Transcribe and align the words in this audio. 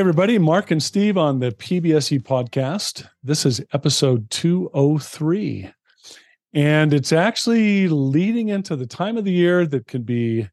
Hey, 0.00 0.02
everybody, 0.02 0.38
Mark 0.38 0.70
and 0.70 0.82
Steve 0.82 1.18
on 1.18 1.40
the 1.40 1.52
PBSE 1.52 2.22
podcast. 2.22 3.06
This 3.22 3.44
is 3.44 3.60
episode 3.74 4.30
203. 4.30 5.70
And 6.54 6.94
it's 6.94 7.12
actually 7.12 7.86
leading 7.86 8.48
into 8.48 8.76
the 8.76 8.86
time 8.86 9.18
of 9.18 9.26
the 9.26 9.30
year 9.30 9.66
that 9.66 9.86
can 9.88 10.02
be 10.02 10.48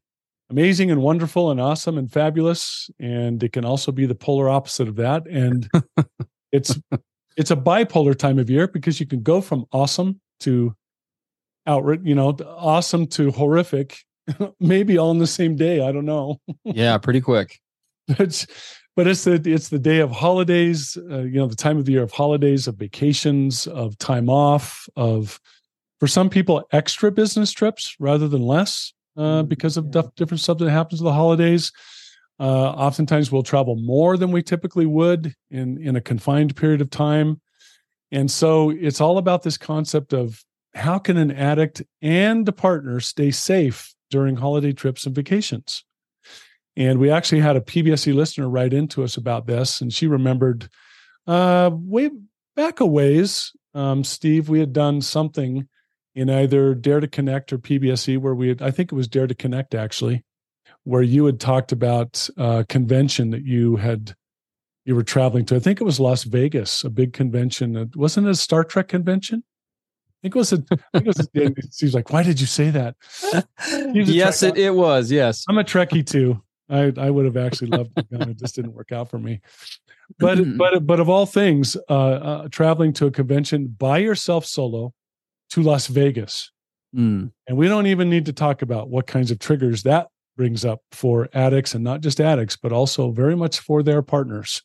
amazing 0.50 0.90
and 0.90 1.00
wonderful 1.00 1.50
and 1.50 1.62
awesome 1.62 1.96
and 1.96 2.12
fabulous. 2.12 2.90
And 3.00 3.42
it 3.42 3.54
can 3.54 3.64
also 3.64 3.90
be 3.90 4.04
the 4.04 4.14
polar 4.14 4.50
opposite 4.50 4.86
of 4.86 4.96
that. 4.96 5.26
And 5.26 5.66
it's 6.52 6.78
it's 7.38 7.50
a 7.50 7.56
bipolar 7.56 8.14
time 8.14 8.38
of 8.38 8.50
year 8.50 8.68
because 8.68 9.00
you 9.00 9.06
can 9.06 9.22
go 9.22 9.40
from 9.40 9.64
awesome 9.72 10.20
to 10.40 10.76
outright, 11.66 12.00
you 12.04 12.14
know, 12.14 12.36
awesome 12.44 13.06
to 13.06 13.30
horrific, 13.30 13.96
maybe 14.60 14.98
all 14.98 15.10
in 15.10 15.18
the 15.18 15.26
same 15.26 15.56
day. 15.56 15.80
I 15.80 15.90
don't 15.90 16.04
know. 16.04 16.38
yeah, 16.64 16.98
pretty 16.98 17.22
quick. 17.22 17.58
It's 18.18 18.46
but 18.98 19.06
it's 19.06 19.22
the 19.22 19.40
it's 19.44 19.68
the 19.68 19.78
day 19.78 20.00
of 20.00 20.10
holidays 20.10 20.98
uh, 21.08 21.20
you 21.20 21.38
know 21.38 21.46
the 21.46 21.54
time 21.54 21.78
of 21.78 21.84
the 21.84 21.92
year 21.92 22.02
of 22.02 22.10
holidays 22.10 22.66
of 22.66 22.74
vacations 22.74 23.68
of 23.68 23.96
time 23.98 24.28
off 24.28 24.88
of 24.96 25.38
for 26.00 26.08
some 26.08 26.28
people 26.28 26.66
extra 26.72 27.12
business 27.12 27.52
trips 27.52 27.94
rather 28.00 28.26
than 28.26 28.42
less 28.42 28.92
uh, 29.16 29.20
mm-hmm. 29.20 29.48
because 29.48 29.76
of 29.76 29.86
yeah. 29.94 30.02
different 30.16 30.40
stuff 30.40 30.58
that 30.58 30.68
happens 30.68 30.98
to 30.98 31.04
the 31.04 31.12
holidays 31.12 31.70
uh, 32.40 32.70
oftentimes 32.70 33.30
we'll 33.30 33.44
travel 33.44 33.76
more 33.76 34.16
than 34.16 34.32
we 34.32 34.42
typically 34.42 34.86
would 34.86 35.32
in 35.48 35.80
in 35.80 35.94
a 35.94 36.00
confined 36.00 36.56
period 36.56 36.80
of 36.80 36.90
time 36.90 37.40
and 38.10 38.28
so 38.28 38.70
it's 38.70 39.00
all 39.00 39.16
about 39.16 39.44
this 39.44 39.56
concept 39.56 40.12
of 40.12 40.44
how 40.74 40.98
can 40.98 41.16
an 41.16 41.30
addict 41.30 41.82
and 42.02 42.48
a 42.48 42.52
partner 42.52 42.98
stay 42.98 43.30
safe 43.30 43.94
during 44.10 44.34
holiday 44.34 44.72
trips 44.72 45.06
and 45.06 45.14
vacations 45.14 45.84
and 46.78 47.00
we 47.00 47.10
actually 47.10 47.40
had 47.40 47.56
a 47.56 47.60
PBSE 47.60 48.14
listener 48.14 48.48
write 48.48 48.72
into 48.72 49.02
us 49.02 49.16
about 49.16 49.48
this, 49.48 49.80
and 49.80 49.92
she 49.92 50.06
remembered 50.06 50.70
uh, 51.26 51.70
way 51.72 52.08
back 52.54 52.78
a 52.78 52.86
ways, 52.86 53.52
um, 53.74 54.04
Steve, 54.04 54.48
we 54.48 54.60
had 54.60 54.72
done 54.72 55.00
something 55.00 55.68
in 56.14 56.30
either 56.30 56.74
Dare 56.74 57.00
to 57.00 57.08
Connect 57.08 57.52
or 57.52 57.58
PBSE 57.58 58.18
where 58.18 58.34
we 58.34 58.48
had, 58.48 58.62
I 58.62 58.70
think 58.70 58.92
it 58.92 58.94
was 58.94 59.08
Dare 59.08 59.26
to 59.26 59.34
Connect 59.34 59.74
actually, 59.74 60.24
where 60.84 61.02
you 61.02 61.24
had 61.26 61.40
talked 61.40 61.72
about 61.72 62.28
a 62.36 62.64
convention 62.68 63.30
that 63.30 63.44
you 63.44 63.76
had 63.76 64.14
you 64.84 64.94
were 64.94 65.02
traveling 65.02 65.44
to. 65.46 65.56
I 65.56 65.58
think 65.58 65.80
it 65.80 65.84
was 65.84 66.00
Las 66.00 66.22
Vegas, 66.22 66.82
a 66.82 66.90
big 66.90 67.12
convention. 67.12 67.76
It 67.76 67.96
wasn't 67.96 68.28
it 68.28 68.30
a 68.30 68.34
Star 68.36 68.64
Trek 68.64 68.88
convention? 68.88 69.42
I 69.44 70.18
think 70.22 70.36
it 70.36 70.38
was 70.38 70.52
a, 70.52 70.64
I 70.94 71.00
think 71.00 71.06
it 71.06 71.06
was 71.06 71.20
a, 71.20 71.70
Steve's 71.70 71.94
like, 71.94 72.12
why 72.12 72.22
did 72.22 72.40
you 72.40 72.46
say 72.46 72.70
that? 72.70 72.96
yes, 73.94 74.42
it, 74.42 74.56
it 74.56 74.74
was. 74.74 75.10
Yes. 75.10 75.44
I'm 75.48 75.58
a 75.58 75.64
Trekkie 75.64 76.06
too. 76.06 76.40
I 76.68 76.92
I 76.96 77.10
would 77.10 77.24
have 77.24 77.36
actually 77.36 77.68
loved 77.68 77.96
to 77.96 78.02
go. 78.02 78.30
It 78.30 78.38
just 78.38 78.54
didn't 78.56 78.74
work 78.74 78.92
out 78.92 79.10
for 79.10 79.18
me. 79.18 79.40
But 80.18 80.38
mm-hmm. 80.38 80.56
but 80.58 80.86
but 80.86 81.00
of 81.00 81.08
all 81.08 81.26
things, 81.26 81.76
uh, 81.88 81.92
uh, 81.92 82.48
traveling 82.48 82.92
to 82.94 83.06
a 83.06 83.10
convention 83.10 83.66
by 83.66 83.98
yourself 83.98 84.44
solo 84.44 84.92
to 85.50 85.62
Las 85.62 85.86
Vegas, 85.86 86.50
mm. 86.94 87.30
and 87.46 87.56
we 87.56 87.68
don't 87.68 87.86
even 87.86 88.10
need 88.10 88.26
to 88.26 88.32
talk 88.32 88.62
about 88.62 88.90
what 88.90 89.06
kinds 89.06 89.30
of 89.30 89.38
triggers 89.38 89.82
that 89.84 90.08
brings 90.36 90.64
up 90.64 90.80
for 90.92 91.28
addicts, 91.32 91.74
and 91.74 91.82
not 91.82 92.00
just 92.00 92.20
addicts, 92.20 92.56
but 92.56 92.72
also 92.72 93.10
very 93.10 93.36
much 93.36 93.58
for 93.60 93.82
their 93.82 94.02
partners. 94.02 94.62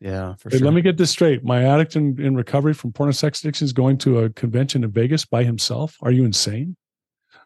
Yeah, 0.00 0.34
for 0.34 0.50
hey, 0.50 0.58
sure. 0.58 0.66
Let 0.66 0.74
me 0.74 0.82
get 0.82 0.96
this 0.96 1.10
straight. 1.10 1.44
My 1.44 1.64
addict 1.64 1.96
in, 1.96 2.20
in 2.20 2.34
recovery 2.34 2.74
from 2.74 2.92
porn 2.92 3.08
and 3.08 3.16
sex 3.16 3.40
addiction 3.40 3.64
is 3.64 3.72
going 3.72 3.96
to 3.98 4.20
a 4.20 4.30
convention 4.30 4.84
in 4.84 4.90
Vegas 4.90 5.24
by 5.24 5.44
himself. 5.44 5.96
Are 6.02 6.10
you 6.10 6.24
insane? 6.24 6.76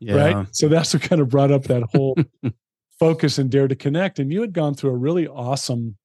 Yeah. 0.00 0.32
Right. 0.32 0.46
So 0.52 0.68
that's 0.68 0.94
what 0.94 1.02
kind 1.02 1.20
of 1.20 1.28
brought 1.28 1.50
up 1.50 1.64
that 1.64 1.84
whole 1.94 2.16
focus 2.98 3.38
and 3.38 3.50
dare 3.50 3.68
to 3.68 3.76
connect 3.76 4.18
and 4.18 4.32
you 4.32 4.40
had 4.40 4.52
gone 4.52 4.74
through 4.74 4.90
a 4.90 4.96
really 4.96 5.26
awesome 5.28 5.96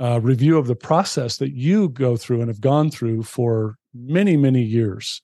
uh, 0.00 0.20
review 0.20 0.58
of 0.58 0.66
the 0.66 0.74
process 0.74 1.36
that 1.36 1.52
you 1.52 1.88
go 1.88 2.16
through 2.16 2.40
and 2.40 2.48
have 2.48 2.60
gone 2.60 2.90
through 2.90 3.22
for 3.22 3.76
many 3.94 4.36
many 4.36 4.62
years 4.62 5.22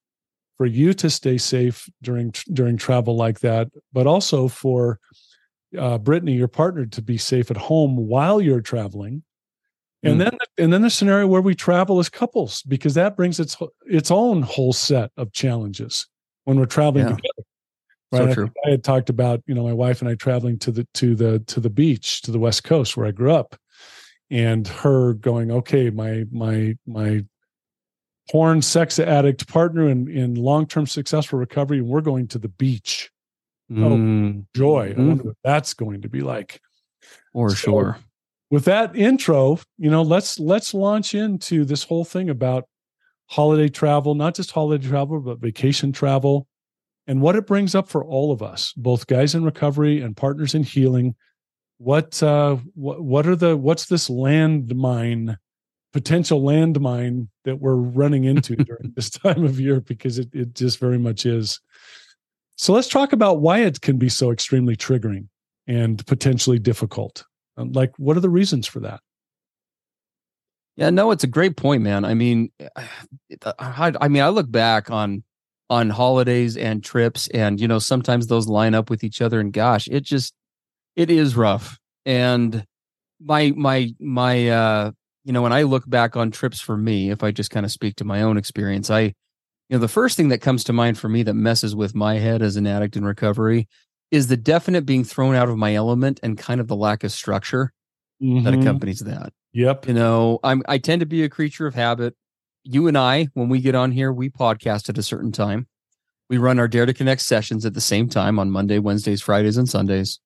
for 0.56 0.66
you 0.66 0.92
to 0.92 1.10
stay 1.10 1.38
safe 1.38 1.88
during 2.02 2.32
during 2.52 2.76
travel 2.76 3.16
like 3.16 3.40
that 3.40 3.68
but 3.92 4.06
also 4.06 4.46
for 4.46 4.98
uh, 5.78 5.98
brittany 5.98 6.32
your 6.32 6.48
partner 6.48 6.86
to 6.86 7.02
be 7.02 7.18
safe 7.18 7.50
at 7.50 7.56
home 7.56 7.96
while 7.96 8.40
you're 8.40 8.60
traveling 8.60 9.22
and 10.02 10.16
mm. 10.16 10.24
then 10.24 10.38
and 10.58 10.72
then 10.72 10.82
the 10.82 10.90
scenario 10.90 11.26
where 11.26 11.40
we 11.40 11.54
travel 11.54 11.98
as 11.98 12.08
couples 12.08 12.62
because 12.62 12.94
that 12.94 13.16
brings 13.16 13.40
its 13.40 13.56
its 13.86 14.10
own 14.10 14.42
whole 14.42 14.72
set 14.72 15.10
of 15.16 15.32
challenges 15.32 16.06
when 16.44 16.58
we're 16.58 16.66
traveling 16.66 17.06
yeah. 17.06 17.16
together 17.16 17.39
Right. 18.12 18.28
So 18.28 18.34
true. 18.34 18.50
I, 18.64 18.68
I 18.68 18.70
had 18.72 18.84
talked 18.84 19.08
about, 19.08 19.42
you 19.46 19.54
know, 19.54 19.64
my 19.64 19.72
wife 19.72 20.00
and 20.00 20.10
I 20.10 20.14
traveling 20.14 20.58
to 20.60 20.72
the 20.72 20.86
to 20.94 21.14
the 21.14 21.38
to 21.40 21.60
the 21.60 21.70
beach, 21.70 22.22
to 22.22 22.32
the 22.32 22.38
West 22.38 22.64
Coast 22.64 22.96
where 22.96 23.06
I 23.06 23.12
grew 23.12 23.32
up, 23.32 23.56
and 24.30 24.66
her 24.66 25.14
going, 25.14 25.50
okay, 25.50 25.90
my 25.90 26.24
my 26.30 26.76
my 26.86 27.24
porn 28.30 28.62
sex 28.62 28.98
addict 28.98 29.46
partner 29.48 29.88
in 29.88 30.08
in 30.08 30.34
long 30.34 30.66
term 30.66 30.86
successful 30.86 31.38
recovery, 31.38 31.78
and 31.78 31.88
we're 31.88 32.00
going 32.00 32.26
to 32.28 32.38
the 32.38 32.48
beach. 32.48 33.10
Oh, 33.70 33.74
mm. 33.74 34.40
Oh, 34.40 34.46
joy! 34.56 34.94
Mm. 34.94 34.98
I 34.98 35.08
wonder 35.08 35.24
what 35.24 35.36
that's 35.44 35.74
going 35.74 36.02
to 36.02 36.08
be 36.08 36.22
like. 36.22 36.60
For 37.32 37.50
so, 37.50 37.54
sure. 37.54 37.98
With 38.50 38.64
that 38.64 38.96
intro, 38.96 39.60
you 39.78 39.90
know, 39.90 40.02
let's 40.02 40.40
let's 40.40 40.74
launch 40.74 41.14
into 41.14 41.64
this 41.64 41.84
whole 41.84 42.04
thing 42.04 42.28
about 42.28 42.64
holiday 43.26 43.68
travel, 43.68 44.16
not 44.16 44.34
just 44.34 44.50
holiday 44.50 44.84
travel, 44.84 45.20
but 45.20 45.38
vacation 45.38 45.92
travel 45.92 46.48
and 47.10 47.20
what 47.20 47.34
it 47.34 47.44
brings 47.44 47.74
up 47.74 47.88
for 47.88 48.04
all 48.04 48.30
of 48.30 48.40
us, 48.40 48.72
both 48.76 49.08
guys 49.08 49.34
in 49.34 49.42
recovery 49.42 50.00
and 50.00 50.16
partners 50.16 50.54
in 50.54 50.62
healing. 50.62 51.16
What 51.78 52.22
uh, 52.22 52.58
what 52.74 53.02
what 53.02 53.26
are 53.26 53.34
the 53.34 53.56
what's 53.56 53.86
this 53.86 54.08
landmine, 54.08 55.36
potential 55.92 56.40
landmine 56.40 57.26
that 57.44 57.56
we're 57.56 57.74
running 57.74 58.26
into 58.26 58.54
during 58.64 58.92
this 58.94 59.10
time 59.10 59.44
of 59.44 59.58
year? 59.58 59.80
Because 59.80 60.20
it 60.20 60.28
it 60.32 60.54
just 60.54 60.78
very 60.78 61.00
much 61.00 61.26
is. 61.26 61.58
So 62.54 62.72
let's 62.72 62.86
talk 62.86 63.12
about 63.12 63.40
why 63.40 63.58
it 63.62 63.80
can 63.80 63.98
be 63.98 64.08
so 64.08 64.30
extremely 64.30 64.76
triggering. 64.76 65.26
and 65.66 66.06
potentially 66.06 66.60
difficult. 66.60 67.24
Um, 67.56 67.72
like, 67.72 67.92
what 67.98 68.16
are 68.16 68.20
the 68.20 68.30
reasons 68.30 68.68
for 68.68 68.78
that? 68.80 69.00
Yeah, 70.76 70.90
no, 70.90 71.10
it's 71.10 71.24
a 71.24 71.26
great 71.26 71.56
point, 71.56 71.82
man. 71.82 72.04
I 72.04 72.14
mean, 72.14 72.52
I, 73.58 73.92
I 74.00 74.06
mean, 74.06 74.22
I 74.22 74.28
look 74.28 74.48
back 74.48 74.92
on 74.92 75.24
on 75.70 75.88
holidays 75.88 76.56
and 76.58 76.84
trips, 76.84 77.28
and 77.28 77.58
you 77.58 77.68
know, 77.68 77.78
sometimes 77.78 78.26
those 78.26 78.48
line 78.48 78.74
up 78.74 78.90
with 78.90 79.02
each 79.02 79.22
other, 79.22 79.40
and 79.40 79.52
gosh, 79.52 79.88
it 79.88 80.02
just 80.02 80.34
it 80.96 81.10
is 81.10 81.36
rough. 81.36 81.78
And 82.04 82.66
my 83.20 83.52
my 83.56 83.94
my 84.00 84.48
uh 84.48 84.90
you 85.24 85.32
know 85.32 85.42
when 85.42 85.52
i 85.52 85.62
look 85.62 85.88
back 85.88 86.16
on 86.16 86.30
trips 86.30 86.60
for 86.60 86.76
me 86.76 87.10
if 87.10 87.22
i 87.22 87.30
just 87.30 87.50
kind 87.50 87.66
of 87.66 87.72
speak 87.72 87.96
to 87.96 88.04
my 88.04 88.22
own 88.22 88.36
experience 88.36 88.90
i 88.90 89.02
you 89.02 89.12
know 89.70 89.78
the 89.78 89.88
first 89.88 90.16
thing 90.16 90.28
that 90.28 90.40
comes 90.40 90.64
to 90.64 90.72
mind 90.72 90.98
for 90.98 91.08
me 91.08 91.22
that 91.22 91.34
messes 91.34 91.74
with 91.74 91.94
my 91.94 92.18
head 92.18 92.42
as 92.42 92.56
an 92.56 92.66
addict 92.66 92.96
in 92.96 93.04
recovery 93.04 93.68
is 94.10 94.26
the 94.26 94.36
definite 94.36 94.86
being 94.86 95.04
thrown 95.04 95.34
out 95.34 95.48
of 95.48 95.56
my 95.56 95.74
element 95.74 96.18
and 96.22 96.38
kind 96.38 96.60
of 96.60 96.66
the 96.66 96.76
lack 96.76 97.04
of 97.04 97.12
structure 97.12 97.72
mm-hmm. 98.22 98.44
that 98.44 98.54
accompanies 98.54 99.00
that 99.00 99.32
yep 99.52 99.86
you 99.86 99.94
know 99.94 100.38
i'm 100.42 100.62
i 100.66 100.78
tend 100.78 101.00
to 101.00 101.06
be 101.06 101.22
a 101.22 101.28
creature 101.28 101.66
of 101.66 101.74
habit 101.74 102.16
you 102.64 102.86
and 102.86 102.98
i 102.98 103.28
when 103.34 103.48
we 103.48 103.60
get 103.60 103.74
on 103.74 103.92
here 103.92 104.12
we 104.12 104.30
podcast 104.30 104.88
at 104.88 104.98
a 104.98 105.02
certain 105.02 105.32
time. 105.32 105.66
We 106.28 106.38
run 106.38 106.60
our 106.60 106.68
dare 106.68 106.86
to 106.86 106.94
connect 106.94 107.22
sessions 107.22 107.66
at 107.66 107.74
the 107.74 107.80
same 107.80 108.08
time 108.08 108.38
on 108.38 108.50
monday 108.50 108.78
wednesdays 108.78 109.22
fridays 109.22 109.56
and 109.56 109.68
sundays. 109.68 110.20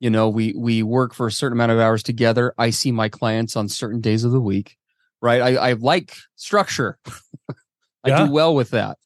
You 0.00 0.10
know 0.10 0.28
we 0.28 0.54
we 0.56 0.82
work 0.82 1.14
for 1.14 1.26
a 1.26 1.32
certain 1.32 1.56
amount 1.56 1.72
of 1.72 1.78
hours 1.78 2.02
together. 2.02 2.54
I 2.58 2.70
see 2.70 2.92
my 2.92 3.08
clients 3.08 3.56
on 3.56 3.68
certain 3.68 4.00
days 4.00 4.24
of 4.24 4.32
the 4.32 4.40
week 4.40 4.76
right? 5.20 5.42
I, 5.42 5.70
I 5.70 5.72
like 5.72 6.16
structure. 6.36 6.98
I 8.04 8.10
yeah. 8.10 8.26
do 8.26 8.32
well 8.32 8.54
with 8.54 8.70
that. 8.70 8.98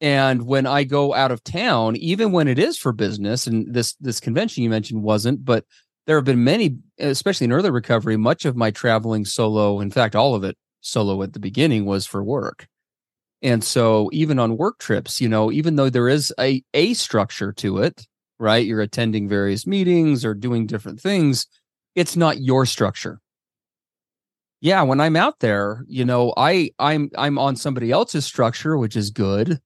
And 0.00 0.46
when 0.46 0.66
i 0.66 0.84
go 0.84 1.14
out 1.14 1.30
of 1.30 1.42
town 1.44 1.96
even 1.96 2.32
when 2.32 2.48
it 2.48 2.58
is 2.58 2.76
for 2.76 2.92
business 2.92 3.46
and 3.46 3.72
this 3.72 3.94
this 3.94 4.20
convention 4.20 4.62
you 4.62 4.68
mentioned 4.68 5.02
wasn't 5.02 5.44
but 5.44 5.64
there 6.06 6.16
have 6.16 6.24
been 6.24 6.44
many 6.44 6.76
especially 6.98 7.46
in 7.46 7.52
early 7.52 7.70
recovery 7.70 8.16
much 8.16 8.44
of 8.44 8.56
my 8.56 8.70
traveling 8.70 9.24
solo 9.24 9.80
in 9.80 9.90
fact 9.90 10.14
all 10.14 10.34
of 10.34 10.44
it 10.44 10.58
solo 10.84 11.22
at 11.22 11.32
the 11.32 11.40
beginning 11.40 11.84
was 11.84 12.06
for 12.06 12.22
work 12.22 12.68
and 13.42 13.64
so 13.64 14.08
even 14.12 14.38
on 14.38 14.56
work 14.56 14.78
trips 14.78 15.20
you 15.20 15.28
know 15.28 15.50
even 15.50 15.76
though 15.76 15.90
there 15.90 16.08
is 16.08 16.32
a 16.38 16.62
a 16.74 16.94
structure 16.94 17.52
to 17.52 17.78
it 17.78 18.06
right? 18.38 18.66
You're 18.66 18.80
attending 18.80 19.28
various 19.28 19.66
meetings 19.66 20.24
or 20.24 20.34
doing 20.34 20.66
different 20.66 21.00
things. 21.00 21.46
It's 21.94 22.16
not 22.16 22.40
your 22.40 22.66
structure. 22.66 23.20
Yeah, 24.60 24.82
when 24.82 25.00
I'm 25.00 25.16
out 25.16 25.40
there, 25.40 25.84
you 25.88 26.04
know, 26.04 26.32
I 26.36 26.70
I'm 26.78 27.10
I'm 27.16 27.38
on 27.38 27.56
somebody 27.56 27.90
else's 27.90 28.24
structure, 28.24 28.78
which 28.78 28.96
is 28.96 29.10
good, 29.10 29.60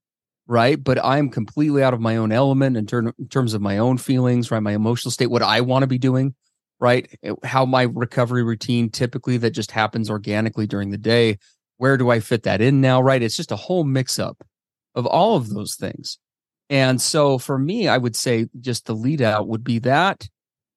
right? 0.46 0.82
But 0.82 1.04
I'm 1.04 1.30
completely 1.30 1.82
out 1.82 1.94
of 1.94 2.00
my 2.00 2.16
own 2.16 2.32
element 2.32 2.76
in, 2.76 2.86
ter- 2.86 3.12
in 3.18 3.28
terms 3.28 3.54
of 3.54 3.62
my 3.62 3.78
own 3.78 3.98
feelings, 3.98 4.50
right? 4.50 4.60
My 4.60 4.74
emotional 4.74 5.12
state, 5.12 5.30
what 5.30 5.42
I 5.42 5.60
want 5.60 5.84
to 5.84 5.86
be 5.86 5.98
doing, 5.98 6.34
right? 6.80 7.08
Eh, 7.22 7.32
how 7.44 7.64
my 7.64 7.82
recovery 7.82 8.42
routine 8.42 8.90
typically 8.90 9.36
that 9.38 9.50
just 9.50 9.70
happens 9.70 10.10
organically 10.10 10.66
during 10.66 10.90
the 10.90 10.98
day. 10.98 11.38
Where 11.78 11.96
do 11.96 12.10
I 12.10 12.20
fit 12.20 12.42
that 12.44 12.60
in 12.60 12.80
now, 12.80 13.00
right? 13.00 13.22
It's 13.22 13.36
just 13.36 13.52
a 13.52 13.56
whole 13.56 13.84
mix 13.84 14.18
up 14.18 14.42
of 14.94 15.06
all 15.06 15.36
of 15.36 15.50
those 15.50 15.76
things. 15.76 16.18
And 16.70 17.00
so 17.00 17.38
for 17.38 17.58
me, 17.58 17.88
I 17.88 17.98
would 17.98 18.16
say 18.16 18.46
just 18.60 18.86
the 18.86 18.94
lead 18.94 19.22
out 19.22 19.48
would 19.48 19.64
be 19.64 19.78
that. 19.80 20.28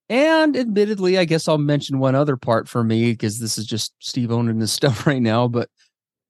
And 0.10 0.58
admittedly, 0.58 1.18
I 1.18 1.26
guess 1.26 1.48
I'll 1.48 1.58
mention 1.58 2.00
one 2.00 2.16
other 2.16 2.38
part 2.38 2.68
for 2.68 2.84
me 2.84 3.12
because 3.12 3.40
this 3.40 3.58
is 3.58 3.66
just 3.66 3.94
Steve 4.00 4.32
owning 4.32 4.60
this 4.60 4.74
stuff 4.74 5.08
right 5.08 5.22
now. 5.22 5.48
But 5.48 5.70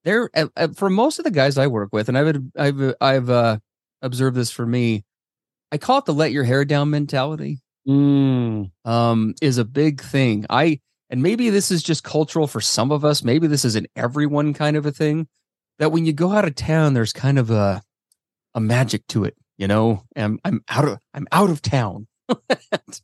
there, 0.04 0.30
eh, 0.34 0.48
eh, 0.56 0.68
for 0.76 0.90
most 0.90 1.20
of 1.20 1.26
the 1.26 1.32
guys 1.32 1.58
I 1.58 1.68
work 1.68 1.90
with, 1.92 2.10
and 2.10 2.18
I've 2.18 2.42
I've 2.58 2.94
I've 3.02 3.30
uh, 3.30 3.58
observed 4.02 4.36
this 4.36 4.52
for 4.52 4.66
me, 4.66 5.04
I 5.72 5.78
call 5.78 6.00
it 6.00 6.06
the 6.06 6.14
"let 6.14 6.32
your 6.32 6.44
hair 6.44 6.66
down" 6.66 6.90
mentality. 6.90 7.60
Mm. 7.88 8.72
Um, 8.86 9.36
is 9.42 9.58
a 9.58 9.66
big 9.66 10.02
thing. 10.02 10.46
I 10.50 10.80
and 11.10 11.22
maybe 11.22 11.50
this 11.50 11.72
is 11.72 11.84
just 11.84 12.04
cultural 12.04 12.48
for 12.48 12.62
some 12.62 12.92
of 12.92 13.04
us. 13.04 13.24
Maybe 13.24 13.48
this 13.48 13.66
is 13.66 13.76
an 13.76 13.88
everyone 13.96 14.54
kind 14.54 14.78
of 14.78 14.86
a 14.86 14.92
thing. 14.92 15.28
That 15.80 15.92
when 15.92 16.06
you 16.06 16.14
go 16.14 16.32
out 16.32 16.46
of 16.46 16.56
town, 16.56 16.94
there's 16.94 17.14
kind 17.14 17.40
of 17.40 17.50
a 17.50 17.82
a 18.54 18.60
magic 18.60 19.08
to 19.08 19.24
it 19.24 19.36
you 19.62 19.68
know 19.68 20.04
i'm 20.16 20.40
i'm 20.44 20.64
out 20.70 20.86
of 20.86 20.98
i'm 21.14 21.28
out 21.32 21.50
of 21.50 21.62
town 21.62 22.08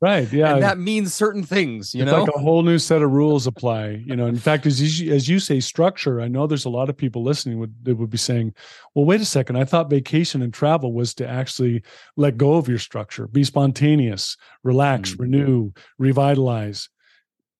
right 0.01 0.31
yeah. 0.31 0.53
And 0.53 0.63
that 0.63 0.77
means 0.77 1.13
certain 1.13 1.43
things 1.43 1.93
you 1.93 2.03
it's 2.03 2.11
know? 2.11 2.23
like 2.23 2.35
a 2.35 2.39
whole 2.39 2.63
new 2.63 2.79
set 2.79 3.01
of 3.01 3.11
rules 3.11 3.47
apply 3.47 4.01
you 4.05 4.15
know. 4.15 4.27
In 4.27 4.37
fact 4.37 4.65
as 4.65 4.99
you, 4.99 5.13
as 5.13 5.27
you 5.29 5.39
say 5.39 5.59
structure 5.59 6.21
i 6.21 6.27
know 6.27 6.47
there's 6.47 6.65
a 6.65 6.69
lot 6.69 6.89
of 6.89 6.97
people 6.97 7.23
listening 7.23 7.59
would 7.59 7.73
they 7.83 7.93
would 7.93 8.09
be 8.09 8.17
saying 8.17 8.53
well 8.95 9.05
wait 9.05 9.21
a 9.21 9.25
second 9.25 9.55
i 9.57 9.63
thought 9.63 9.89
vacation 9.89 10.41
and 10.41 10.53
travel 10.53 10.93
was 10.93 11.13
to 11.15 11.27
actually 11.27 11.83
let 12.15 12.37
go 12.37 12.55
of 12.55 12.67
your 12.67 12.79
structure 12.79 13.27
be 13.27 13.43
spontaneous 13.43 14.37
relax 14.63 15.11
mm. 15.11 15.19
renew 15.19 15.71
revitalize. 15.97 16.89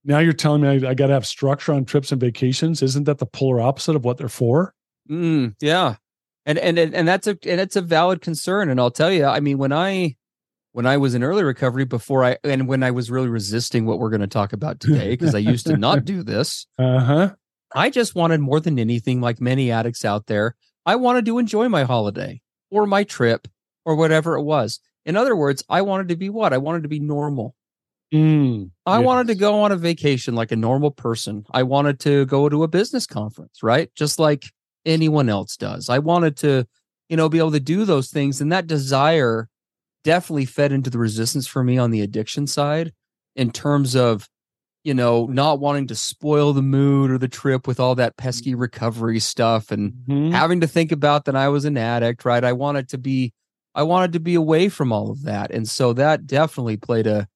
Now 0.03 0.19
you're 0.19 0.33
telling 0.33 0.61
me 0.61 0.67
i, 0.67 0.91
I 0.91 0.93
got 0.93 1.07
to 1.07 1.13
have 1.13 1.25
structure 1.25 1.73
on 1.73 1.85
trips 1.85 2.11
and 2.11 2.21
vacations? 2.21 2.81
Isn't 2.81 3.05
that 3.05 3.17
the 3.17 3.25
polar 3.25 3.61
opposite 3.61 3.95
of 3.95 4.05
what 4.05 4.17
they're 4.17 4.29
for? 4.29 4.73
Mm, 5.09 5.55
yeah. 5.59 5.95
And 6.45 6.57
and 6.57 6.79
and 6.79 7.07
that's 7.07 7.27
a 7.27 7.31
and 7.31 7.59
it's 7.59 7.75
a 7.75 7.81
valid 7.81 8.21
concern 8.21 8.69
and 8.69 8.79
i'll 8.79 8.91
tell 8.91 9.11
you 9.11 9.25
i 9.25 9.41
mean 9.41 9.57
when 9.57 9.73
i 9.73 10.15
when 10.77 10.85
i 10.85 10.95
was 10.95 11.15
in 11.15 11.23
early 11.23 11.43
recovery 11.43 11.85
before 11.85 12.23
i 12.23 12.37
and 12.43 12.67
when 12.67 12.83
i 12.83 12.91
was 12.91 13.09
really 13.09 13.27
resisting 13.27 13.87
what 13.87 13.97
we're 13.97 14.11
going 14.11 14.21
to 14.21 14.27
talk 14.27 14.53
about 14.53 14.79
today 14.79 15.09
because 15.09 15.33
i 15.33 15.39
used 15.39 15.65
to 15.65 15.75
not 15.75 16.05
do 16.05 16.21
this 16.21 16.67
uh-huh 16.77 17.33
i 17.73 17.89
just 17.89 18.13
wanted 18.13 18.39
more 18.39 18.59
than 18.59 18.77
anything 18.77 19.19
like 19.19 19.41
many 19.41 19.71
addicts 19.71 20.05
out 20.05 20.27
there 20.27 20.55
i 20.85 20.95
wanted 20.95 21.25
to 21.25 21.39
enjoy 21.39 21.67
my 21.67 21.83
holiday 21.83 22.39
or 22.69 22.85
my 22.85 23.03
trip 23.03 23.47
or 23.85 23.95
whatever 23.95 24.35
it 24.35 24.43
was 24.43 24.79
in 25.03 25.17
other 25.17 25.35
words 25.35 25.63
i 25.67 25.81
wanted 25.81 26.09
to 26.09 26.15
be 26.15 26.29
what 26.29 26.53
i 26.53 26.59
wanted 26.59 26.83
to 26.83 26.89
be 26.89 26.99
normal 26.99 27.55
Mm, 28.13 28.71
I 28.85 28.99
yes. 28.99 29.05
wanted 29.05 29.27
to 29.27 29.35
go 29.35 29.59
on 29.63 29.73
a 29.73 29.75
vacation 29.75 30.33
like 30.33 30.53
a 30.53 30.55
normal 30.55 30.91
person. 30.91 31.45
I 31.51 31.63
wanted 31.63 31.99
to 32.01 32.25
go 32.25 32.47
to 32.47 32.63
a 32.63 32.67
business 32.69 33.05
conference, 33.05 33.61
right? 33.61 33.93
Just 33.95 34.17
like 34.17 34.45
anyone 34.85 35.27
else 35.27 35.57
does. 35.57 35.89
I 35.89 35.99
wanted 35.99 36.37
to, 36.37 36.65
you 37.09 37.17
know, 37.17 37.27
be 37.27 37.37
able 37.37 37.51
to 37.51 37.59
do 37.59 37.83
those 37.83 38.09
things. 38.09 38.39
And 38.39 38.49
that 38.53 38.65
desire 38.65 39.49
definitely 40.03 40.45
fed 40.45 40.71
into 40.71 40.89
the 40.89 40.97
resistance 40.97 41.47
for 41.47 41.63
me 41.63 41.77
on 41.77 41.91
the 41.91 42.01
addiction 42.01 42.47
side 42.47 42.93
in 43.35 43.51
terms 43.51 43.95
of, 43.95 44.27
you 44.83 44.93
know, 44.93 45.25
not 45.25 45.59
wanting 45.59 45.87
to 45.87 45.95
spoil 45.95 46.53
the 46.53 46.61
mood 46.61 47.11
or 47.11 47.17
the 47.17 47.27
trip 47.27 47.67
with 47.67 47.79
all 47.79 47.95
that 47.95 48.17
pesky 48.17 48.55
recovery 48.55 49.19
stuff 49.19 49.71
and 49.71 49.93
mm-hmm. 50.07 50.31
having 50.31 50.61
to 50.61 50.67
think 50.67 50.91
about 50.91 51.25
that 51.25 51.35
I 51.35 51.49
was 51.49 51.65
an 51.65 51.77
addict, 51.77 52.25
right? 52.25 52.43
I 52.43 52.53
wanted 52.53 52.89
to 52.89 52.97
be 52.97 53.33
I 53.75 53.83
wanted 53.83 54.13
to 54.13 54.19
be 54.19 54.33
away 54.33 54.69
from 54.69 54.91
all 54.91 55.11
of 55.11 55.23
that. 55.23 55.51
And 55.51 55.69
so 55.69 55.93
that 55.93 56.25
definitely 56.25 56.77
played 56.77 57.05
a 57.05 57.27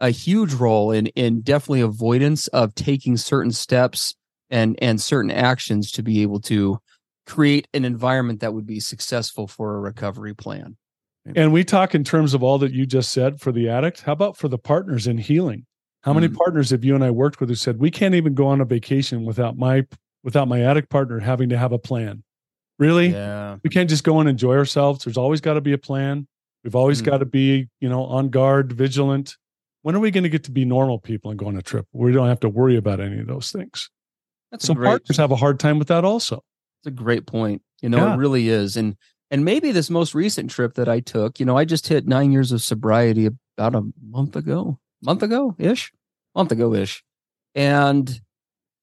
a 0.00 0.10
huge 0.10 0.54
role 0.54 0.90
in 0.90 1.06
in 1.08 1.40
definitely 1.40 1.80
avoidance 1.80 2.46
of 2.48 2.74
taking 2.74 3.16
certain 3.16 3.52
steps 3.52 4.14
and 4.50 4.76
and 4.80 5.00
certain 5.00 5.30
actions 5.30 5.90
to 5.92 6.02
be 6.02 6.22
able 6.22 6.40
to 6.40 6.78
create 7.26 7.68
an 7.74 7.84
environment 7.84 8.40
that 8.40 8.54
would 8.54 8.66
be 8.66 8.80
successful 8.80 9.46
for 9.46 9.76
a 9.76 9.80
recovery 9.80 10.34
plan. 10.34 10.76
And 11.36 11.52
we 11.52 11.64
talk 11.64 11.94
in 11.94 12.04
terms 12.04 12.34
of 12.34 12.42
all 12.42 12.58
that 12.58 12.72
you 12.72 12.86
just 12.86 13.12
said 13.12 13.40
for 13.40 13.52
the 13.52 13.68
addict. 13.68 14.02
How 14.02 14.12
about 14.12 14.36
for 14.36 14.48
the 14.48 14.58
partners 14.58 15.06
in 15.06 15.18
healing? 15.18 15.66
How 16.02 16.12
many 16.12 16.28
mm. 16.28 16.36
partners 16.36 16.70
have 16.70 16.84
you 16.84 16.94
and 16.94 17.04
I 17.04 17.10
worked 17.10 17.40
with 17.40 17.48
who 17.48 17.54
said 17.54 17.78
we 17.78 17.90
can't 17.90 18.14
even 18.14 18.34
go 18.34 18.46
on 18.46 18.60
a 18.60 18.64
vacation 18.64 19.24
without 19.24 19.58
my 19.58 19.86
without 20.22 20.48
my 20.48 20.62
addict 20.62 20.90
partner 20.90 21.18
having 21.18 21.48
to 21.48 21.58
have 21.58 21.72
a 21.72 21.78
plan? 21.78 22.22
Really? 22.78 23.08
Yeah. 23.08 23.56
We 23.62 23.70
can't 23.70 23.90
just 23.90 24.04
go 24.04 24.20
and 24.20 24.28
enjoy 24.28 24.54
ourselves. 24.56 25.04
There's 25.04 25.16
always 25.16 25.40
got 25.40 25.54
to 25.54 25.60
be 25.60 25.72
a 25.72 25.78
plan. 25.78 26.28
We've 26.62 26.76
always 26.76 27.02
mm. 27.02 27.06
got 27.06 27.18
to 27.18 27.26
be, 27.26 27.68
you 27.80 27.88
know, 27.88 28.04
on 28.04 28.28
guard, 28.28 28.72
vigilant. 28.72 29.36
When 29.82 29.94
are 29.94 30.00
we 30.00 30.10
going 30.10 30.24
to 30.24 30.30
get 30.30 30.44
to 30.44 30.50
be 30.50 30.64
normal 30.64 30.98
people 30.98 31.30
and 31.30 31.38
go 31.38 31.46
on 31.46 31.56
a 31.56 31.62
trip? 31.62 31.86
We 31.92 32.12
don't 32.12 32.28
have 32.28 32.40
to 32.40 32.48
worry 32.48 32.76
about 32.76 33.00
any 33.00 33.20
of 33.20 33.26
those 33.26 33.50
things. 33.50 33.90
That's 34.50 34.66
Some 34.66 34.76
great, 34.76 34.88
partners 34.88 35.16
have 35.16 35.30
a 35.30 35.36
hard 35.36 35.60
time 35.60 35.78
with 35.78 35.88
that 35.88 36.04
also. 36.04 36.42
It's 36.80 36.86
a 36.86 36.90
great 36.90 37.26
point. 37.26 37.62
You 37.82 37.88
know, 37.88 37.98
yeah. 37.98 38.14
it 38.14 38.16
really 38.16 38.48
is. 38.48 38.76
And 38.76 38.96
and 39.30 39.44
maybe 39.44 39.72
this 39.72 39.90
most 39.90 40.14
recent 40.14 40.50
trip 40.50 40.74
that 40.74 40.88
I 40.88 41.00
took, 41.00 41.38
you 41.38 41.46
know, 41.46 41.56
I 41.56 41.64
just 41.64 41.86
hit 41.88 42.06
nine 42.06 42.32
years 42.32 42.52
of 42.52 42.62
sobriety 42.62 43.28
about 43.56 43.74
a 43.74 43.82
month 44.02 44.36
ago, 44.36 44.78
month 45.02 45.22
ago 45.22 45.54
ish, 45.58 45.92
month 46.34 46.52
ago 46.52 46.74
ish. 46.74 47.02
And 47.54 48.20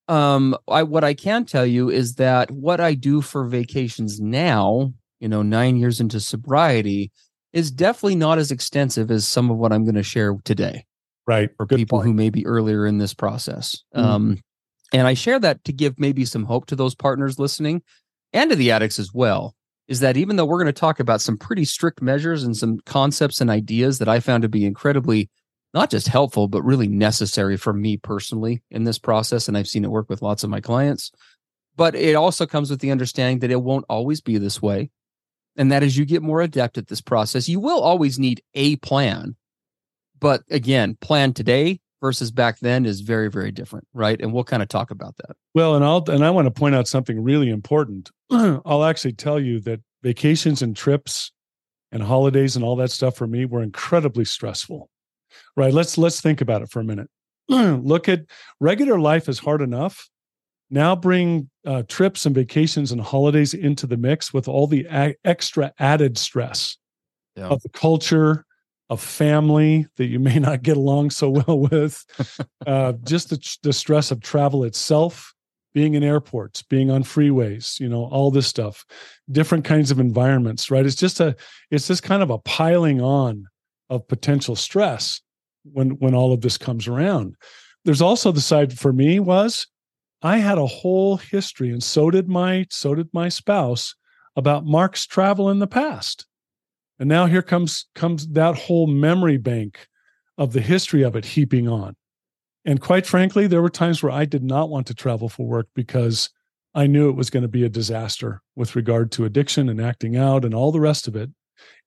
um 0.08 0.56
I 0.68 0.84
what 0.84 1.04
I 1.04 1.14
can 1.14 1.46
tell 1.46 1.66
you 1.66 1.90
is 1.90 2.16
that 2.16 2.52
what 2.52 2.80
I 2.80 2.94
do 2.94 3.22
for 3.22 3.46
vacations 3.46 4.20
now, 4.20 4.94
you 5.20 5.28
know, 5.28 5.42
9 5.42 5.78
years 5.78 6.00
into 6.00 6.20
sobriety 6.20 7.12
is 7.54 7.72
definitely 7.72 8.16
not 8.16 8.38
as 8.38 8.52
extensive 8.52 9.10
as 9.10 9.26
some 9.28 9.50
of 9.50 9.58
what 9.58 9.72
I'm 9.72 9.86
going 9.86 9.96
to 9.96 10.04
share 10.04 10.36
today. 10.44 10.86
Right. 11.26 11.50
For 11.58 11.66
Good 11.66 11.78
people 11.78 12.00
point. 12.00 12.08
who 12.08 12.14
may 12.14 12.30
be 12.30 12.46
earlier 12.46 12.86
in 12.86 13.00
this 13.00 13.14
process. 13.14 13.84
Mm-hmm. 13.96 14.08
Um 14.08 14.38
and 14.94 15.08
I 15.08 15.16
share 15.16 15.40
that 15.40 15.64
to 15.64 15.74
give 15.74 16.00
maybe 16.00 16.24
some 16.26 16.46
hope 16.46 16.68
to 16.68 16.76
those 16.76 16.94
partners 16.94 17.40
listening 17.40 17.82
and 18.32 18.52
to 18.52 18.56
the 18.56 18.72
addicts 18.72 19.00
as 19.00 19.12
well. 19.12 19.56
Is 19.88 20.00
that 20.00 20.18
even 20.18 20.36
though 20.36 20.46
we're 20.46 20.62
going 20.62 20.74
to 20.74 20.80
talk 20.80 21.00
about 21.00 21.22
some 21.22 21.38
pretty 21.38 21.66
strict 21.66 22.02
measures 22.02 22.44
and 22.44 22.58
some 22.58 22.80
concepts 22.86 23.40
and 23.40 23.50
ideas 23.50 24.00
that 24.00 24.10
I 24.10 24.20
found 24.20 24.42
to 24.42 24.50
be 24.50 24.66
incredibly 24.66 25.30
not 25.74 25.92
just 25.92 26.08
helpful, 26.08 26.48
but 26.48 26.64
really 26.64 26.88
necessary 26.88 27.58
for 27.58 27.74
me 27.74 27.98
personally 27.98 28.64
in 28.72 28.86
this 28.86 28.98
process. 28.98 29.48
And 29.48 29.58
I've 29.58 29.68
seen 29.68 29.84
it 29.84 29.92
work 29.92 30.10
with 30.10 30.22
lots 30.22 30.44
of 30.44 30.50
my 30.50 30.62
clients. 30.62 31.12
But 31.76 31.96
it 31.96 32.16
also 32.16 32.46
comes 32.46 32.70
with 32.70 32.80
the 32.80 32.92
understanding 32.92 33.40
that 33.40 33.52
it 33.52 33.62
won't 33.62 33.86
always 33.90 34.22
be 34.22 34.38
this 34.38 34.62
way. 34.62 34.90
And 35.58 35.72
that 35.72 35.84
as 35.84 35.98
you 35.98 36.06
get 36.06 36.22
more 36.22 36.42
adept 36.42 36.78
at 36.78 36.88
this 36.88 37.02
process, 37.02 37.50
you 37.50 37.60
will 37.60 37.82
always 37.82 38.18
need 38.18 38.42
a 38.54 38.78
plan 38.78 39.36
but 40.20 40.44
again, 40.50 40.98
plan 41.02 41.34
today 41.34 41.80
versus 42.06 42.30
back 42.30 42.60
then 42.60 42.86
is 42.86 43.02
very 43.02 43.32
very 43.32 43.50
different, 43.50 43.88
right? 43.92 44.22
And 44.22 44.32
we'll 44.32 44.44
kind 44.44 44.62
of 44.62 44.70
talk 44.70 44.92
about 44.92 45.18
that. 45.18 45.36
Well, 45.56 45.76
and 45.76 45.84
I'll 45.84 46.04
and 46.08 46.24
I 46.24 46.30
want 46.30 46.46
to 46.46 46.52
point 46.52 46.76
out 46.76 46.88
something 46.88 47.20
really 47.20 47.50
important. 47.50 48.12
I'll 48.32 48.84
actually 48.84 49.14
tell 49.14 49.40
you 49.40 49.60
that 49.62 49.82
vacations 50.04 50.62
and 50.62 50.78
trips 50.78 51.32
and 51.92 52.04
holidays 52.04 52.56
and 52.56 52.64
all 52.64 52.76
that 52.76 52.92
stuff 52.92 53.16
for 53.18 53.26
me 53.26 53.46
were 53.46 53.64
incredibly 53.64 54.24
stressful. 54.24 54.88
Right? 55.58 55.74
Let's 55.74 55.98
let's 55.98 56.22
think 56.22 56.42
about 56.42 56.62
it 56.62 56.70
for 56.70 56.80
a 56.80 56.84
minute. 56.84 57.10
Look 57.50 58.08
at 58.08 58.26
regular 58.60 59.00
life 59.00 59.28
is 59.28 59.40
hard 59.40 59.64
enough. 59.64 60.08
Now 60.70 60.96
bring 60.96 61.50
uh, 61.66 61.84
trips 61.88 62.28
and 62.28 62.36
vacations 62.36 62.92
and 62.92 63.02
holidays 63.02 63.56
into 63.56 63.88
the 63.88 63.98
mix 63.98 64.32
with 64.32 64.48
all 64.48 64.68
the 64.68 64.86
a- 64.92 65.16
extra 65.26 65.74
added 65.80 66.20
stress 66.20 66.78
yeah. 67.36 67.48
of 67.48 67.64
the 67.64 67.70
culture, 67.70 68.45
of 68.90 69.02
family 69.02 69.88
that 69.98 70.06
you 70.06 70.20
may 70.20 70.40
not 70.40 70.62
get 70.62 70.78
along 70.78 71.10
so 71.10 71.30
well 71.30 71.60
with, 71.60 72.06
uh, 72.68 72.94
just 73.04 73.30
the, 73.30 73.58
the 73.64 73.74
stress 73.74 74.12
of 74.12 74.22
travel 74.22 74.64
itself, 74.64 75.34
being 75.74 75.96
in 75.96 76.04
airports, 76.04 76.62
being 76.62 76.90
on 76.90 77.04
freeways, 77.04 77.80
you 77.80 77.90
know, 77.90 78.06
all 78.06 78.32
this 78.32 78.48
stuff, 78.48 78.86
different 79.30 79.66
kinds 79.66 79.92
of 79.92 80.00
environments, 80.00 80.72
right? 80.72 80.86
It's 80.86 80.96
just 80.96 81.20
a, 81.20 81.36
it's 81.70 81.88
just 81.88 82.04
kind 82.04 82.24
of 82.24 82.30
a 82.30 82.40
piling 82.40 83.02
on 83.02 83.48
of 83.90 84.08
potential 84.08 84.56
stress 84.56 85.22
when 85.64 85.92
when 85.92 86.16
all 86.16 86.34
of 86.34 86.42
this 86.42 86.58
comes 86.58 86.88
around. 86.88 87.36
There's 87.84 88.02
also 88.02 88.32
the 88.32 88.42
side 88.42 88.78
for 88.78 88.94
me 88.94 89.20
was 89.20 89.68
I 90.22 90.38
had 90.38 90.58
a 90.58 90.66
whole 90.66 91.18
history, 91.18 91.72
and 91.72 91.84
so 91.84 92.10
did 92.10 92.28
my 92.28 92.66
so 92.70 92.96
did 92.96 93.10
my 93.14 93.30
spouse 93.30 93.96
about 94.36 94.66
Mark's 94.66 95.06
travel 95.06 95.50
in 95.50 95.60
the 95.60 95.68
past. 95.68 96.26
And 97.00 97.10
now 97.10 97.26
here 97.26 97.42
comes 97.42 97.88
comes 97.96 98.28
that 98.30 98.56
whole 98.56 98.88
memory 98.88 99.38
bank 99.38 99.88
of 100.38 100.54
the 100.54 100.62
history 100.62 101.04
of 101.04 101.16
it 101.16 101.26
heaping 101.26 101.68
on. 101.68 101.96
And 102.66 102.82
quite 102.82 103.06
frankly, 103.06 103.48
there 103.48 103.62
were 103.62 103.70
times 103.70 104.02
where 104.02 104.12
I 104.12 104.26
did 104.26 104.44
not 104.44 104.70
want 104.70 104.88
to 104.88 104.94
travel 104.94 105.30
for 105.30 105.46
work 105.46 105.68
because 105.76 106.30
I 106.74 106.88
knew 106.88 107.10
it 107.10 107.16
was 107.16 107.30
going 107.30 107.44
to 107.44 107.50
be 107.50 107.64
a 107.64 107.70
disaster 107.70 108.42
with 108.56 108.76
regard 108.76 109.12
to 109.14 109.26
addiction 109.26 109.70
and 109.70 109.80
acting 109.80 110.18
out 110.18 110.44
and 110.44 110.54
all 110.54 110.72
the 110.72 110.80
rest 110.80 111.08
of 111.08 111.16
it. 111.16 111.30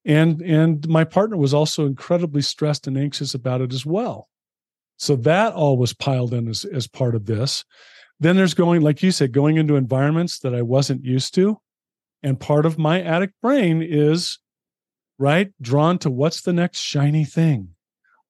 And 0.04 0.40
and 0.42 0.86
my 0.88 1.04
partner 1.04 1.36
was 1.36 1.52
also 1.52 1.86
incredibly 1.86 2.42
stressed 2.42 2.86
and 2.86 2.96
anxious 2.96 3.34
about 3.34 3.60
it 3.60 3.72
as 3.72 3.84
well. 3.84 4.28
So 4.98 5.16
that 5.16 5.52
all 5.52 5.76
was 5.76 5.92
piled 5.92 6.34
in 6.34 6.48
as, 6.48 6.64
as 6.64 6.86
part 6.86 7.14
of 7.14 7.26
this. 7.26 7.64
Then 8.20 8.36
there's 8.36 8.54
going, 8.54 8.82
like 8.82 9.02
you 9.02 9.12
said, 9.12 9.32
going 9.32 9.56
into 9.56 9.76
environments 9.76 10.40
that 10.40 10.54
I 10.54 10.62
wasn't 10.62 11.04
used 11.04 11.34
to. 11.34 11.60
And 12.22 12.40
part 12.40 12.66
of 12.66 12.78
my 12.78 13.00
addict 13.00 13.34
brain 13.40 13.80
is 13.80 14.38
right? 15.18 15.52
Drawn 15.60 15.98
to 15.98 16.10
what's 16.10 16.42
the 16.42 16.52
next 16.52 16.80
shiny 16.80 17.24
thing? 17.24 17.70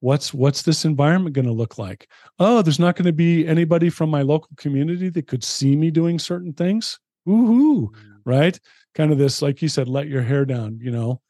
What's 0.01 0.33
what's 0.33 0.63
this 0.63 0.85
environment 0.85 1.35
going 1.35 1.47
to 1.47 1.53
look 1.53 1.77
like? 1.77 2.09
Oh 2.39 2.63
there's 2.63 2.79
not 2.79 2.97
going 2.97 3.07
to 3.07 3.13
be 3.13 3.47
anybody 3.47 3.91
from 3.91 4.11
my 4.11 4.23
local 4.23 4.51
community 4.57 5.09
that 5.09 5.27
could 5.27 5.43
see 5.43 5.75
me 5.77 5.91
doing 5.91 6.19
certain 6.19 6.53
things? 6.53 6.99
Woohoo 7.27 7.91
mm. 7.91 7.95
right? 8.25 8.59
Kind 8.95 9.13
of 9.13 9.19
this 9.19 9.43
like 9.43 9.61
you 9.61 9.69
said 9.69 9.89
let 9.89 10.09
your 10.09 10.23
hair 10.23 10.45
down 10.45 10.79
you 10.81 10.91
know? 10.91 11.21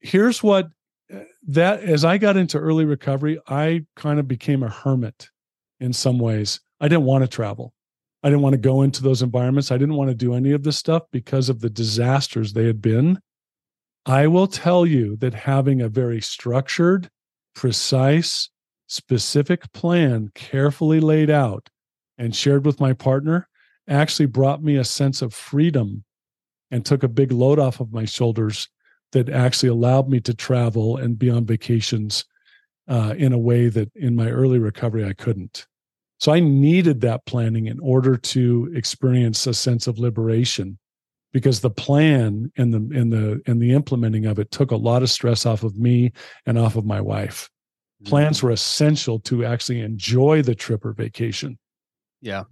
Here's 0.00 0.42
what 0.42 0.68
uh, 1.12 1.20
that 1.48 1.82
as 1.82 2.04
i 2.04 2.16
got 2.16 2.36
into 2.36 2.56
early 2.56 2.84
recovery 2.84 3.38
i 3.48 3.84
kind 3.96 4.20
of 4.20 4.28
became 4.28 4.62
a 4.62 4.68
hermit 4.68 5.28
in 5.80 5.92
some 5.92 6.18
ways. 6.18 6.60
I 6.80 6.88
didn't 6.88 7.04
want 7.04 7.24
to 7.24 7.28
travel. 7.28 7.74
I 8.22 8.28
didn't 8.28 8.42
want 8.42 8.52
to 8.52 8.58
go 8.58 8.82
into 8.82 9.02
those 9.02 9.22
environments. 9.22 9.72
I 9.72 9.78
didn't 9.78 9.96
want 9.96 10.10
to 10.10 10.14
do 10.14 10.34
any 10.34 10.52
of 10.52 10.62
this 10.62 10.76
stuff 10.76 11.04
because 11.10 11.48
of 11.48 11.60
the 11.60 11.70
disasters 11.70 12.52
they 12.52 12.66
had 12.66 12.82
been 12.82 13.18
I 14.06 14.26
will 14.26 14.46
tell 14.46 14.86
you 14.86 15.16
that 15.16 15.34
having 15.34 15.80
a 15.80 15.88
very 15.88 16.20
structured, 16.20 17.10
precise, 17.54 18.48
specific 18.86 19.72
plan 19.72 20.30
carefully 20.34 21.00
laid 21.00 21.30
out 21.30 21.68
and 22.18 22.34
shared 22.34 22.66
with 22.66 22.80
my 22.80 22.92
partner 22.92 23.48
actually 23.88 24.26
brought 24.26 24.62
me 24.62 24.76
a 24.76 24.84
sense 24.84 25.22
of 25.22 25.32
freedom 25.32 26.04
and 26.70 26.84
took 26.84 27.02
a 27.02 27.08
big 27.08 27.30
load 27.30 27.58
off 27.58 27.80
of 27.80 27.92
my 27.92 28.04
shoulders 28.04 28.68
that 29.12 29.28
actually 29.28 29.68
allowed 29.68 30.08
me 30.08 30.20
to 30.20 30.34
travel 30.34 30.96
and 30.96 31.18
be 31.18 31.30
on 31.30 31.44
vacations 31.44 32.24
uh, 32.88 33.14
in 33.16 33.32
a 33.32 33.38
way 33.38 33.68
that 33.68 33.90
in 33.94 34.16
my 34.16 34.28
early 34.28 34.58
recovery 34.58 35.04
I 35.04 35.12
couldn't. 35.12 35.66
So 36.18 36.32
I 36.32 36.40
needed 36.40 37.00
that 37.00 37.24
planning 37.26 37.66
in 37.66 37.78
order 37.80 38.16
to 38.16 38.70
experience 38.74 39.46
a 39.46 39.54
sense 39.54 39.86
of 39.86 40.00
liberation 40.00 40.78
because 41.32 41.60
the 41.60 41.70
plan 41.70 42.50
and 42.56 42.72
the 42.72 42.98
and 42.98 43.12
the 43.12 43.40
and 43.46 43.60
the 43.60 43.72
implementing 43.72 44.26
of 44.26 44.38
it 44.38 44.50
took 44.50 44.70
a 44.70 44.76
lot 44.76 45.02
of 45.02 45.10
stress 45.10 45.46
off 45.46 45.62
of 45.62 45.76
me 45.76 46.12
and 46.46 46.58
off 46.58 46.76
of 46.76 46.84
my 46.84 47.00
wife. 47.00 47.48
Plans 48.04 48.38
mm-hmm. 48.38 48.46
were 48.46 48.52
essential 48.52 49.20
to 49.20 49.44
actually 49.44 49.80
enjoy 49.80 50.42
the 50.42 50.54
trip 50.54 50.84
or 50.84 50.92
vacation. 50.92 51.58
Yeah. 52.22 52.44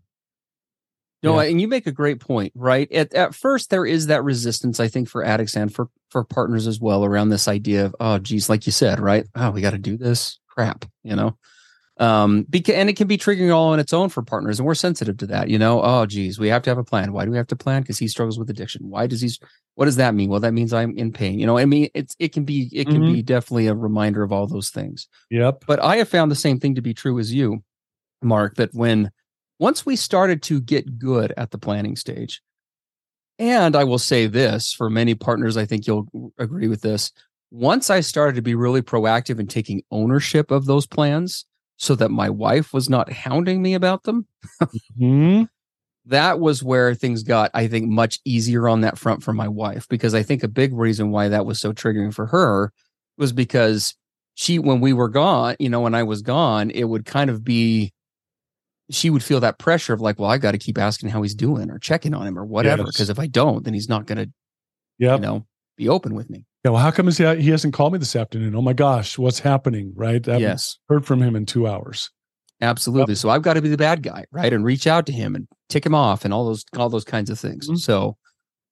No, 1.22 1.40
yeah. 1.40 1.48
and 1.48 1.60
you 1.60 1.66
make 1.66 1.86
a 1.86 1.92
great 1.92 2.20
point, 2.20 2.52
right? 2.54 2.90
At 2.92 3.12
at 3.14 3.34
first 3.34 3.70
there 3.70 3.86
is 3.86 4.06
that 4.06 4.22
resistance, 4.22 4.78
I 4.78 4.88
think, 4.88 5.08
for 5.08 5.24
addicts 5.24 5.56
and 5.56 5.74
for 5.74 5.88
for 6.10 6.22
partners 6.22 6.66
as 6.66 6.80
well 6.80 7.04
around 7.04 7.30
this 7.30 7.48
idea 7.48 7.86
of, 7.86 7.96
oh 7.98 8.18
geez, 8.18 8.48
like 8.48 8.66
you 8.66 8.72
said, 8.72 9.00
right? 9.00 9.26
Oh, 9.34 9.50
we 9.50 9.60
got 9.60 9.70
to 9.72 9.78
do 9.78 9.96
this 9.96 10.38
crap, 10.48 10.84
you 11.02 11.16
know 11.16 11.36
um 11.98 12.46
because 12.48 12.74
and 12.74 12.88
it 12.88 12.96
can 12.96 13.06
be 13.06 13.18
triggering 13.18 13.54
all 13.54 13.72
on 13.72 13.80
its 13.80 13.92
own 13.92 14.08
for 14.08 14.22
partners 14.22 14.58
and 14.58 14.66
we're 14.66 14.74
sensitive 14.74 15.16
to 15.16 15.26
that 15.26 15.48
you 15.48 15.58
know? 15.58 15.82
Oh 15.82 16.06
geez 16.06 16.38
we 16.38 16.48
have 16.48 16.62
to 16.62 16.70
have 16.70 16.78
a 16.78 16.84
plan. 16.84 17.12
Why 17.12 17.24
do 17.24 17.30
we 17.30 17.36
have 17.36 17.46
to 17.48 17.56
plan? 17.56 17.82
Because 17.82 17.98
he 17.98 18.08
struggles 18.08 18.38
with 18.38 18.50
addiction. 18.50 18.88
Why 18.88 19.06
does 19.06 19.20
he 19.20 19.30
what 19.74 19.86
does 19.86 19.96
that 19.96 20.14
mean? 20.14 20.30
Well 20.30 20.40
that 20.40 20.54
means 20.54 20.72
i'm 20.72 20.96
in 20.96 21.12
pain 21.12 21.38
you 21.38 21.46
know? 21.46 21.58
I 21.58 21.64
mean 21.64 21.88
it's 21.94 22.14
it 22.18 22.32
can 22.32 22.44
be 22.44 22.70
it 22.72 22.86
can 22.86 23.02
mm-hmm. 23.02 23.14
be 23.14 23.22
definitely 23.22 23.66
a 23.66 23.74
reminder 23.74 24.22
of 24.22 24.32
all 24.32 24.46
those 24.46 24.70
things. 24.70 25.08
Yep. 25.30 25.64
But 25.66 25.80
i 25.80 25.96
have 25.96 26.08
found 26.08 26.30
the 26.30 26.36
same 26.36 26.60
thing 26.60 26.74
to 26.74 26.82
be 26.82 26.94
true 26.94 27.18
as 27.18 27.32
you 27.32 27.62
mark 28.22 28.56
that 28.56 28.74
when 28.74 29.10
once 29.58 29.84
we 29.84 29.96
started 29.96 30.42
to 30.42 30.60
get 30.60 30.98
good 30.98 31.32
at 31.36 31.50
the 31.50 31.58
planning 31.58 31.96
stage 31.96 32.42
and 33.38 33.76
i 33.76 33.84
will 33.84 33.98
say 33.98 34.26
this 34.26 34.72
for 34.72 34.90
many 34.90 35.14
partners 35.14 35.56
i 35.56 35.64
think 35.64 35.86
you'll 35.86 36.32
agree 36.38 36.68
with 36.68 36.82
this 36.82 37.12
once 37.50 37.90
i 37.90 38.00
started 38.00 38.34
to 38.34 38.42
be 38.42 38.54
really 38.54 38.82
proactive 38.82 39.38
in 39.38 39.46
taking 39.46 39.82
ownership 39.90 40.50
of 40.50 40.66
those 40.66 40.86
plans 40.86 41.44
so 41.78 41.94
that 41.94 42.10
my 42.10 42.28
wife 42.28 42.74
was 42.74 42.90
not 42.90 43.10
hounding 43.10 43.62
me 43.62 43.72
about 43.72 44.02
them. 44.02 44.26
mm-hmm. 44.60 45.44
That 46.06 46.40
was 46.40 46.62
where 46.62 46.94
things 46.94 47.22
got, 47.22 47.50
I 47.54 47.68
think, 47.68 47.88
much 47.88 48.18
easier 48.24 48.68
on 48.68 48.80
that 48.80 48.98
front 48.98 49.22
for 49.22 49.32
my 49.32 49.46
wife 49.46 49.86
because 49.88 50.14
I 50.14 50.22
think 50.22 50.42
a 50.42 50.48
big 50.48 50.74
reason 50.74 51.10
why 51.10 51.28
that 51.28 51.46
was 51.46 51.60
so 51.60 51.72
triggering 51.72 52.12
for 52.12 52.26
her 52.26 52.72
was 53.16 53.32
because 53.32 53.94
she, 54.34 54.58
when 54.58 54.80
we 54.80 54.92
were 54.92 55.08
gone, 55.08 55.56
you 55.58 55.68
know, 55.68 55.80
when 55.80 55.94
I 55.94 56.02
was 56.02 56.22
gone, 56.22 56.70
it 56.70 56.84
would 56.84 57.04
kind 57.04 57.30
of 57.30 57.44
be, 57.44 57.92
she 58.90 59.10
would 59.10 59.22
feel 59.22 59.40
that 59.40 59.58
pressure 59.58 59.92
of 59.92 60.00
like, 60.00 60.18
well, 60.18 60.30
I 60.30 60.38
got 60.38 60.52
to 60.52 60.58
keep 60.58 60.78
asking 60.78 61.10
how 61.10 61.22
he's 61.22 61.34
doing 61.34 61.70
or 61.70 61.78
checking 61.78 62.14
on 62.14 62.26
him 62.26 62.38
or 62.38 62.44
whatever. 62.44 62.84
Because 62.84 63.00
yes. 63.00 63.10
if 63.10 63.18
I 63.18 63.26
don't, 63.26 63.64
then 63.64 63.74
he's 63.74 63.88
not 63.88 64.06
going 64.06 64.18
to, 64.18 64.32
yep. 64.98 65.20
you 65.20 65.26
know, 65.26 65.46
be 65.76 65.88
open 65.88 66.14
with 66.14 66.30
me. 66.30 66.46
Yeah, 66.64 66.72
well, 66.72 66.82
how 66.82 66.90
come 66.90 67.08
he, 67.08 67.36
he 67.36 67.50
hasn't 67.50 67.74
called 67.74 67.92
me 67.92 67.98
this 67.98 68.16
afternoon? 68.16 68.54
Oh 68.54 68.62
my 68.62 68.72
gosh, 68.72 69.16
what's 69.16 69.38
happening? 69.38 69.92
Right? 69.94 70.26
I 70.28 70.38
yes. 70.38 70.78
Heard 70.88 71.06
from 71.06 71.22
him 71.22 71.36
in 71.36 71.46
two 71.46 71.66
hours. 71.66 72.10
Absolutely. 72.60 73.12
Yep. 73.12 73.18
So 73.18 73.30
I've 73.30 73.42
got 73.42 73.54
to 73.54 73.62
be 73.62 73.68
the 73.68 73.76
bad 73.76 74.02
guy, 74.02 74.24
right? 74.32 74.52
And 74.52 74.64
reach 74.64 74.86
out 74.86 75.06
to 75.06 75.12
him 75.12 75.36
and 75.36 75.46
tick 75.68 75.86
him 75.86 75.94
off 75.94 76.24
and 76.24 76.34
all 76.34 76.44
those 76.46 76.64
all 76.76 76.88
those 76.88 77.04
kinds 77.04 77.30
of 77.30 77.38
things. 77.38 77.66
Mm-hmm. 77.66 77.76
So 77.76 78.16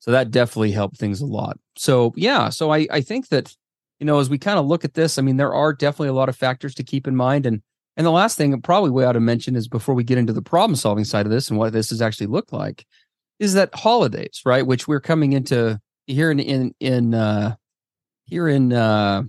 so 0.01 0.11
that 0.11 0.31
definitely 0.31 0.73
helped 0.73 0.99
things 0.99 1.21
a 1.21 1.27
lot. 1.27 1.59
So 1.77 2.13
yeah, 2.17 2.49
so 2.49 2.73
I 2.73 2.89
I 2.91 3.01
think 3.01 3.29
that 3.29 3.55
you 4.01 4.07
know 4.07 4.19
as 4.19 4.29
we 4.29 4.39
kind 4.39 4.59
of 4.59 4.67
look 4.67 4.85
at 4.85 4.95
this, 4.95 5.19
I 5.19 5.23
mean 5.23 5.37
there 5.37 5.55
are 5.55 5.73
definitely 5.73 6.09
a 6.09 6.15
lot 6.15 6.29
of 6.29 6.37
factors 6.37 6.75
to 6.75 6.85
keep 6.85 7.07
in 7.07 7.15
mind 7.15 7.47
and 7.47 7.63
and 7.97 8.05
the 8.05 8.11
last 8.11 8.37
thing 8.37 8.61
probably 8.61 8.91
we 8.91 9.05
ought 9.05 9.13
to 9.13 9.21
mention 9.21 9.57
is 9.57 9.69
before 9.69 9.95
we 9.95 10.05
get 10.05 10.19
into 10.19 10.33
the 10.33 10.43
problem 10.43 10.77
solving 10.77 11.05
side 11.05 11.25
of 11.25 11.33
this 11.33 11.49
and 11.49 11.59
what 11.59 11.73
this 11.73 11.91
has 11.91 12.03
actually 12.03 12.27
looked 12.27 12.53
like 12.53 12.85
is 13.39 13.55
that 13.55 13.75
holidays, 13.75 14.43
right? 14.45 14.67
Which 14.67 14.89
we're 14.89 15.01
coming 15.01 15.33
into 15.33 15.81
here 16.07 16.31
in 16.31 16.41
in 16.41 16.75
in 16.81 17.15
uh 17.15 17.55
here 18.27 18.49
in 18.49 18.73
uh 18.73 19.23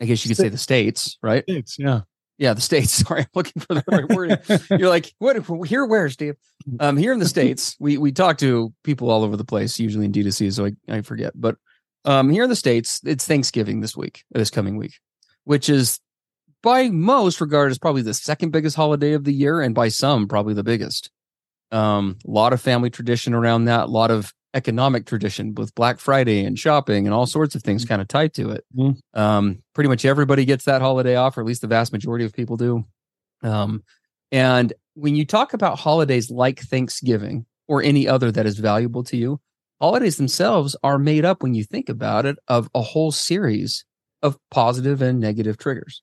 I 0.00 0.04
guess 0.04 0.24
you 0.24 0.30
could 0.30 0.36
say 0.36 0.48
the 0.48 0.58
states, 0.58 1.16
right? 1.22 1.44
States, 1.44 1.76
yeah. 1.78 2.00
Yeah, 2.38 2.54
the 2.54 2.60
states. 2.60 2.92
Sorry, 3.06 3.20
I'm 3.20 3.28
looking 3.34 3.60
for 3.62 3.74
the 3.74 3.84
right 3.86 4.08
word. 4.08 4.40
You're 4.80 4.88
like, 4.88 5.12
what 5.18 5.36
here 5.66 5.84
where, 5.86 6.08
Steve? 6.08 6.34
Um, 6.80 6.96
here 6.96 7.12
in 7.12 7.20
the 7.20 7.28
States, 7.28 7.76
we 7.78 7.98
we 7.98 8.10
talk 8.10 8.38
to 8.38 8.72
people 8.82 9.10
all 9.10 9.22
over 9.22 9.36
the 9.36 9.44
place, 9.44 9.78
usually 9.78 10.06
in 10.06 10.12
D2C, 10.12 10.52
so 10.52 10.66
I, 10.66 10.72
I 10.88 11.02
forget. 11.02 11.32
But 11.34 11.56
um 12.04 12.30
here 12.30 12.42
in 12.42 12.50
the 12.50 12.56
States, 12.56 13.00
it's 13.04 13.26
Thanksgiving 13.26 13.80
this 13.80 13.96
week, 13.96 14.24
this 14.32 14.50
coming 14.50 14.76
week, 14.76 14.94
which 15.44 15.68
is 15.68 16.00
by 16.62 16.88
most 16.88 17.40
regarded 17.40 17.70
as 17.72 17.78
probably 17.78 18.02
the 18.02 18.14
second 18.14 18.50
biggest 18.50 18.74
holiday 18.74 19.12
of 19.12 19.24
the 19.24 19.32
year, 19.32 19.60
and 19.60 19.74
by 19.74 19.88
some 19.88 20.26
probably 20.26 20.54
the 20.54 20.64
biggest. 20.64 21.10
Um, 21.70 22.18
a 22.26 22.30
lot 22.30 22.52
of 22.52 22.60
family 22.60 22.90
tradition 22.90 23.34
around 23.34 23.64
that, 23.64 23.84
a 23.84 23.86
lot 23.86 24.10
of 24.10 24.32
economic 24.54 25.06
tradition 25.06 25.54
with 25.54 25.74
Black 25.74 25.98
Friday 25.98 26.44
and 26.44 26.58
shopping 26.58 27.06
and 27.06 27.14
all 27.14 27.26
sorts 27.26 27.54
of 27.54 27.62
things 27.62 27.82
mm-hmm. 27.82 27.88
kind 27.88 28.02
of 28.02 28.08
tied 28.08 28.34
to 28.34 28.50
it. 28.50 28.64
Mm-hmm. 28.76 29.18
Um, 29.18 29.62
pretty 29.74 29.88
much 29.88 30.04
everybody 30.04 30.44
gets 30.44 30.64
that 30.66 30.82
holiday 30.82 31.16
off, 31.16 31.36
or 31.36 31.40
at 31.40 31.46
least 31.46 31.62
the 31.62 31.66
vast 31.66 31.92
majority 31.92 32.24
of 32.24 32.32
people 32.32 32.56
do. 32.56 32.84
Um, 33.42 33.82
and 34.30 34.72
when 34.94 35.16
you 35.16 35.24
talk 35.24 35.54
about 35.54 35.78
holidays 35.78 36.30
like 36.30 36.60
Thanksgiving 36.60 37.46
or 37.66 37.82
any 37.82 38.06
other 38.06 38.30
that 38.30 38.46
is 38.46 38.58
valuable 38.58 39.02
to 39.04 39.16
you, 39.16 39.40
holidays 39.80 40.16
themselves 40.16 40.76
are 40.82 40.98
made 40.98 41.24
up, 41.24 41.42
when 41.42 41.54
you 41.54 41.64
think 41.64 41.88
about 41.88 42.26
it, 42.26 42.36
of 42.46 42.68
a 42.74 42.82
whole 42.82 43.10
series 43.10 43.84
of 44.22 44.36
positive 44.50 45.02
and 45.02 45.18
negative 45.18 45.56
triggers. 45.56 46.02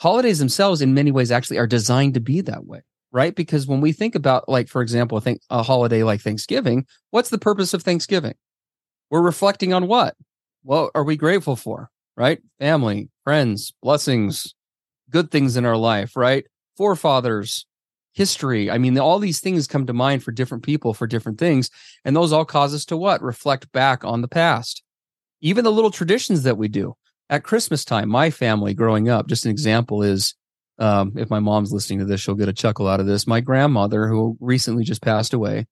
holidays 0.00 0.38
themselves, 0.38 0.80
in 0.80 0.94
many 0.94 1.10
ways, 1.10 1.30
actually 1.30 1.58
are 1.58 1.66
designed 1.66 2.14
to 2.14 2.20
be 2.20 2.40
that 2.42 2.66
way, 2.66 2.82
right? 3.12 3.34
Because 3.34 3.66
when 3.66 3.80
we 3.80 3.92
think 3.92 4.14
about, 4.14 4.48
like, 4.48 4.68
for 4.68 4.82
example, 4.82 5.18
think 5.20 5.40
a 5.50 5.62
holiday 5.62 6.02
like 6.02 6.20
Thanksgiving, 6.20 6.86
what's 7.10 7.30
the 7.30 7.38
purpose 7.38 7.74
of 7.74 7.82
Thanksgiving? 7.82 8.34
We're 9.10 9.22
reflecting 9.22 9.72
on 9.72 9.86
what? 9.86 10.14
What 10.62 10.90
are 10.94 11.04
we 11.04 11.16
grateful 11.16 11.56
for, 11.56 11.90
right? 12.16 12.40
Family, 12.58 13.08
friends, 13.24 13.72
blessings, 13.82 14.54
good 15.10 15.30
things 15.30 15.56
in 15.56 15.64
our 15.64 15.76
life, 15.76 16.16
right? 16.16 16.44
Forefathers, 16.76 17.66
history. 18.12 18.70
I 18.70 18.78
mean, 18.78 18.98
all 18.98 19.18
these 19.18 19.40
things 19.40 19.66
come 19.66 19.86
to 19.86 19.92
mind 19.92 20.22
for 20.22 20.32
different 20.32 20.64
people 20.64 20.92
for 20.92 21.06
different 21.06 21.38
things. 21.38 21.70
And 22.04 22.14
those 22.14 22.32
all 22.32 22.44
cause 22.44 22.74
us 22.74 22.84
to 22.86 22.96
what? 22.96 23.22
Reflect 23.22 23.70
back 23.72 24.04
on 24.04 24.20
the 24.20 24.28
past. 24.28 24.82
Even 25.40 25.64
the 25.64 25.72
little 25.72 25.92
traditions 25.92 26.42
that 26.42 26.58
we 26.58 26.68
do 26.68 26.96
at 27.30 27.44
Christmas 27.44 27.84
time, 27.84 28.08
my 28.08 28.30
family 28.30 28.74
growing 28.74 29.08
up, 29.08 29.28
just 29.28 29.44
an 29.44 29.50
example 29.50 30.02
is 30.02 30.34
um, 30.78 31.12
if 31.16 31.30
my 31.30 31.40
mom's 31.40 31.72
listening 31.72 31.98
to 32.00 32.04
this, 32.04 32.20
she'll 32.20 32.34
get 32.34 32.48
a 32.48 32.52
chuckle 32.52 32.86
out 32.86 33.00
of 33.00 33.06
this. 33.06 33.26
My 33.26 33.40
grandmother, 33.40 34.06
who 34.08 34.36
recently 34.40 34.84
just 34.84 35.02
passed 35.02 35.34
away, 35.34 35.66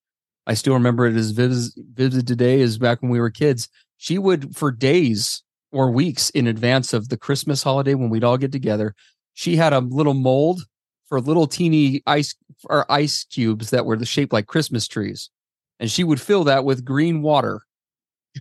I 0.46 0.54
still 0.54 0.74
remember 0.74 1.06
it 1.06 1.16
as 1.16 1.32
vivid 1.32 2.26
today 2.26 2.60
as 2.60 2.78
back 2.78 3.02
when 3.02 3.10
we 3.10 3.20
were 3.20 3.30
kids. 3.30 3.68
She 3.96 4.18
would, 4.18 4.56
for 4.56 4.70
days 4.70 5.42
or 5.72 5.90
weeks 5.90 6.30
in 6.30 6.46
advance 6.46 6.92
of 6.92 7.08
the 7.08 7.16
Christmas 7.16 7.62
holiday 7.62 7.94
when 7.94 8.10
we'd 8.10 8.24
all 8.24 8.38
get 8.38 8.52
together, 8.52 8.94
she 9.34 9.56
had 9.56 9.72
a 9.72 9.80
little 9.80 10.14
mold 10.14 10.62
for 11.08 11.20
little 11.20 11.46
teeny 11.46 12.02
ice 12.06 12.34
or 12.64 12.90
ice 12.90 13.24
cubes 13.24 13.70
that 13.70 13.86
were 13.86 13.96
the 13.96 14.06
shape 14.06 14.32
like 14.32 14.46
Christmas 14.46 14.88
trees. 14.88 15.30
And 15.78 15.90
she 15.90 16.04
would 16.04 16.20
fill 16.20 16.44
that 16.44 16.64
with 16.64 16.84
green 16.84 17.22
water. 17.22 17.62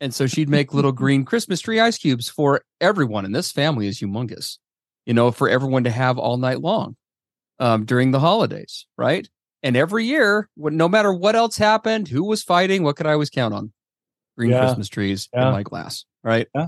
And 0.02 0.14
so 0.14 0.28
she'd 0.28 0.50
make 0.50 0.74
little 0.74 0.92
green 0.94 1.26
Christmas 1.26 1.62
tree 1.62 1.80
ice 1.80 1.98
cubes 1.98 2.30
for 2.30 2.62
everyone. 2.80 3.26
And 3.26 3.36
this 3.36 3.52
family 3.52 3.88
is 3.88 4.00
humongous, 4.00 4.58
you 5.06 5.14
know, 5.14 5.32
for 5.32 5.50
everyone 5.50 5.84
to 5.84 5.92
have 5.92 6.18
all 6.18 6.38
night 6.38 6.62
long 6.62 6.96
um, 7.60 7.86
during 7.86 8.12
the 8.12 8.20
holidays, 8.20 8.86
right? 8.98 9.28
And 9.64 9.76
every 9.76 10.06
year, 10.06 10.50
no 10.58 10.88
matter 10.88 11.14
what 11.14 11.36
else 11.36 11.58
happened, 11.58 12.08
who 12.08 12.24
was 12.24 12.44
fighting, 12.44 12.84
what 12.84 12.96
could 12.98 13.08
I 13.08 13.14
always 13.14 13.30
count 13.30 13.54
on? 13.54 13.72
Green 14.38 14.52
yeah. 14.52 14.60
Christmas 14.60 14.90
trees 14.90 15.30
yeah. 15.34 15.48
in 15.48 15.54
my 15.54 15.64
glass, 15.64 16.06
right? 16.24 16.48
Yeah. 16.54 16.68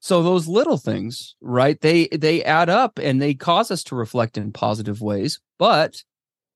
So 0.00 0.22
those 0.24 0.48
little 0.48 0.78
things, 0.78 1.36
right? 1.40 1.80
They 1.80 2.08
they 2.08 2.42
add 2.42 2.68
up 2.68 2.98
and 2.98 3.22
they 3.22 3.34
cause 3.34 3.70
us 3.70 3.84
to 3.84 3.94
reflect 3.94 4.36
in 4.36 4.52
positive 4.52 5.00
ways. 5.00 5.38
But 5.58 6.02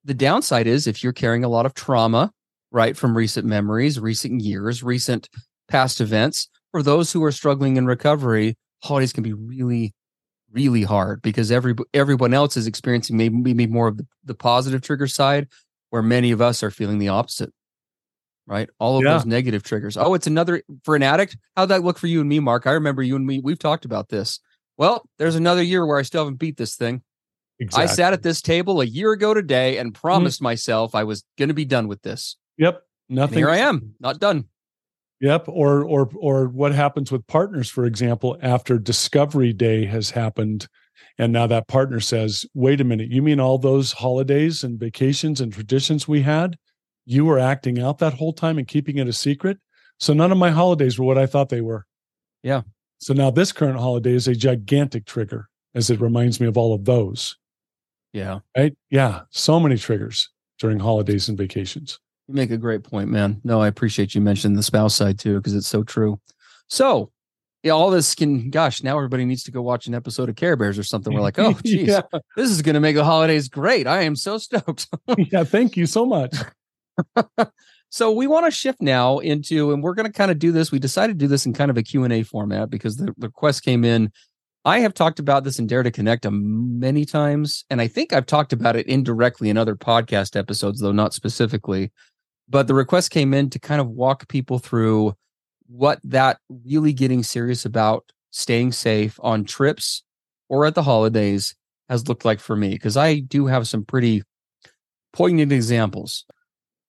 the 0.04 0.14
downside 0.14 0.66
is 0.66 0.87
if 0.87 1.04
you're 1.04 1.12
carrying 1.12 1.45
a 1.45 1.49
lot 1.49 1.66
of 1.66 1.75
trauma, 1.75 2.33
right, 2.73 2.97
from 2.97 3.16
recent 3.16 3.47
memories, 3.47 4.00
recent 4.00 4.40
years, 4.40 4.83
recent 4.83 5.28
past 5.68 6.00
events, 6.00 6.49
for 6.73 6.83
those 6.83 7.12
who 7.12 7.23
are 7.23 7.30
struggling 7.30 7.76
in 7.76 7.87
recovery, 7.87 8.56
holidays 8.83 9.12
can 9.12 9.23
be 9.23 9.33
really 9.33 9.95
really 10.52 10.82
hard 10.82 11.22
because 11.22 11.50
every 11.50 11.74
everyone 11.92 12.32
else 12.32 12.56
is 12.56 12.66
experiencing 12.66 13.16
maybe, 13.16 13.36
maybe 13.36 13.66
more 13.66 13.88
of 13.88 13.98
the, 13.98 14.06
the 14.24 14.34
positive 14.34 14.80
trigger 14.80 15.06
side 15.06 15.48
where 15.90 16.02
many 16.02 16.30
of 16.30 16.40
us 16.40 16.62
are 16.62 16.70
feeling 16.70 16.98
the 16.98 17.08
opposite 17.08 17.52
right? 18.46 18.68
All 18.78 18.96
of 18.96 19.04
yeah. 19.04 19.14
those 19.14 19.26
negative 19.26 19.62
triggers. 19.62 19.96
Oh, 19.96 20.14
it's 20.14 20.26
another 20.26 20.62
for 20.84 20.96
an 20.96 21.02
addict. 21.02 21.36
How'd 21.56 21.68
that 21.70 21.82
look 21.82 21.98
for 21.98 22.06
you 22.06 22.20
and 22.20 22.28
me, 22.28 22.40
Mark? 22.40 22.66
I 22.66 22.72
remember 22.72 23.02
you 23.02 23.16
and 23.16 23.26
me, 23.26 23.40
we've 23.40 23.58
talked 23.58 23.84
about 23.84 24.08
this. 24.08 24.40
Well, 24.76 25.08
there's 25.18 25.36
another 25.36 25.62
year 25.62 25.86
where 25.86 25.98
I 25.98 26.02
still 26.02 26.22
haven't 26.22 26.38
beat 26.38 26.56
this 26.56 26.76
thing. 26.76 27.02
Exactly. 27.58 27.84
I 27.84 27.86
sat 27.86 28.12
at 28.12 28.22
this 28.22 28.42
table 28.42 28.80
a 28.80 28.84
year 28.84 29.12
ago 29.12 29.34
today 29.34 29.78
and 29.78 29.92
mm-hmm. 29.92 30.00
promised 30.00 30.38
mm-hmm. 30.38 30.44
myself 30.44 30.94
I 30.94 31.04
was 31.04 31.24
going 31.38 31.48
to 31.48 31.54
be 31.54 31.64
done 31.64 31.88
with 31.88 32.02
this. 32.02 32.36
Yep. 32.58 32.82
Nothing. 33.08 33.34
And 33.34 33.38
here 33.38 33.50
I 33.50 33.58
am, 33.58 33.94
not 34.00 34.20
done. 34.20 34.44
Yep. 35.20 35.46
Or 35.49 35.82
or 35.85 36.11
or 36.16 36.49
what 36.49 36.75
happens 36.75 37.11
with 37.11 37.26
partners, 37.26 37.70
for 37.70 37.87
example, 37.87 38.37
after 38.42 38.78
Discovery 38.78 39.52
Day 39.52 39.87
has 39.87 40.11
happened, 40.11 40.68
and 41.18 41.32
now 41.32 41.46
that 41.46 41.68
partner 41.68 42.00
says, 42.00 42.44
"Wait 42.54 42.80
a 42.80 42.85
minute, 42.85 43.11
you 43.11 43.23
mean 43.23 43.40
all 43.40 43.58
those 43.58 43.92
holidays 43.92 44.62
and 44.62 44.78
vacations 44.78 45.40
and 45.40 45.52
traditions 45.52 46.06
we 46.06 46.23
had? 46.23 46.56
you 47.07 47.24
were 47.24 47.38
acting 47.38 47.81
out 47.81 47.98
that 47.98 48.14
whole 48.14 48.33
time 48.33 48.59
and 48.59 48.68
keeping 48.68 48.98
it 48.98 49.09
a 49.09 49.12
secret. 49.12 49.59
So 49.98 50.12
none 50.12 50.33
of 50.33 50.38
my 50.38 50.50
holidays 50.50 50.98
were 50.98 51.07
what 51.07 51.16
I 51.16 51.24
thought 51.24 51.48
they 51.48 51.62
were. 51.62 51.87
Yeah. 52.42 52.62
So 52.98 53.14
now 53.14 53.31
this 53.31 53.52
current 53.52 53.79
holiday 53.79 54.12
is 54.12 54.29
a 54.29 54.35
gigantic 54.35 55.07
trigger 55.07 55.48
as 55.74 55.88
it 55.88 56.00
reminds 56.00 56.40
me 56.40 56.46
of 56.46 56.59
all 56.59 56.74
of 56.74 56.85
those. 56.85 57.37
Yeah. 58.12 58.40
Right. 58.57 58.74
Yeah. 58.90 59.22
So 59.31 59.61
many 59.61 59.79
triggers 59.79 60.29
during 60.59 60.81
holidays 60.81 61.29
and 61.29 61.38
vacations. 61.38 61.98
You 62.28 62.34
make 62.34 62.50
a 62.50 62.56
great 62.56 62.82
point, 62.82 63.08
man. 63.08 63.40
No, 63.44 63.60
I 63.60 63.68
appreciate 63.68 64.14
you 64.14 64.20
mentioning 64.20 64.56
the 64.56 64.62
spouse 64.62 64.94
side 64.94 65.18
too, 65.18 65.36
because 65.36 65.54
it's 65.54 65.68
so 65.68 65.82
true. 65.82 66.20
So, 66.68 67.10
yeah, 67.62 67.72
all 67.72 67.90
this 67.90 68.14
can, 68.14 68.50
gosh, 68.50 68.82
now 68.82 68.96
everybody 68.96 69.24
needs 69.24 69.44
to 69.44 69.50
go 69.50 69.62
watch 69.62 69.86
an 69.86 69.94
episode 69.94 70.28
of 70.28 70.36
Care 70.36 70.56
Bears 70.56 70.78
or 70.78 70.82
something. 70.82 71.12
We're 71.12 71.20
like, 71.20 71.38
oh, 71.38 71.52
geez, 71.64 71.88
yeah. 71.88 72.02
this 72.36 72.50
is 72.50 72.62
going 72.62 72.74
to 72.74 72.80
make 72.80 72.96
the 72.96 73.04
holidays 73.04 73.48
great. 73.48 73.86
I 73.86 74.02
am 74.02 74.16
so 74.16 74.38
stoked. 74.38 74.88
yeah. 75.18 75.44
Thank 75.44 75.76
you 75.76 75.86
so 75.86 76.04
much. 76.04 76.34
so 77.90 78.10
we 78.10 78.26
want 78.26 78.46
to 78.46 78.50
shift 78.50 78.80
now 78.80 79.18
into, 79.18 79.72
and 79.72 79.82
we're 79.82 79.94
going 79.94 80.06
to 80.06 80.12
kind 80.12 80.30
of 80.30 80.38
do 80.38 80.52
this. 80.52 80.72
We 80.72 80.78
decided 80.78 81.18
to 81.18 81.24
do 81.24 81.28
this 81.28 81.46
in 81.46 81.52
kind 81.52 81.70
of 81.70 81.76
a 81.76 81.82
Q&A 81.82 82.22
format 82.24 82.70
because 82.70 82.96
the, 82.96 83.06
the 83.18 83.26
request 83.26 83.64
came 83.64 83.84
in. 83.84 84.12
I 84.64 84.80
have 84.80 84.94
talked 84.94 85.20
about 85.20 85.44
this 85.44 85.60
in 85.60 85.68
Dare 85.68 85.84
to 85.84 85.92
Connect 85.92 86.26
many 86.28 87.04
times, 87.04 87.64
and 87.70 87.80
I 87.80 87.86
think 87.86 88.12
I've 88.12 88.26
talked 88.26 88.52
about 88.52 88.74
it 88.74 88.86
indirectly 88.88 89.48
in 89.48 89.56
other 89.56 89.76
podcast 89.76 90.34
episodes, 90.34 90.80
though 90.80 90.90
not 90.90 91.14
specifically. 91.14 91.92
But 92.48 92.66
the 92.66 92.74
request 92.74 93.11
came 93.11 93.35
in 93.35 93.50
to 93.50 93.59
kind 93.59 93.80
of 93.80 93.88
walk 93.88 94.28
people 94.28 94.59
through 94.59 95.14
what 95.66 96.00
that 96.04 96.38
really 96.64 96.92
getting 96.92 97.22
serious 97.22 97.64
about 97.64 98.04
staying 98.30 98.72
safe 98.72 99.18
on 99.22 99.44
trips 99.44 100.02
or 100.48 100.64
at 100.64 100.74
the 100.74 100.82
holidays 100.82 101.56
has 101.88 102.09
looked 102.09 102.24
like 102.24 102.40
for 102.40 102.54
me, 102.56 102.70
because 102.70 102.96
I 102.96 103.18
do 103.18 103.46
have 103.46 103.66
some 103.66 103.85
pretty 103.85 104.22
poignant 105.12 105.52
examples 105.52 106.24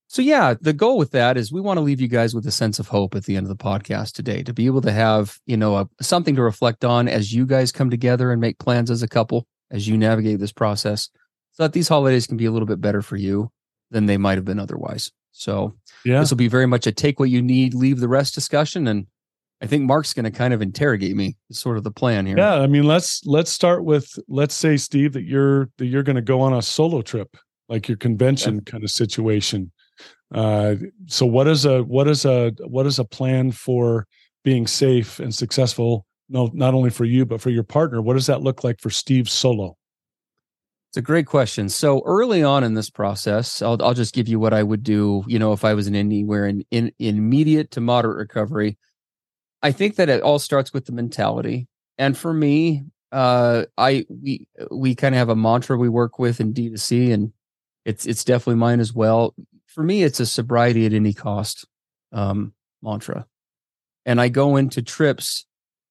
so 0.09 0.21
yeah, 0.21 0.55
the 0.59 0.71
goal 0.71 0.97
with 0.97 1.11
that 1.11 1.35
is 1.35 1.51
we 1.51 1.59
want 1.59 1.77
to 1.77 1.81
leave 1.81 1.99
you 1.99 2.07
guys 2.07 2.33
with 2.33 2.47
a 2.47 2.51
sense 2.51 2.79
of 2.79 2.87
hope 2.87 3.13
at 3.13 3.25
the 3.25 3.35
end 3.35 3.45
of 3.45 3.55
the 3.55 3.61
podcast 3.61 4.13
today 4.13 4.41
to 4.43 4.53
be 4.53 4.65
able 4.65 4.81
to 4.81 4.91
have, 4.91 5.37
you 5.45 5.57
know, 5.57 5.75
a, 5.75 5.89
something 6.01 6.35
to 6.35 6.41
reflect 6.41 6.85
on 6.85 7.09
as 7.09 7.33
you 7.33 7.45
guys 7.45 7.73
come 7.73 7.89
together 7.89 8.31
and 8.31 8.39
make 8.39 8.57
plans 8.57 8.89
as 8.89 9.03
a 9.03 9.07
couple 9.07 9.45
as 9.69 9.85
you 9.85 9.97
navigate 9.97 10.39
this 10.39 10.53
process 10.53 11.09
so 11.51 11.63
that 11.63 11.73
these 11.73 11.89
holidays 11.89 12.25
can 12.25 12.37
be 12.37 12.45
a 12.45 12.51
little 12.51 12.65
bit 12.65 12.79
better 12.79 13.01
for 13.01 13.17
you 13.17 13.51
than 13.91 14.05
they 14.05 14.17
might 14.17 14.37
have 14.37 14.45
been 14.45 14.59
otherwise. 14.59 15.11
So 15.37 15.75
yeah. 16.05 16.19
this 16.19 16.29
will 16.29 16.37
be 16.37 16.47
very 16.47 16.65
much 16.65 16.87
a 16.87 16.91
take 16.91 17.19
what 17.19 17.29
you 17.29 17.41
need, 17.41 17.73
leave 17.73 17.99
the 17.99 18.07
rest 18.07 18.35
discussion 18.35 18.87
and 18.87 19.07
I 19.59 19.65
think 19.65 19.85
Mark's 19.85 20.13
going 20.13 20.25
to 20.25 20.29
kind 20.29 20.53
of 20.53 20.61
interrogate 20.61 21.15
me. 21.15 21.35
It's 21.49 21.59
sort 21.59 21.77
of 21.77 21.83
the 21.83 21.89
plan 21.89 22.27
here. 22.27 22.37
Yeah, 22.37 22.57
I 22.57 22.67
mean, 22.67 22.83
let's 22.83 23.25
let's 23.25 23.51
start 23.51 23.83
with 23.83 24.07
let's 24.27 24.53
say 24.53 24.77
Steve 24.77 25.13
that 25.13 25.23
you're 25.23 25.71
that 25.77 25.87
you're 25.87 26.03
going 26.03 26.15
to 26.15 26.21
go 26.21 26.41
on 26.41 26.53
a 26.53 26.61
solo 26.61 27.01
trip, 27.01 27.35
like 27.67 27.87
your 27.87 27.97
convention 27.97 28.57
yeah. 28.57 28.71
kind 28.71 28.83
of 28.83 28.91
situation 28.91 29.71
uh, 30.33 30.75
so 31.07 31.25
what 31.25 31.47
is 31.47 31.65
a 31.65 31.83
what 31.83 32.07
is 32.07 32.25
a 32.25 32.51
what 32.65 32.85
is 32.85 32.99
a 32.99 33.05
plan 33.05 33.51
for 33.51 34.07
being 34.43 34.67
safe 34.67 35.19
and 35.19 35.33
successful? 35.33 36.05
No, 36.29 36.49
not 36.53 36.73
only 36.73 36.89
for 36.89 37.05
you 37.05 37.25
but 37.25 37.41
for 37.41 37.49
your 37.49 37.63
partner. 37.63 38.01
What 38.01 38.13
does 38.13 38.27
that 38.27 38.41
look 38.41 38.63
like 38.63 38.81
for 38.81 38.89
Steve 38.89 39.29
Solo? 39.29 39.77
It's 40.97 41.03
a 41.03 41.05
great 41.05 41.27
question. 41.27 41.69
So 41.69 42.01
early 42.05 42.41
on 42.41 42.63
in 42.63 42.73
this 42.73 42.89
process, 42.89 43.61
I'll 43.61 43.77
I'll 43.83 43.93
just 43.93 44.15
give 44.15 44.27
you 44.27 44.39
what 44.39 44.53
I 44.53 44.63
would 44.63 44.81
do. 44.81 45.23
You 45.27 45.37
know, 45.37 45.53
if 45.53 45.63
I 45.63 45.75
was 45.75 45.85
in 45.85 45.95
anywhere 45.95 46.47
in 46.47 46.65
in, 46.71 46.91
immediate 46.97 47.69
to 47.71 47.81
moderate 47.81 48.17
recovery, 48.17 48.77
I 49.61 49.71
think 49.71 49.95
that 49.97 50.09
it 50.09 50.23
all 50.23 50.39
starts 50.39 50.73
with 50.73 50.85
the 50.85 50.93
mentality. 50.93 51.67
And 51.99 52.17
for 52.17 52.33
me, 52.33 52.83
uh, 53.11 53.65
I 53.77 54.05
we 54.09 54.47
we 54.71 54.95
kind 54.95 55.13
of 55.13 55.19
have 55.19 55.29
a 55.29 55.35
mantra 55.35 55.77
we 55.77 55.87
work 55.87 56.17
with 56.17 56.39
in 56.39 56.51
D2C, 56.51 57.13
and 57.13 57.31
it's 57.85 58.07
it's 58.07 58.23
definitely 58.23 58.55
mine 58.55 58.79
as 58.79 58.91
well 58.91 59.35
for 59.77 59.83
me, 59.83 60.01
it's 60.01 60.19
a 60.19 60.25
sobriety 60.25 60.87
at 60.87 60.93
any 60.93 61.13
cost 61.13 61.67
um, 62.11 62.51
mantra. 62.81 63.27
And 64.07 64.19
I 64.19 64.27
go 64.27 64.55
into 64.55 64.81
trips 64.81 65.45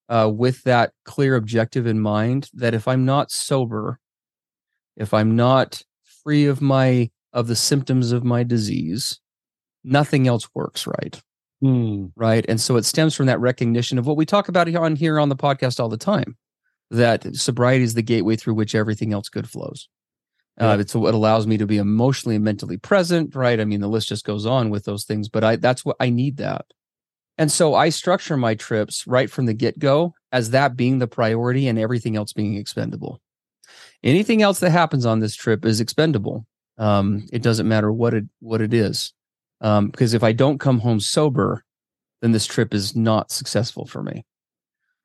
uh, 0.09 0.29
with 0.35 0.65
that 0.65 0.93
clear 1.05 1.37
objective 1.37 1.87
in 1.87 2.01
mind 2.01 2.51
that 2.55 2.75
if 2.75 2.89
I'm 2.89 3.05
not 3.05 3.31
sober, 3.31 4.01
if 4.97 5.15
I'm 5.15 5.37
not 5.37 5.83
free 6.23 6.47
of 6.47 6.61
my 6.61 7.11
of 7.33 7.47
the 7.47 7.57
symptoms 7.57 8.13
of 8.13 8.25
my 8.25 8.43
disease, 8.43 9.21
nothing 9.85 10.27
else 10.27 10.49
works 10.55 10.87
right. 10.87 11.21
Mm. 11.63 12.13
Right. 12.17 12.45
And 12.49 12.61
so 12.61 12.77
it 12.77 12.85
stems 12.85 13.15
from 13.15 13.27
that 13.27 13.41
recognition 13.41 13.99
of 13.99 14.07
what 14.07 14.17
we 14.17 14.27
talk 14.27 14.49
about 14.49 14.75
on 14.75 14.97
here 14.97 15.19
on 15.19 15.29
the 15.29 15.37
podcast 15.37 15.81
all 15.81 15.89
the 15.89 15.97
time 15.97 16.37
that 16.91 17.35
sobriety 17.35 17.85
is 17.85 17.95
the 17.95 18.03
gateway 18.03 18.37
through 18.37 18.55
which 18.55 18.75
everything 18.75 19.13
else 19.13 19.29
good 19.29 19.49
flows. 19.49 19.89
Uh, 20.59 20.79
it's 20.81 20.95
what 20.95 21.15
allows 21.15 21.47
me 21.47 21.59
to 21.59 21.67
be 21.67 21.77
emotionally 21.77 22.37
and 22.37 22.45
mentally 22.45 22.79
present, 22.79 23.35
right? 23.35 23.61
I 23.61 23.65
mean, 23.67 23.81
the 23.81 23.89
list 23.89 24.09
just 24.09 24.25
goes 24.25 24.47
on 24.47 24.71
with 24.71 24.85
those 24.85 25.05
things, 25.05 25.29
but 25.29 25.45
I 25.45 25.57
that's 25.57 25.85
what 25.85 25.97
I 26.01 26.09
need 26.09 26.39
that. 26.39 26.65
And 27.37 27.53
so 27.53 27.75
I 27.75 27.91
structure 27.91 28.39
my 28.39 28.55
trips 28.55 29.07
right 29.07 29.31
from 29.31 29.45
the 29.45 29.53
get 29.53 29.79
go 29.79 30.15
as 30.33 30.51
that 30.51 30.75
being 30.75 30.99
the 30.99 31.07
priority 31.07 31.69
and 31.69 31.79
everything 31.79 32.17
else 32.17 32.33
being 32.33 32.57
expendable. 32.57 33.21
Anything 34.03 34.43
else 34.43 34.61
that 34.61 34.71
happens 34.71 35.07
on 35.07 35.21
this 35.21 35.35
trip 35.35 35.65
is 35.65 35.81
expendable. 35.81 36.47
Um, 36.79 37.27
it 37.33 37.43
doesn't 37.43 37.69
matter 37.69 37.93
what 37.93 38.15
it 38.15 38.25
what 38.41 38.61
it 38.61 38.75
is, 38.75 39.13
um, 39.61 39.89
because 39.89 40.15
if 40.15 40.23
I 40.23 40.33
don't 40.33 40.59
come 40.59 40.79
home 40.79 41.01
sober, 41.01 41.65
then 42.21 42.33
this 42.33 42.47
trip 42.47 42.75
is 42.75 42.95
not 42.95 43.31
successful 43.31 43.87
for 43.87 44.03
me. 44.03 44.25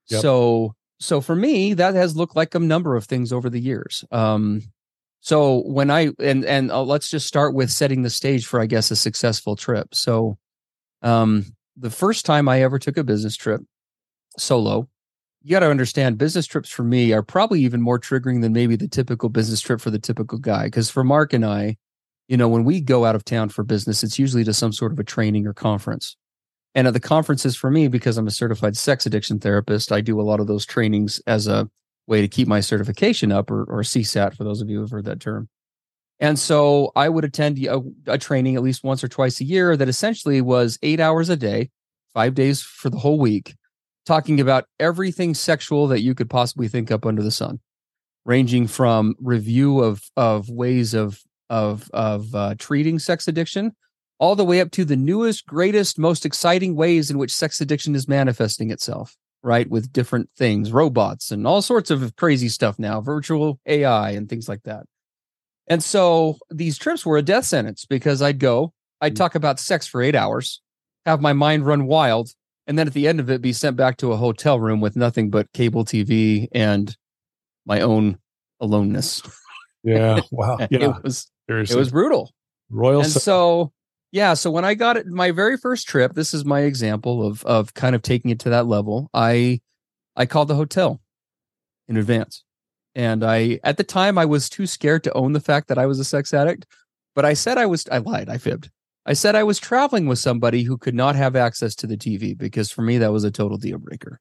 Yep. 0.10 0.21
So 0.21 0.75
so 0.99 1.21
for 1.21 1.36
me, 1.36 1.73
that 1.73 1.95
has 1.95 2.15
looked 2.15 2.36
like 2.36 2.54
a 2.54 2.60
number 2.60 2.95
of 2.95 3.06
things 3.06 3.34
over 3.34 3.49
the 3.49 3.60
years. 3.60 4.04
Um, 4.12 4.62
so 5.21 5.62
when 5.62 5.89
I 5.89 6.10
and 6.19 6.43
and 6.45 6.71
uh, 6.71 6.84
let's 6.84 7.10
just 7.10 7.27
start 7.27 7.54
with 7.54 7.71
setting 7.71 8.01
the 8.01 8.10
stage 8.10 8.45
for 8.45 8.60
I 8.60 8.65
guess 8.65 8.91
a 8.91 8.95
successful 8.95 9.56
trip. 9.56 9.95
So 9.95 10.38
um 11.01 11.45
the 11.77 11.89
first 11.89 12.25
time 12.25 12.49
I 12.49 12.62
ever 12.62 12.77
took 12.77 12.97
a 12.97 13.04
business 13.04 13.36
trip 13.36 13.62
solo, 14.38 14.89
you 15.43 15.51
got 15.51 15.62
to 15.62 15.69
understand 15.69 16.17
business 16.17 16.45
trips 16.45 16.69
for 16.69 16.84
me 16.84 17.13
are 17.13 17.23
probably 17.23 17.62
even 17.62 17.82
more 17.82 17.99
triggering 17.99 18.41
than 18.41 18.54
maybe 18.54 18.75
the 18.75 18.88
typical 18.88 19.30
business 19.30 19.62
trip 19.62 19.82
for 19.82 19.89
the 19.89 19.99
typical 19.99 20.38
guy 20.38 20.65
because 20.65 20.89
for 20.89 21.04
Mark 21.04 21.34
and 21.34 21.45
I, 21.45 21.77
you 22.27 22.38
know, 22.38 22.47
when 22.47 22.63
we 22.63 22.80
go 22.80 23.06
out 23.06 23.15
of 23.15 23.25
town 23.25 23.49
for 23.49 23.63
business, 23.63 24.04
it's 24.04 24.19
usually 24.19 24.43
to 24.43 24.54
some 24.54 24.71
sort 24.71 24.91
of 24.91 24.99
a 24.99 25.04
training 25.04 25.47
or 25.47 25.54
conference. 25.54 26.15
And 26.73 26.88
at 26.88 26.93
the 26.93 26.99
conferences 26.99 27.56
for 27.56 27.69
me, 27.69 27.88
because 27.88 28.17
I'm 28.17 28.27
a 28.27 28.32
certified 28.32 28.77
sex 28.77 29.06
addiction 29.06 29.39
therapist, 29.39 29.91
I 29.91 29.99
do 29.99 30.21
a 30.21 30.23
lot 30.23 30.39
of 30.39 30.47
those 30.47 30.65
trainings 30.65 31.21
as 31.27 31.47
a 31.47 31.69
way 32.08 32.21
to 32.21 32.27
keep 32.27 32.47
my 32.47 32.62
certification 32.62 33.32
up 33.32 33.51
or, 33.51 33.63
or 33.63 33.82
CSAT 33.82 34.36
for 34.36 34.43
those 34.43 34.62
of 34.62 34.69
you 34.69 34.77
who 34.77 34.82
have 34.82 34.91
heard 34.91 35.06
that 35.06 35.19
term. 35.19 35.49
And 36.19 36.38
so 36.38 36.91
I 36.95 37.10
would 37.10 37.25
attend 37.25 37.58
a, 37.65 37.82
a, 38.06 38.17
training 38.17 38.56
at 38.56 38.62
least 38.62 38.84
once 38.84 39.04
or 39.04 39.08
twice 39.08 39.41
a 39.41 39.43
year 39.43 39.75
that 39.75 39.89
essentially 39.89 40.39
was 40.39 40.77
eight 40.84 40.99
hours 40.99 41.30
a 41.30 41.36
day, 41.36 41.71
five 42.13 42.36
days 42.36 42.62
for 42.62 42.91
the 42.91 42.99
whole 42.99 43.17
week, 43.19 43.56
talking 44.06 44.40
about 44.40 44.66
everything 44.80 45.34
sexual 45.34 45.88
that 45.88 46.02
you 46.02 46.16
could 46.16 46.30
possibly 46.30 46.68
think 46.68 46.92
up 46.92 47.06
under 47.06 47.22
the 47.22 47.32
sun, 47.32 47.60
ranging 48.26 48.68
from 48.68 49.16
review 49.20 49.80
of 49.80 50.02
of 50.16 50.50
ways 50.50 50.94
of 50.94 51.22
of 51.50 51.90
of 51.94 52.34
uh, 52.34 52.56
treating 52.58 53.00
sex 53.00 53.28
addiction 53.28 53.74
all 54.22 54.36
the 54.36 54.46
way 54.46 54.62
up 54.62 54.70
to 54.70 54.86
the 54.86 54.96
newest, 54.96 55.48
greatest, 55.48 55.98
most 55.98 56.28
exciting 56.28 56.76
ways 56.76 57.10
in 57.10 57.18
which 57.18 57.34
sex 57.34 57.60
addiction 57.60 57.96
is 57.96 58.08
manifesting 58.08 58.70
itself, 58.70 59.18
right? 59.42 59.68
With 59.68 59.92
different 59.92 60.30
things, 60.38 60.72
robots 60.72 61.32
and 61.32 61.48
all 61.48 61.64
sorts 61.64 61.90
of 61.90 62.16
crazy 62.18 62.48
stuff 62.48 62.78
now, 62.78 63.02
virtual 63.02 63.60
AI 63.66 64.12
and 64.12 64.30
things 64.30 64.48
like 64.48 64.62
that. 64.64 64.84
And 65.66 65.84
so 65.84 66.38
these 66.52 66.78
trips 66.78 67.04
were 67.04 67.18
a 67.18 67.24
death 67.24 67.46
sentence 67.46 67.86
because 67.86 68.22
I'd 68.22 68.38
go, 68.38 68.74
I'd 69.02 69.14
mm. 69.14 69.18
talk 69.18 69.34
about 69.34 69.60
sex 69.60 69.88
for 69.88 70.04
eight 70.04 70.16
hours, 70.16 70.62
have 71.08 71.20
my 71.20 71.34
mind 71.34 71.66
run 71.66 71.88
wild, 71.88 72.30
and 72.67 72.78
then 72.78 72.88
at 72.88 72.93
the 72.93 73.08
end 73.08 73.19
of 73.19 73.30
it 73.30 73.41
be 73.41 73.54
sent 73.54 73.76
back 73.76 73.97
to 73.97 74.12
a 74.12 74.17
hotel 74.17 74.60
room 74.60 74.82
with 74.82 74.95
nothing 74.95 75.30
but 75.30 75.52
cable 75.54 75.84
TV 75.86 76.47
and 76.52 76.95
my 77.65 77.82
own 77.82 78.17
aloneness. 78.60 79.21
Yeah. 79.84 80.19
Wow. 80.32 80.58
Yeah. 80.69 80.97
it 80.97 81.04
was 81.04 81.32
Seriously. 81.50 81.76
it 81.76 81.80
was 81.80 81.91
brutal. 81.91 82.32
Royal. 82.69 83.02
And 83.02 83.12
so 83.12 83.74
yeah 84.12 84.34
so 84.34 84.52
when 84.52 84.65
i 84.65 84.74
got 84.74 84.97
it 84.97 85.08
my 85.08 85.32
very 85.32 85.58
first 85.58 85.88
trip 85.88 86.13
this 86.13 86.34
is 86.34 86.45
my 86.45 86.62
example 86.62 87.26
of 87.26 87.43
of 87.45 87.74
kind 87.74 87.95
of 87.95 88.02
taking 88.02 88.30
it 88.30 88.39
to 88.39 88.50
that 88.50 88.67
level 88.67 89.10
i 89.13 89.60
i 90.15 90.26
called 90.26 90.47
the 90.47 90.56
hotel 90.56 91.02
in 91.88 91.97
advance 91.97 92.43
and 92.93 93.24
i 93.24 93.60
at 93.63 93.78
the 93.78 93.84
time 93.84 94.17
i 94.17 94.26
was 94.26 94.50
too 94.50 94.67
scared 94.67 95.04
to 95.04 95.13
own 95.13 95.34
the 95.34 95.39
fact 95.39 95.67
that 95.67 95.78
i 95.78 95.86
was 95.86 96.00
a 96.00 96.04
sex 96.04 96.34
addict 96.34 96.65
but 97.15 97.26
i 97.26 97.34
said 97.34 97.58
i 97.58 97.65
was 97.65 97.88
i 97.91 97.97
lied 97.97 98.30
i 98.30 98.38
fibbed 98.38 98.69
i 99.06 99.14
said 99.14 99.36
i 99.36 99.44
was 99.44 99.60
traveling 99.60 100.08
with 100.08 100.20
somebody 100.20 100.64
who 100.64 100.78
could 100.78 100.96
not 100.96 101.16
have 101.16 101.36
access 101.36 101.76
to 101.76 101.88
the 101.88 101.98
tv 101.98 102.38
because 102.38 102.72
for 102.72 102.82
me 102.82 102.98
that 102.98 103.12
was 103.12 103.24
a 103.24 103.32
total 103.32 103.58
deal 103.58 103.78
breaker 103.78 104.20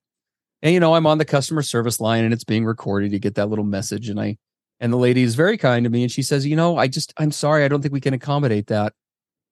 and 0.63 0.75
you 0.75 0.81
know 0.81 0.95
i'm 0.95 1.07
on 1.07 1.19
the 1.19 1.25
customer 1.25 1.63
service 1.63 2.01
line 2.01 2.25
and 2.25 2.33
it's 2.33 2.45
being 2.45 2.65
recorded 2.65 3.13
you 3.13 3.19
get 3.19 3.35
that 3.35 3.49
little 3.49 3.65
message 3.65 4.09
and 4.09 4.21
i 4.21 4.37
and 4.79 4.93
the 4.93 4.97
lady 4.97 5.23
is 5.23 5.35
very 5.35 5.59
kind 5.59 5.85
to 5.85 5.91
me 5.91 6.03
and 6.03 6.13
she 6.13 6.23
says 6.23 6.47
you 6.47 6.57
know 6.57 6.77
i 6.77 6.87
just 6.87 7.13
i'm 7.19 7.33
sorry 7.33 7.65
i 7.65 7.69
don't 7.69 7.83
think 7.83 7.95
we 7.95 8.01
can 8.01 8.15
accommodate 8.15 8.67
that 8.67 8.93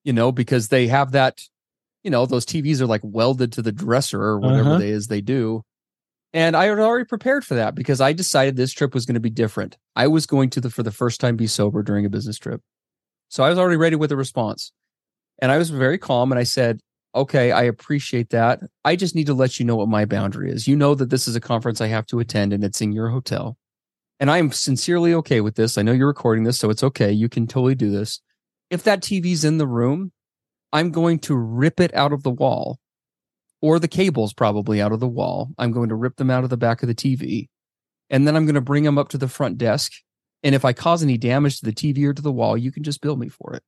you 0.05 0.15
know, 0.15 0.33
because 0.33 0.69
they 0.69 0.87
have 0.87 1.13
that, 1.13 1.43
you 2.03 2.11
know, 2.11 2.27
those 2.27 2.47
TVs 2.47 2.81
are 2.81 2.87
like 2.87 3.03
welded 3.05 3.53
to 3.53 3.63
the 3.63 3.73
dresser 3.73 4.23
or 4.23 4.41
whatever 4.41 4.71
uh-huh. 4.71 4.79
it 4.81 4.89
is 4.89 5.07
they 5.07 5.21
do. 5.21 5.63
And 6.33 6.57
I 6.57 6.65
had 6.65 6.79
already 6.79 7.05
prepared 7.05 7.45
for 7.45 7.55
that 7.57 7.75
because 7.75 8.01
I 8.01 8.15
decided 8.15 8.57
this 8.57 8.73
trip 8.73 8.95
was 8.95 9.05
going 9.07 9.15
to 9.15 9.21
be 9.21 9.29
different. 9.29 9.77
I 9.97 10.07
was 10.07 10.27
going 10.27 10.49
to 10.51 10.61
the 10.63 10.71
for 10.71 10.83
the 10.83 10.91
first 10.91 11.21
time 11.21 11.37
be 11.37 11.47
sober 11.47 11.83
during 11.83 12.07
a 12.07 12.11
business 12.11 12.39
trip. 12.39 12.63
So 13.29 13.45
I 13.45 13.51
was 13.51 13.59
already 13.59 13.77
ready 13.77 13.97
with 13.97 14.11
a 14.13 14.17
response. 14.17 14.73
And 15.41 15.53
I 15.53 15.59
was 15.59 15.71
very 15.71 15.99
calm 15.99 16.33
and 16.33 16.39
I 16.39 16.45
said, 16.45 16.81
"Okay, 17.15 17.53
I 17.53 17.63
appreciate 17.63 18.31
that. 18.31 18.61
I 18.85 18.97
just 18.97 19.15
need 19.15 19.27
to 19.27 19.35
let 19.35 19.59
you 19.59 19.65
know 19.65 19.77
what 19.77 19.89
my 19.89 20.05
boundary 20.05 20.51
is. 20.51 20.67
You 20.69 20.77
know 20.77 20.95
that 20.95 21.11
this 21.11 21.29
is 21.29 21.37
a 21.37 21.41
conference 21.41 21.81
I 21.81 21.89
have 21.89 22.07
to 22.07 22.21
attend 22.21 22.53
and 22.53 22.65
it's 22.65 22.81
in 22.81 22.93
your 22.93 23.09
hotel. 23.09 23.57
And 24.21 24.31
I'm 24.31 24.51
sincerely 24.51 25.15
okay 25.15 25.41
with 25.41 25.55
this. 25.55 25.79
I 25.79 25.83
know 25.83 25.93
you're 25.93 26.09
recording 26.09 26.45
this, 26.45 26.59
so 26.59 26.71
it's 26.71 26.83
okay. 26.83 27.13
You 27.13 27.29
can 27.29 27.47
totally 27.47 27.77
do 27.77 27.91
this 27.91 28.21
if 28.71 28.83
that 28.85 29.01
TV's 29.01 29.45
in 29.45 29.59
the 29.59 29.67
room, 29.67 30.13
I'm 30.73 30.91
going 30.91 31.19
to 31.21 31.37
rip 31.37 31.81
it 31.81 31.95
out 31.95 32.13
of 32.13 32.23
the 32.23 32.31
wall 32.31 32.79
or 33.61 33.79
the 33.79 33.89
cables 33.89 34.33
probably 34.33 34.81
out 34.81 34.93
of 34.93 35.01
the 35.01 35.09
wall. 35.09 35.51
I'm 35.59 35.73
going 35.73 35.89
to 35.89 35.95
rip 35.95 36.17
them 36.17 36.31
out 36.31 36.45
of 36.45 36.51
the 36.51 36.57
back 36.57 36.83
of 36.83 36.89
the 36.89 36.95
TV. 36.95 37.49
And 38.11 38.27
then 38.27 38.37
I'm 38.37 38.45
going 38.45 38.55
to 38.55 38.61
bring 38.61 38.85
them 38.85 38.99
up 38.99 39.09
to 39.11 39.19
the 39.19 39.29
front 39.29 39.59
desk. 39.59 39.93
And 40.43 40.55
if 40.55 40.65
I 40.65 40.73
cause 40.73 41.03
any 41.03 41.19
damage 41.19 41.61
to 41.61 41.65
the 41.65 41.73
TV 41.73 42.05
or 42.05 42.15
to 42.15 42.23
the 42.23 42.33
wall, 42.33 42.57
you 42.57 42.71
can 42.71 42.83
just 42.83 43.01
bill 43.01 43.17
me 43.17 43.29
for 43.29 43.55
it. 43.55 43.63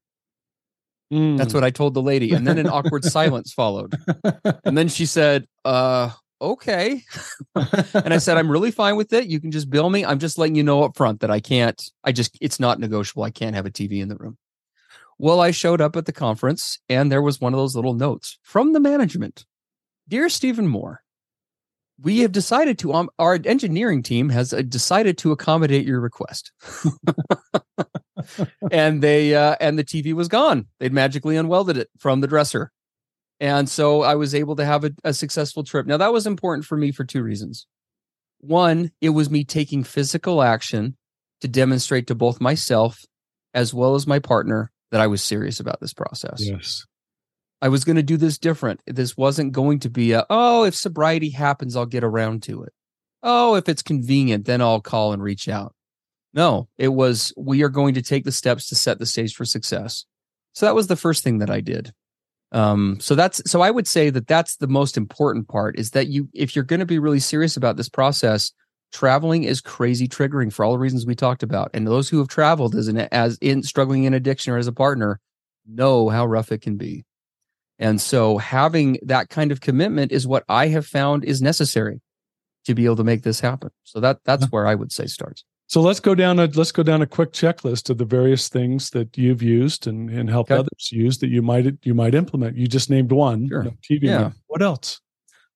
Mm. 1.12 1.36
That's 1.36 1.52
what 1.52 1.64
I 1.64 1.70
told 1.70 1.94
the 1.94 2.02
lady. 2.02 2.32
And 2.32 2.46
then 2.46 2.58
an 2.58 2.68
awkward 2.68 3.04
silence 3.18 3.52
followed. 3.52 3.94
And 4.64 4.78
then 4.78 4.88
she 4.88 5.06
said, 5.06 5.46
uh, 5.64 6.10
okay. 6.40 7.02
and 7.54 8.14
I 8.14 8.18
said, 8.18 8.36
I'm 8.36 8.50
really 8.50 8.70
fine 8.70 8.96
with 8.96 9.12
it. 9.12 9.26
You 9.26 9.40
can 9.40 9.50
just 9.50 9.70
bill 9.70 9.90
me. 9.90 10.04
I'm 10.04 10.18
just 10.18 10.38
letting 10.38 10.54
you 10.54 10.62
know 10.62 10.82
up 10.84 10.96
front 10.96 11.20
that 11.20 11.30
I 11.30 11.40
can't, 11.40 11.82
I 12.04 12.12
just, 12.12 12.38
it's 12.40 12.60
not 12.60 12.78
negotiable. 12.78 13.24
I 13.24 13.30
can't 13.30 13.56
have 13.56 13.66
a 13.66 13.70
TV 13.70 14.00
in 14.00 14.08
the 14.08 14.16
room. 14.16 14.38
Well, 15.18 15.40
I 15.40 15.50
showed 15.50 15.80
up 15.80 15.96
at 15.96 16.06
the 16.06 16.12
conference 16.12 16.78
and 16.88 17.12
there 17.12 17.22
was 17.22 17.40
one 17.40 17.52
of 17.52 17.58
those 17.58 17.76
little 17.76 17.94
notes 17.94 18.38
from 18.42 18.72
the 18.72 18.80
management. 18.80 19.44
Dear 20.08 20.28
Stephen 20.28 20.66
Moore, 20.66 21.02
we 22.00 22.20
have 22.20 22.32
decided 22.32 22.78
to, 22.78 22.94
um, 22.94 23.10
our 23.18 23.38
engineering 23.44 24.02
team 24.02 24.30
has 24.30 24.54
uh, 24.54 24.62
decided 24.62 25.18
to 25.18 25.32
accommodate 25.32 25.86
your 25.86 26.00
request. 26.00 26.52
and 28.70 29.02
they, 29.02 29.34
uh, 29.34 29.56
and 29.60 29.78
the 29.78 29.84
TV 29.84 30.12
was 30.12 30.28
gone. 30.28 30.66
They'd 30.78 30.92
magically 30.92 31.36
unwelded 31.36 31.76
it 31.76 31.88
from 31.98 32.20
the 32.20 32.26
dresser. 32.26 32.70
And 33.40 33.68
so 33.68 34.02
I 34.02 34.16
was 34.16 34.34
able 34.34 34.56
to 34.56 34.64
have 34.64 34.84
a, 34.84 34.92
a 35.02 35.14
successful 35.14 35.64
trip. 35.64 35.86
Now, 35.86 35.96
that 35.96 36.12
was 36.12 36.26
important 36.26 36.66
for 36.66 36.76
me 36.76 36.92
for 36.92 37.04
two 37.04 37.22
reasons. 37.22 37.66
One, 38.38 38.90
it 39.00 39.10
was 39.10 39.30
me 39.30 39.44
taking 39.44 39.82
physical 39.84 40.42
action 40.42 40.96
to 41.40 41.48
demonstrate 41.48 42.06
to 42.08 42.14
both 42.14 42.40
myself 42.40 42.98
as 43.54 43.72
well 43.74 43.94
as 43.94 44.06
my 44.06 44.18
partner 44.18 44.70
that 44.90 45.00
I 45.00 45.06
was 45.06 45.22
serious 45.22 45.60
about 45.60 45.80
this 45.80 45.92
process. 45.94 46.38
Yes. 46.40 46.84
I 47.62 47.68
was 47.68 47.84
going 47.84 47.96
to 47.96 48.02
do 48.02 48.16
this 48.16 48.38
different. 48.38 48.80
This 48.86 49.16
wasn't 49.16 49.52
going 49.52 49.80
to 49.80 49.90
be 49.90 50.12
a, 50.12 50.24
oh, 50.30 50.64
if 50.64 50.74
sobriety 50.74 51.30
happens, 51.30 51.76
I'll 51.76 51.86
get 51.86 52.04
around 52.04 52.42
to 52.44 52.62
it. 52.62 52.72
Oh, 53.22 53.54
if 53.54 53.68
it's 53.68 53.82
convenient, 53.82 54.46
then 54.46 54.62
I'll 54.62 54.80
call 54.80 55.12
and 55.12 55.22
reach 55.22 55.48
out. 55.48 55.74
No, 56.32 56.68
it 56.78 56.88
was, 56.88 57.32
we 57.36 57.62
are 57.62 57.68
going 57.68 57.94
to 57.94 58.02
take 58.02 58.24
the 58.24 58.32
steps 58.32 58.68
to 58.68 58.74
set 58.74 58.98
the 58.98 59.06
stage 59.06 59.34
for 59.34 59.44
success. 59.44 60.04
So 60.52 60.66
that 60.66 60.74
was 60.74 60.86
the 60.86 60.96
first 60.96 61.24
thing 61.24 61.38
that 61.38 61.50
I 61.50 61.60
did. 61.60 61.92
Um, 62.52 62.98
so 63.00 63.14
that's, 63.14 63.42
so 63.50 63.60
I 63.60 63.70
would 63.70 63.86
say 63.86 64.10
that 64.10 64.26
that's 64.26 64.56
the 64.56 64.66
most 64.66 64.96
important 64.96 65.48
part 65.48 65.78
is 65.78 65.90
that 65.92 66.08
you, 66.08 66.28
if 66.32 66.54
you're 66.54 66.64
going 66.64 66.80
to 66.80 66.86
be 66.86 66.98
really 66.98 67.20
serious 67.20 67.56
about 67.56 67.76
this 67.76 67.88
process, 67.88 68.52
traveling 68.92 69.44
is 69.44 69.60
crazy 69.60 70.08
triggering 70.08 70.52
for 70.52 70.64
all 70.64 70.72
the 70.72 70.78
reasons 70.78 71.06
we 71.06 71.14
talked 71.14 71.42
about. 71.42 71.70
And 71.74 71.86
those 71.86 72.08
who 72.08 72.18
have 72.18 72.28
traveled 72.28 72.74
as 72.74 72.88
an 72.88 72.98
as 72.98 73.38
in 73.40 73.62
struggling 73.62 74.04
in 74.04 74.14
addiction 74.14 74.52
or 74.52 74.58
as 74.58 74.66
a 74.66 74.72
partner 74.72 75.20
know 75.66 76.08
how 76.08 76.26
rough 76.26 76.52
it 76.52 76.60
can 76.62 76.76
be. 76.76 77.04
And 77.78 78.00
so 78.00 78.38
having 78.38 78.98
that 79.02 79.30
kind 79.30 79.52
of 79.52 79.60
commitment 79.60 80.12
is 80.12 80.26
what 80.26 80.44
I 80.48 80.68
have 80.68 80.86
found 80.86 81.24
is 81.24 81.40
necessary 81.40 82.00
to 82.66 82.74
be 82.74 82.84
able 82.84 82.96
to 82.96 83.04
make 83.04 83.22
this 83.22 83.40
happen. 83.40 83.70
So 83.84 84.00
that 84.00 84.18
that's 84.24 84.46
where 84.46 84.66
I 84.66 84.74
would 84.74 84.92
say 84.92 85.06
starts. 85.06 85.44
So 85.70 85.80
let's 85.80 86.00
go 86.00 86.16
down 86.16 86.40
a 86.40 86.46
let's 86.46 86.72
go 86.72 86.82
down 86.82 87.00
a 87.00 87.06
quick 87.06 87.30
checklist 87.30 87.90
of 87.90 87.98
the 87.98 88.04
various 88.04 88.48
things 88.48 88.90
that 88.90 89.16
you've 89.16 89.40
used 89.40 89.86
and, 89.86 90.10
and 90.10 90.28
helped 90.28 90.50
okay. 90.50 90.58
others 90.58 90.90
use 90.90 91.18
that 91.18 91.28
you 91.28 91.42
might 91.42 91.78
you 91.84 91.94
might 91.94 92.12
implement. 92.12 92.56
You 92.56 92.66
just 92.66 92.90
named 92.90 93.12
one. 93.12 93.46
Sure. 93.46 93.62
TV. 93.88 94.02
Yeah. 94.02 94.32
What 94.48 94.62
else? 94.62 95.00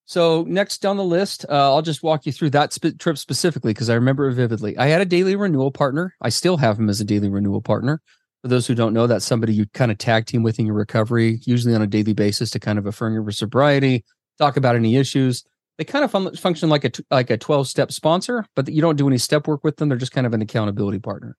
So 0.05 0.45
next 0.47 0.79
down 0.79 0.99
the 0.99 1.03
list, 1.03 1.45
uh, 1.49 1.75
I'll 1.75 1.83
just 1.83 2.05
walk 2.05 2.27
you 2.27 2.31
through 2.31 2.51
that 2.51 2.73
sp- 2.73 2.95
trip 2.97 3.19
specifically 3.19 3.73
because 3.73 3.91
I 3.91 3.95
remember 3.95 4.29
it 4.29 4.35
vividly. 4.35 4.79
I 4.79 4.87
had 4.87 5.01
a 5.01 5.05
daily 5.05 5.35
renewal 5.35 5.73
partner. 5.73 6.15
I 6.23 6.29
still 6.29 6.59
have 6.59 6.79
him 6.79 6.89
as 6.89 7.01
a 7.01 7.05
daily 7.05 7.29
renewal 7.29 7.61
partner. 7.61 8.01
For 8.43 8.47
those 8.47 8.69
who 8.69 8.77
don't 8.77 8.95
know, 8.95 9.09
that's 9.09 9.25
somebody 9.25 9.53
you 9.53 9.67
kind 9.75 9.91
of 9.91 9.99
tag 9.99 10.27
team 10.27 10.45
with 10.45 10.61
in 10.61 10.67
your 10.67 10.77
recovery, 10.77 11.41
usually 11.45 11.75
on 11.75 11.83
a 11.83 11.89
daily 11.89 12.13
basis 12.13 12.51
to 12.51 12.61
kind 12.61 12.79
of 12.79 12.87
affirm 12.87 13.15
your 13.15 13.29
sobriety, 13.33 14.05
talk 14.39 14.57
about 14.57 14.77
any 14.77 14.95
issues. 14.95 15.43
They 15.79 15.85
kind 15.85 16.05
of 16.05 16.11
fun- 16.11 16.35
function 16.37 16.69
like 16.69 16.85
a 16.85 16.91
t- 16.91 17.05
like 17.11 17.31
a 17.31 17.37
twelve 17.37 17.69
step 17.69 17.93
sponsor, 17.93 18.47
but 18.55 18.69
you 18.69 18.81
don't 18.81 18.97
do 18.97 19.09
any 19.09 19.19
step 19.19 19.47
work 19.47 19.65
with 19.65 19.77
them. 19.77 19.89
They're 19.89 19.99
just 19.99 20.13
kind 20.13 20.27
of 20.27 20.35
an 20.35 20.43
accountability 20.43 21.01
partner. 21.01 21.37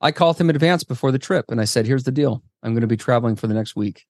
I 0.00 0.12
called 0.12 0.40
him 0.40 0.50
in 0.50 0.56
advance 0.56 0.84
before 0.84 1.12
the 1.12 1.18
trip, 1.18 1.46
and 1.48 1.60
I 1.60 1.64
said, 1.64 1.86
"Here's 1.86 2.04
the 2.04 2.12
deal. 2.12 2.42
I'm 2.62 2.72
going 2.72 2.82
to 2.82 2.86
be 2.86 2.96
traveling 2.96 3.36
for 3.36 3.46
the 3.46 3.54
next 3.54 3.76
week 3.76 4.06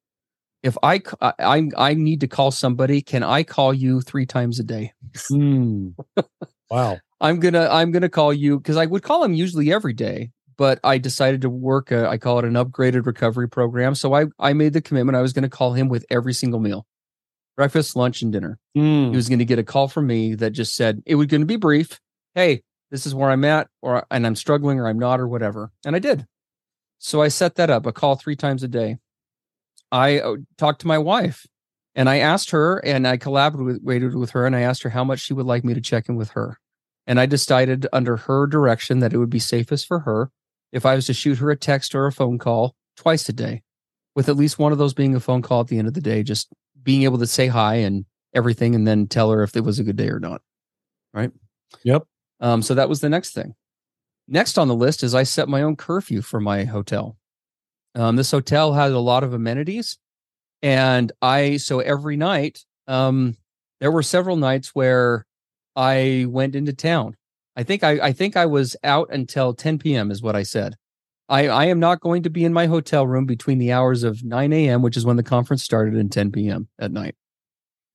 if 0.63 0.77
I, 0.83 1.03
I 1.21 1.69
I 1.77 1.95
need 1.95 2.21
to 2.21 2.29
call 2.29 2.51
somebody, 2.51 3.03
can 3.03 3.23
I 3.23 3.43
call 3.43 3.75
you 3.75 4.01
three 4.01 4.27
times 4.27 4.61
a 4.61 4.65
day? 4.65 4.93
Mm. 5.31 5.95
Wow. 6.71 7.01
I'm 7.21 7.39
gonna 7.39 7.69
I'm 7.71 7.93
gonna 7.93 8.09
call 8.09 8.33
you 8.33 8.57
because 8.59 8.79
I 8.79 8.87
would 8.87 9.03
call 9.03 9.23
him 9.23 9.35
usually 9.35 9.71
every 9.71 9.93
day, 9.93 10.31
but 10.57 10.81
I 10.83 10.97
decided 10.97 11.43
to 11.43 11.51
work 11.51 11.91
a, 11.91 12.09
I 12.09 12.17
call 12.17 12.39
it 12.39 12.47
an 12.47 12.55
upgraded 12.55 13.05
recovery 13.05 13.47
program. 13.47 13.95
So 13.95 14.15
I 14.15 14.25
I 14.39 14.55
made 14.55 14.73
the 14.73 14.81
commitment 14.81 15.15
I 15.15 15.21
was 15.21 15.35
going 15.35 15.43
to 15.43 15.51
call 15.51 15.75
him 15.75 15.91
with 15.91 16.07
every 16.09 16.33
single 16.33 16.61
meal. 16.61 16.87
Breakfast, 17.57 17.97
lunch, 17.97 18.23
and 18.23 18.33
dinner. 18.33 18.59
Mm. 18.77 19.11
He 19.11 19.17
was 19.17 19.29
going 19.29 19.39
to 19.39 19.45
get 19.45 19.59
a 19.59 19.65
call 19.65 19.89
from 19.89 20.07
me 20.07 20.35
that 20.37 20.51
just 20.51 20.75
said 20.75 21.03
it 21.07 21.17
was 21.17 21.27
going 21.27 21.43
to 21.43 21.47
be 21.47 21.57
brief. 21.57 22.01
Hey, 22.35 22.63
this 22.91 23.07
is 23.07 23.15
where 23.15 23.31
I'm 23.31 23.45
at, 23.45 23.69
or 23.81 24.07
and 24.11 24.27
I'm 24.27 24.37
struggling, 24.37 24.79
or 24.79 24.89
I'm 24.89 24.99
not, 24.99 25.21
or 25.21 25.29
whatever. 25.29 25.71
And 25.85 25.97
I 25.97 25.99
did. 25.99 26.27
So 26.99 27.21
I 27.21 27.29
set 27.29 27.57
that 27.57 27.71
up, 27.71 27.85
a 27.87 27.93
call 27.93 28.15
three 28.15 28.37
times 28.37 28.63
a 28.63 28.69
day. 28.69 28.99
I 29.91 30.21
uh, 30.21 30.37
talked 30.57 30.81
to 30.83 30.87
my 30.87 30.99
wife 30.99 31.47
and 31.95 32.09
I 32.09 32.19
asked 32.19 32.51
her 32.51 32.79
and 32.79 33.07
I 33.07 33.17
collaborated 33.17 34.15
with 34.15 34.31
her 34.31 34.47
and 34.47 34.57
I 34.57 34.61
asked 34.61 34.83
her 34.85 34.91
how 34.91 35.05
much 35.05 35.21
she 35.21 35.35
would 35.35 35.47
like 35.47 35.65
me 35.65 35.75
to 35.75 35.81
check 35.81 36.09
in 36.09 36.17
with 36.17 36.31
her. 36.31 36.59
And 37.07 37.21
I 37.21 37.27
decided 37.27 37.87
under 37.93 38.17
her 38.17 38.47
direction 38.47 39.01
that 39.01 39.13
it 39.13 39.19
would 39.19 39.31
be 39.31 39.39
safest 39.39 39.87
for 39.87 40.01
her 40.01 40.31
if 40.73 40.87
I 40.87 40.95
was 40.95 41.07
to 41.07 41.15
shoot 41.15 41.39
her 41.39 41.51
a 41.51 41.57
text 41.57 41.95
or 41.95 42.07
a 42.07 42.13
phone 42.13 42.39
call 42.39 42.75
twice 42.97 43.29
a 43.29 43.33
day, 43.33 43.63
with 44.15 44.29
at 44.29 44.37
least 44.37 44.59
one 44.59 44.73
of 44.73 44.79
those 44.79 44.95
being 44.95 45.15
a 45.15 45.21
phone 45.21 45.43
call 45.43 45.61
at 45.61 45.69
the 45.69 45.79
end 45.79 45.89
of 45.89 45.95
the 45.95 46.01
day, 46.01 46.23
just 46.23 46.49
being 46.83 47.03
able 47.03 47.19
to 47.19 47.27
say 47.27 47.47
hi 47.47 47.77
and 47.77 48.05
everything 48.35 48.75
and 48.75 48.87
then 48.87 49.07
tell 49.07 49.31
her 49.31 49.43
if 49.43 49.57
it 49.57 49.65
was 49.65 49.79
a 49.79 49.85
good 49.85 49.97
day 49.97 50.09
or 50.09 50.21
not. 50.21 50.43
Right. 51.13 51.31
Yep. 51.85 52.05
Um, 52.41 52.63
so 52.63 52.75
that 52.75 52.89
was 52.89 53.01
the 53.01 53.09
next 53.09 53.33
thing. 53.33 53.55
Next 54.29 54.59
on 54.59 54.69
the 54.69 54.75
list 54.75 55.03
is 55.03 55.15
I 55.15 55.25
set 55.25 55.49
my 55.49 55.63
own 55.63 55.77
curfew 55.77 56.23
for 56.23 56.41
my 56.41 56.65
hotel. 56.65 57.17
Um, 57.95 58.17
this 58.17 58.31
hotel 58.31 58.73
has 58.73 58.93
a 58.93 58.99
lot 58.99 59.25
of 59.25 59.35
amenities, 59.35 59.99
and 60.63 61.13
I 61.21 61.59
so 61.59 61.81
every 61.81 62.17
night, 62.17 62.65
um, 62.87 63.37
there 63.81 63.91
were 63.91 64.03
several 64.03 64.37
nights 64.37 64.75
where 64.75 65.27
I 65.77 66.27
went 66.29 66.55
into 66.55 66.73
town. 66.73 67.17
I 67.57 67.65
think 67.65 67.85
I, 67.85 68.01
I 68.01 68.13
think 68.13 68.37
I 68.37 68.47
was 68.47 68.77
out 68.83 69.13
until 69.13 69.53
10 69.53 69.79
p.m. 69.79 70.11
is 70.11 70.23
what 70.23 70.37
I 70.37 70.43
said. 70.43 70.77
I, 71.33 71.49
I 71.49 71.65
am 71.65 71.81
not 71.81 72.01
going 72.01 72.25
to 72.25 72.31
be 72.31 72.45
in 72.45 72.53
my 72.53 72.67
hotel 72.67 73.07
room 73.07 73.25
between 73.25 73.59
the 73.59 73.73
hours 73.73 74.03
of 74.03 74.23
9 74.23 74.53
a.m., 74.53 74.83
which 74.83 74.99
is 74.99 75.07
when 75.07 75.17
the 75.17 75.23
conference 75.23 75.65
started, 75.65 75.95
and 75.95 76.13
10 76.13 76.31
p.m. 76.31 76.69
at 76.79 76.93
night. 76.93 77.17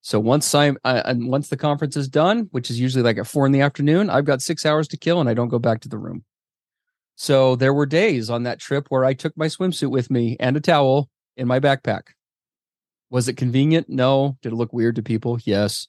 So 0.02 0.20
once 0.20 0.56
I'm 0.56 0.78
uh, 0.84 1.14
once 1.18 1.50
the 1.50 1.58
conference 1.58 1.96
is 1.96 2.10
done, 2.10 2.48
which 2.50 2.72
is 2.72 2.80
usually 2.80 3.04
like 3.04 3.20
at 3.20 3.28
four 3.28 3.46
in 3.46 3.52
the 3.52 3.62
afternoon, 3.62 4.10
I've 4.10 4.26
got 4.26 4.42
six 4.42 4.66
hours 4.66 4.88
to 4.88 4.98
kill, 4.98 5.20
and 5.20 5.30
I 5.30 5.36
don't 5.36 5.50
go 5.50 5.60
back 5.60 5.82
to 5.82 5.90
the 5.90 6.00
room. 6.00 6.24
So 7.16 7.56
there 7.56 7.76
were 7.76 7.86
days 7.86 8.32
on 8.32 8.42
that 8.44 8.60
trip 8.60 8.88
where 8.90 9.06
I 9.06 9.14
took 9.14 9.38
my 9.38 9.46
swimsuit 9.46 9.92
with 9.92 10.10
me 10.10 10.36
and 10.40 10.58
a 10.58 10.60
towel 10.60 11.08
in 11.36 11.48
my 11.48 11.60
backpack. 11.60 12.14
Was 13.12 13.28
it 13.28 13.38
convenient? 13.38 13.88
No. 13.88 14.38
Did 14.42 14.54
it 14.54 14.56
look 14.56 14.74
weird 14.74 14.96
to 14.96 15.04
people? 15.04 15.38
Yes. 15.44 15.88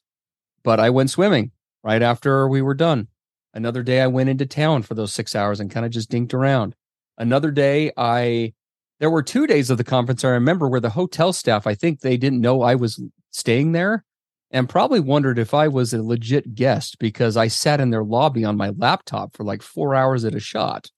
But 0.63 0.79
I 0.79 0.91
went 0.91 1.09
swimming 1.09 1.51
right 1.83 2.03
after 2.03 2.47
we 2.47 2.61
were 2.61 2.75
done. 2.75 3.07
Another 3.55 3.81
day 3.81 4.01
I 4.01 4.07
went 4.07 4.29
into 4.29 4.45
town 4.45 4.83
for 4.83 4.93
those 4.93 5.13
six 5.13 5.35
hours 5.35 5.59
and 5.59 5.71
kind 5.71 5.85
of 5.85 5.91
just 5.91 6.11
dinked 6.11 6.35
around. 6.35 6.75
Another 7.19 7.51
day 7.51 7.91
I 7.97 8.53
there 8.99 9.09
were 9.09 9.23
two 9.23 9.45
days 9.47 9.69
of 9.69 9.77
the 9.77 9.83
conference 9.83 10.23
I 10.25 10.29
remember 10.29 10.67
where 10.67 10.79
the 10.79 10.89
hotel 10.89 11.31
staff, 11.31 11.67
I 11.67 11.75
think 11.75 11.99
they 11.99 12.17
didn't 12.17 12.41
know 12.41 12.63
I 12.63 12.75
was 12.75 13.01
staying 13.31 13.73
there 13.73 14.03
and 14.51 14.67
probably 14.67 14.99
wondered 14.99 15.37
if 15.37 15.53
I 15.53 15.67
was 15.67 15.93
a 15.93 16.01
legit 16.01 16.55
guest 16.55 16.97
because 16.99 17.37
I 17.37 17.47
sat 17.47 17.79
in 17.79 17.91
their 17.91 18.03
lobby 18.03 18.43
on 18.43 18.57
my 18.57 18.69
laptop 18.69 19.35
for 19.35 19.43
like 19.43 19.61
four 19.61 19.93
hours 19.93 20.25
at 20.25 20.35
a 20.35 20.39
shot 20.39 20.89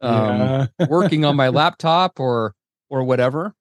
um, 0.00 0.38
yeah. 0.40 0.66
working 0.88 1.24
on 1.24 1.36
my 1.36 1.48
laptop 1.48 2.20
or 2.20 2.54
or 2.88 3.04
whatever. 3.04 3.54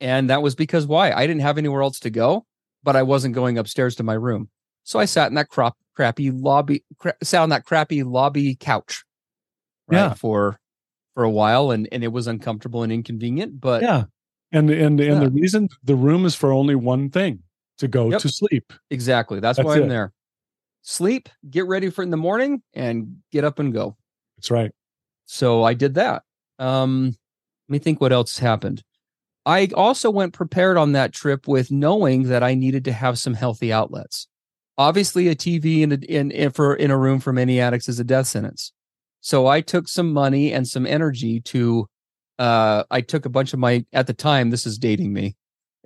And 0.00 0.30
that 0.30 0.42
was 0.42 0.54
because 0.54 0.86
why? 0.86 1.12
I 1.12 1.26
didn't 1.26 1.40
have 1.40 1.58
anywhere 1.58 1.82
else 1.82 2.00
to 2.00 2.10
go, 2.10 2.44
but 2.82 2.96
I 2.96 3.02
wasn't 3.02 3.34
going 3.34 3.58
upstairs 3.58 3.96
to 3.96 4.02
my 4.02 4.14
room. 4.14 4.50
So 4.84 4.98
I 4.98 5.06
sat 5.06 5.28
in 5.28 5.34
that 5.34 5.48
crop, 5.48 5.76
crappy 5.94 6.30
lobby, 6.30 6.84
cra- 6.98 7.16
sat 7.22 7.42
on 7.42 7.48
that 7.48 7.64
crappy 7.64 8.02
lobby 8.02 8.54
couch, 8.56 9.04
right, 9.88 9.98
yeah, 9.98 10.14
for 10.14 10.60
for 11.16 11.24
a 11.24 11.30
while, 11.30 11.70
and 11.70 11.88
and 11.90 12.04
it 12.04 12.08
was 12.08 12.26
uncomfortable 12.26 12.82
and 12.82 12.92
inconvenient. 12.92 13.58
But 13.58 13.82
yeah, 13.82 14.04
and 14.52 14.70
and 14.70 15.00
and 15.00 15.00
yeah. 15.00 15.18
the 15.18 15.30
reason 15.30 15.70
the 15.82 15.96
room 15.96 16.26
is 16.26 16.34
for 16.34 16.52
only 16.52 16.74
one 16.74 17.08
thing 17.08 17.42
to 17.78 17.88
go 17.88 18.10
yep. 18.10 18.20
to 18.20 18.28
sleep. 18.28 18.72
Exactly. 18.90 19.40
That's, 19.40 19.56
That's 19.56 19.66
why 19.66 19.76
I'm 19.76 19.88
there. 19.88 20.12
Sleep, 20.82 21.30
get 21.50 21.66
ready 21.66 21.90
for 21.90 22.02
in 22.02 22.10
the 22.10 22.18
morning, 22.18 22.62
and 22.74 23.16
get 23.32 23.44
up 23.44 23.58
and 23.58 23.72
go. 23.72 23.96
That's 24.36 24.50
right. 24.50 24.70
So 25.24 25.64
I 25.64 25.72
did 25.72 25.94
that. 25.94 26.22
Um, 26.58 27.16
let 27.68 27.72
me 27.72 27.78
think 27.78 28.00
what 28.00 28.12
else 28.12 28.38
happened. 28.38 28.84
I 29.46 29.70
also 29.74 30.10
went 30.10 30.34
prepared 30.34 30.76
on 30.76 30.92
that 30.92 31.12
trip 31.12 31.48
with 31.48 31.70
knowing 31.70 32.24
that 32.24 32.42
I 32.42 32.54
needed 32.54 32.84
to 32.84 32.92
have 32.92 33.18
some 33.18 33.34
healthy 33.34 33.72
outlets. 33.72 34.28
Obviously, 34.76 35.28
a 35.28 35.34
TV 35.34 35.80
in 35.80 35.92
a, 35.92 35.96
in, 35.96 36.30
in 36.30 36.50
for 36.50 36.74
in 36.74 36.90
a 36.90 36.98
room 36.98 37.20
for 37.20 37.32
many 37.32 37.58
addicts 37.58 37.88
is 37.88 37.98
a 37.98 38.04
death 38.04 38.26
sentence. 38.26 38.72
So 39.20 39.46
I 39.46 39.60
took 39.60 39.88
some 39.88 40.12
money 40.12 40.52
and 40.52 40.66
some 40.66 40.86
energy 40.86 41.40
to. 41.40 41.86
Uh, 42.38 42.84
I 42.90 43.00
took 43.00 43.24
a 43.24 43.30
bunch 43.30 43.54
of 43.54 43.58
my 43.58 43.84
at 43.92 44.06
the 44.06 44.12
time. 44.12 44.50
This 44.50 44.66
is 44.66 44.78
dating 44.78 45.12
me. 45.12 45.36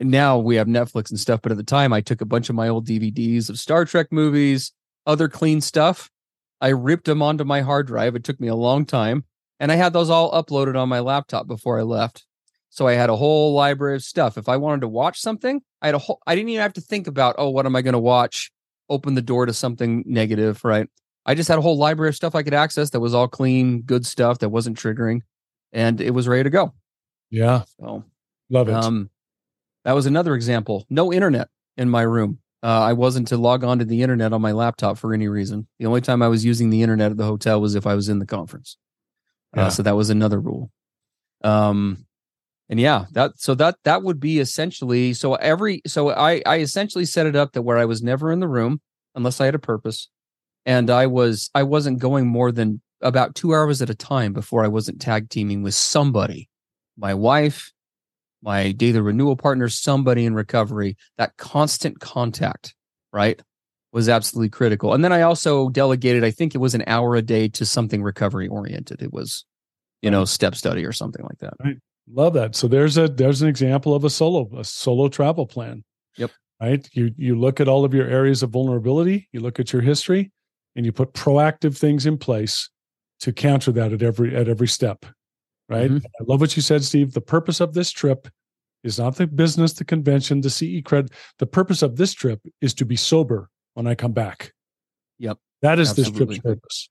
Now 0.00 0.38
we 0.38 0.56
have 0.56 0.66
Netflix 0.66 1.10
and 1.10 1.20
stuff, 1.20 1.42
but 1.42 1.52
at 1.52 1.58
the 1.58 1.64
time 1.64 1.92
I 1.92 2.00
took 2.00 2.20
a 2.20 2.26
bunch 2.26 2.48
of 2.48 2.56
my 2.56 2.68
old 2.68 2.86
DVDs 2.88 3.50
of 3.50 3.58
Star 3.58 3.84
Trek 3.84 4.08
movies, 4.10 4.72
other 5.06 5.28
clean 5.28 5.60
stuff. 5.60 6.10
I 6.60 6.68
ripped 6.68 7.04
them 7.04 7.22
onto 7.22 7.44
my 7.44 7.60
hard 7.60 7.86
drive. 7.86 8.16
It 8.16 8.24
took 8.24 8.40
me 8.40 8.48
a 8.48 8.54
long 8.54 8.84
time 8.84 9.24
and 9.60 9.70
I 9.70 9.74
had 9.74 9.92
those 9.92 10.10
all 10.10 10.32
uploaded 10.32 10.76
on 10.76 10.88
my 10.88 11.00
laptop 11.00 11.46
before 11.46 11.78
I 11.78 11.82
left. 11.82 12.24
So 12.70 12.86
I 12.86 12.94
had 12.94 13.10
a 13.10 13.16
whole 13.16 13.52
library 13.52 13.96
of 13.96 14.02
stuff. 14.02 14.38
If 14.38 14.48
I 14.48 14.56
wanted 14.56 14.80
to 14.80 14.88
watch 14.88 15.20
something, 15.20 15.60
I 15.82 15.86
had 15.86 15.94
a 15.94 15.98
whole 15.98 16.20
I 16.26 16.34
didn't 16.34 16.48
even 16.48 16.62
have 16.62 16.72
to 16.74 16.80
think 16.80 17.06
about, 17.06 17.34
oh, 17.36 17.50
what 17.50 17.66
am 17.66 17.76
I 17.76 17.82
going 17.82 17.92
to 17.92 17.98
watch? 17.98 18.50
Open 18.88 19.14
the 19.14 19.22
door 19.22 19.46
to 19.46 19.52
something 19.52 20.02
negative, 20.06 20.64
right? 20.64 20.88
I 21.26 21.34
just 21.34 21.48
had 21.48 21.58
a 21.58 21.62
whole 21.62 21.76
library 21.76 22.08
of 22.08 22.16
stuff 22.16 22.34
I 22.34 22.42
could 22.42 22.54
access 22.54 22.90
that 22.90 23.00
was 23.00 23.14
all 23.14 23.28
clean, 23.28 23.82
good 23.82 24.06
stuff 24.06 24.38
that 24.38 24.48
wasn't 24.48 24.78
triggering, 24.78 25.20
and 25.72 26.00
it 26.00 26.12
was 26.12 26.26
ready 26.26 26.44
to 26.44 26.50
go. 26.50 26.74
Yeah. 27.30 27.62
So 27.78 28.04
love 28.48 28.68
it. 28.68 28.74
Um, 28.74 29.10
that 29.84 29.92
was 29.92 30.06
another 30.06 30.34
example. 30.34 30.86
No 30.90 31.12
internet 31.12 31.48
in 31.76 31.88
my 31.88 32.02
room. 32.02 32.38
Uh, 32.62 32.80
I 32.80 32.92
wasn't 32.92 33.28
to 33.28 33.38
log 33.38 33.64
on 33.64 33.78
to 33.78 33.84
the 33.84 34.02
internet 34.02 34.32
on 34.32 34.42
my 34.42 34.52
laptop 34.52 34.98
for 34.98 35.14
any 35.14 35.28
reason. 35.28 35.66
The 35.78 35.86
only 35.86 36.02
time 36.02 36.20
I 36.20 36.28
was 36.28 36.44
using 36.44 36.68
the 36.68 36.82
internet 36.82 37.10
at 37.10 37.16
the 37.16 37.24
hotel 37.24 37.60
was 37.60 37.74
if 37.74 37.86
I 37.86 37.94
was 37.94 38.08
in 38.08 38.18
the 38.18 38.26
conference. 38.26 38.76
Uh, 39.56 39.62
yeah. 39.62 39.66
Uh, 39.66 39.70
so 39.70 39.82
that 39.82 39.96
was 39.96 40.10
another 40.10 40.38
rule. 40.38 40.70
Um, 41.42 42.06
and 42.68 42.78
yeah, 42.78 43.06
that 43.12 43.32
so 43.36 43.54
that 43.56 43.76
that 43.84 44.02
would 44.02 44.20
be 44.20 44.38
essentially 44.38 45.12
so 45.12 45.34
every 45.34 45.82
so 45.86 46.10
I 46.10 46.42
I 46.46 46.58
essentially 46.58 47.04
set 47.04 47.26
it 47.26 47.34
up 47.34 47.52
that 47.52 47.62
where 47.62 47.78
I 47.78 47.84
was 47.84 48.02
never 48.02 48.30
in 48.30 48.38
the 48.40 48.48
room 48.48 48.80
unless 49.14 49.40
I 49.40 49.46
had 49.46 49.56
a 49.56 49.58
purpose, 49.58 50.08
and 50.66 50.90
I 50.90 51.06
was 51.06 51.50
I 51.54 51.62
wasn't 51.62 51.98
going 51.98 52.26
more 52.26 52.52
than 52.52 52.80
about 53.00 53.34
two 53.34 53.54
hours 53.54 53.80
at 53.80 53.90
a 53.90 53.94
time 53.94 54.32
before 54.32 54.64
I 54.64 54.68
wasn't 54.68 55.00
tag 55.00 55.30
teaming 55.30 55.62
with 55.62 55.74
somebody, 55.74 56.48
my 56.96 57.14
wife, 57.14 57.72
my 58.42 58.72
daily 58.72 59.00
renewal 59.00 59.36
partner, 59.36 59.68
somebody 59.68 60.26
in 60.26 60.34
recovery. 60.34 60.96
That 61.18 61.36
constant 61.36 62.00
contact, 62.00 62.74
right, 63.12 63.40
was 63.92 64.08
absolutely 64.08 64.50
critical. 64.50 64.94
And 64.94 65.04
then 65.04 65.12
I 65.12 65.22
also 65.22 65.68
delegated, 65.70 66.24
I 66.24 66.30
think 66.30 66.54
it 66.54 66.58
was 66.58 66.74
an 66.74 66.84
hour 66.86 67.16
a 67.16 67.22
day 67.22 67.48
to 67.48 67.64
something 67.64 68.02
recovery 68.02 68.48
oriented. 68.48 69.02
It 69.02 69.12
was, 69.12 69.44
you 70.02 70.10
know, 70.10 70.24
step 70.24 70.54
study 70.54 70.84
or 70.84 70.92
something 70.92 71.24
like 71.24 71.38
that. 71.38 71.54
Right. 71.62 71.76
Love 72.12 72.34
that. 72.34 72.56
So 72.56 72.66
there's 72.66 72.98
a 72.98 73.08
there's 73.08 73.40
an 73.42 73.48
example 73.48 73.94
of 73.94 74.04
a 74.04 74.10
solo 74.10 74.48
a 74.58 74.64
solo 74.64 75.08
travel 75.08 75.46
plan. 75.46 75.84
Yep. 76.16 76.30
Right. 76.60 76.88
You 76.92 77.12
you 77.16 77.38
look 77.38 77.60
at 77.60 77.68
all 77.68 77.84
of 77.84 77.94
your 77.94 78.06
areas 78.06 78.42
of 78.42 78.50
vulnerability, 78.50 79.28
you 79.32 79.40
look 79.40 79.60
at 79.60 79.72
your 79.72 79.82
history, 79.82 80.32
and 80.76 80.86
you 80.86 80.92
put 80.92 81.12
proactive 81.12 81.76
things 81.76 82.06
in 82.06 82.18
place 82.18 82.70
to 83.20 83.32
counter 83.32 83.72
that 83.72 83.92
at 83.92 84.02
every 84.02 84.34
at 84.34 84.48
every 84.48 84.68
step. 84.68 85.06
Right. 85.68 85.90
Mm-hmm. 85.90 86.06
I 86.20 86.24
love 86.26 86.40
what 86.40 86.56
you 86.56 86.62
said, 86.62 86.82
Steve. 86.82 87.12
The 87.12 87.20
purpose 87.20 87.60
of 87.60 87.74
this 87.74 87.90
trip 87.90 88.28
is 88.82 88.98
not 88.98 89.16
the 89.16 89.26
business, 89.26 89.74
the 89.74 89.84
convention, 89.84 90.40
the 90.40 90.50
CE 90.50 90.82
cred. 90.82 91.12
The 91.38 91.46
purpose 91.46 91.82
of 91.82 91.96
this 91.96 92.12
trip 92.12 92.40
is 92.60 92.74
to 92.74 92.84
be 92.84 92.96
sober 92.96 93.50
when 93.74 93.86
I 93.86 93.94
come 93.94 94.12
back. 94.12 94.52
Yep. 95.18 95.38
That 95.62 95.78
is 95.78 95.90
Absolutely. 95.90 96.12
this 96.12 96.42
trip's 96.42 96.42
purpose. 96.42 96.90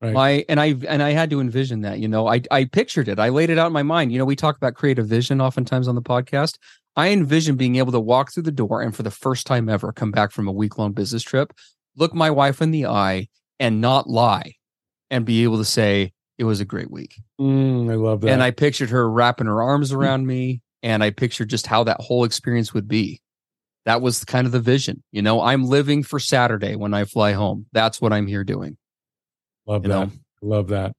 Right. 0.00 0.16
I 0.16 0.44
and 0.48 0.60
I 0.60 0.74
and 0.86 1.02
I 1.02 1.10
had 1.10 1.30
to 1.30 1.40
envision 1.40 1.80
that, 1.80 1.98
you 1.98 2.06
know, 2.06 2.28
I 2.28 2.42
I 2.50 2.66
pictured 2.66 3.08
it. 3.08 3.18
I 3.18 3.30
laid 3.30 3.50
it 3.50 3.58
out 3.58 3.66
in 3.66 3.72
my 3.72 3.82
mind. 3.82 4.12
You 4.12 4.18
know, 4.18 4.24
we 4.24 4.36
talk 4.36 4.56
about 4.56 4.74
creative 4.74 5.06
vision 5.06 5.40
oftentimes 5.40 5.88
on 5.88 5.96
the 5.96 6.02
podcast. 6.02 6.58
I 6.94 7.08
envision 7.08 7.56
being 7.56 7.76
able 7.76 7.92
to 7.92 8.00
walk 8.00 8.32
through 8.32 8.44
the 8.44 8.52
door 8.52 8.82
and 8.82 8.94
for 8.94 9.02
the 9.02 9.10
first 9.10 9.46
time 9.46 9.68
ever 9.68 9.92
come 9.92 10.10
back 10.10 10.30
from 10.30 10.46
a 10.46 10.52
week 10.52 10.78
long 10.78 10.92
business 10.92 11.22
trip, 11.22 11.52
look 11.98 12.14
my 12.14 12.30
wife 12.30 12.62
in 12.62 12.70
the 12.70 12.86
eye 12.86 13.28
and 13.60 13.80
not 13.80 14.08
lie 14.08 14.54
and 15.10 15.24
be 15.24 15.42
able 15.44 15.58
to 15.58 15.64
say 15.64 16.12
it 16.38 16.44
was 16.44 16.60
a 16.60 16.64
great 16.64 16.90
week. 16.90 17.20
Mm, 17.40 17.90
I 17.90 17.94
love 17.94 18.20
that. 18.22 18.30
And 18.30 18.42
I 18.42 18.50
pictured 18.50 18.90
her 18.90 19.10
wrapping 19.10 19.46
her 19.46 19.62
arms 19.62 19.92
around 19.92 20.26
me 20.26 20.62
and 20.82 21.02
I 21.02 21.10
pictured 21.10 21.50
just 21.50 21.66
how 21.66 21.84
that 21.84 22.00
whole 22.00 22.24
experience 22.24 22.72
would 22.72 22.88
be 22.88 23.20
that 23.88 24.02
was 24.02 24.22
kind 24.22 24.46
of 24.46 24.52
the 24.52 24.60
vision. 24.60 25.02
You 25.12 25.22
know, 25.22 25.40
I'm 25.40 25.64
living 25.64 26.02
for 26.02 26.18
Saturday 26.18 26.76
when 26.76 26.92
I 26.92 27.04
fly 27.04 27.32
home. 27.32 27.64
That's 27.72 28.02
what 28.02 28.12
I'm 28.12 28.26
here 28.26 28.44
doing. 28.44 28.76
Love 29.66 29.84
you 29.84 29.88
that. 29.88 30.08
Know? 30.08 30.12
Love 30.42 30.68
that. 30.68 30.92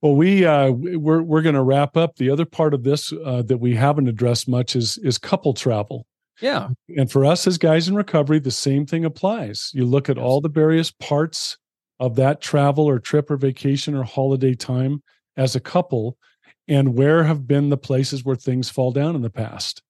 Well, 0.00 0.16
we 0.16 0.44
uh, 0.44 0.72
we're 0.72 1.22
we're 1.22 1.42
going 1.42 1.54
to 1.54 1.62
wrap 1.62 1.96
up. 1.96 2.16
The 2.16 2.30
other 2.30 2.44
part 2.44 2.74
of 2.74 2.82
this 2.82 3.12
uh, 3.24 3.42
that 3.42 3.58
we 3.58 3.76
haven't 3.76 4.08
addressed 4.08 4.48
much 4.48 4.74
is 4.74 4.98
is 4.98 5.16
couple 5.16 5.54
travel. 5.54 6.04
Yeah, 6.42 6.70
and 6.88 7.10
for 7.10 7.24
us 7.24 7.46
as 7.46 7.56
guys 7.56 7.88
in 7.88 7.94
recovery, 7.94 8.40
the 8.40 8.50
same 8.50 8.84
thing 8.84 9.04
applies. 9.04 9.70
You 9.72 9.86
look 9.86 10.10
at 10.10 10.16
yes. 10.16 10.24
all 10.24 10.40
the 10.40 10.50
various 10.50 10.90
parts 10.90 11.56
of 12.00 12.16
that 12.16 12.40
travel 12.40 12.84
or 12.84 12.98
trip 12.98 13.30
or 13.30 13.36
vacation 13.36 13.94
or 13.94 14.02
holiday 14.02 14.54
time 14.54 15.02
as 15.36 15.54
a 15.54 15.60
couple, 15.60 16.18
and 16.66 16.94
where 16.94 17.22
have 17.24 17.46
been 17.46 17.70
the 17.70 17.76
places 17.76 18.24
where 18.24 18.36
things 18.36 18.68
fall 18.68 18.90
down 18.90 19.14
in 19.14 19.22
the 19.22 19.30
past 19.30 19.82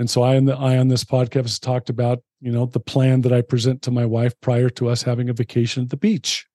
And 0.00 0.08
so 0.08 0.22
I 0.22 0.38
on 0.38 0.46
the 0.46 0.56
I 0.56 0.78
on 0.78 0.88
this 0.88 1.04
podcast 1.04 1.42
has 1.42 1.58
talked 1.58 1.90
about, 1.90 2.22
you 2.40 2.50
know, 2.50 2.64
the 2.64 2.80
plan 2.80 3.20
that 3.20 3.34
I 3.34 3.42
present 3.42 3.82
to 3.82 3.90
my 3.90 4.06
wife 4.06 4.32
prior 4.40 4.70
to 4.70 4.88
us 4.88 5.02
having 5.02 5.28
a 5.28 5.34
vacation 5.34 5.82
at 5.82 5.90
the 5.90 5.96
beach. 5.98 6.46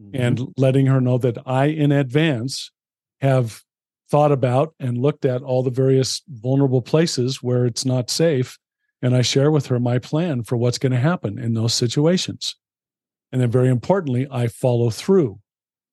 Mm-hmm. 0.00 0.20
And 0.20 0.52
letting 0.56 0.86
her 0.86 1.00
know 1.00 1.18
that 1.18 1.38
I 1.46 1.66
in 1.66 1.92
advance 1.92 2.72
have 3.20 3.62
thought 4.10 4.32
about 4.32 4.74
and 4.80 4.98
looked 4.98 5.24
at 5.24 5.40
all 5.40 5.62
the 5.62 5.70
various 5.70 6.20
vulnerable 6.28 6.82
places 6.82 7.42
where 7.42 7.64
it's 7.64 7.84
not 7.84 8.10
safe. 8.10 8.58
And 9.04 9.14
I 9.14 9.20
share 9.20 9.50
with 9.50 9.66
her 9.66 9.78
my 9.78 9.98
plan 9.98 10.44
for 10.44 10.56
what's 10.56 10.78
going 10.78 10.92
to 10.92 10.98
happen 10.98 11.38
in 11.38 11.52
those 11.52 11.74
situations. 11.74 12.56
And 13.30 13.42
then, 13.42 13.50
very 13.50 13.68
importantly, 13.68 14.26
I 14.30 14.46
follow 14.46 14.88
through 14.88 15.40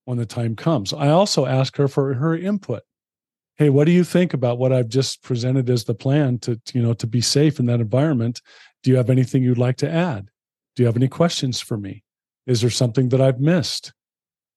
when 0.05 0.17
the 0.17 0.25
time 0.25 0.55
comes. 0.55 0.93
I 0.93 1.09
also 1.09 1.45
ask 1.45 1.75
her 1.75 1.89
for 1.89 2.13
her 2.13 2.37
input. 2.37 2.83
Hey, 3.57 3.69
what 3.69 3.83
do 3.83 3.91
you 3.91 4.05
think 4.05 4.33
about 4.33 4.59
what 4.59 4.71
I've 4.71 4.87
just 4.87 5.23
presented 5.23 5.69
as 5.69 5.83
the 5.83 5.93
plan 5.93 6.39
to, 6.39 6.57
you 6.73 6.81
know, 6.81 6.93
to 6.93 7.05
be 7.05 7.19
safe 7.19 7.59
in 7.59 7.65
that 7.65 7.81
environment? 7.81 8.41
Do 8.81 8.91
you 8.91 8.95
have 8.95 9.09
anything 9.09 9.43
you'd 9.43 9.57
like 9.57 9.75
to 9.77 9.91
add? 9.91 10.29
Do 10.77 10.83
you 10.83 10.87
have 10.87 10.95
any 10.95 11.09
questions 11.09 11.59
for 11.59 11.77
me? 11.77 12.05
Is 12.47 12.61
there 12.61 12.69
something 12.69 13.09
that 13.09 13.19
I've 13.19 13.41
missed? 13.41 13.91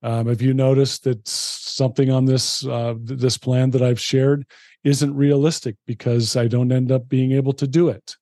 Um, 0.05 0.29
have 0.29 0.41
you 0.41 0.55
noticed 0.55 1.03
that 1.05 1.27
something 1.27 2.13
on 2.13 2.27
this 2.27 2.65
uh, 2.65 2.95
this 3.03 3.37
plan 3.37 3.71
that 3.71 3.83
I've 3.83 4.01
shared 4.01 4.47
isn't 4.85 5.17
realistic 5.17 5.75
because 5.89 6.37
I 6.37 6.47
don't 6.47 6.71
end 6.71 6.93
up 6.93 7.09
being 7.09 7.33
able 7.33 7.55
to 7.55 7.67
do 7.67 7.89
it? 7.89 8.17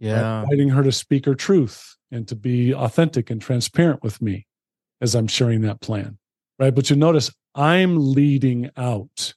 Yeah, 0.00 0.42
inviting 0.42 0.70
her 0.70 0.82
to 0.82 0.92
speak 0.92 1.26
her 1.26 1.34
truth 1.34 1.96
and 2.10 2.26
to 2.28 2.36
be 2.36 2.74
authentic 2.74 3.30
and 3.30 3.40
transparent 3.40 4.02
with 4.02 4.22
me 4.22 4.46
as 5.00 5.14
I'm 5.14 5.26
sharing 5.26 5.62
that 5.62 5.80
plan, 5.80 6.18
right? 6.58 6.74
But 6.74 6.90
you 6.90 6.96
notice 6.96 7.30
I'm 7.54 8.12
leading 8.12 8.70
out 8.76 9.34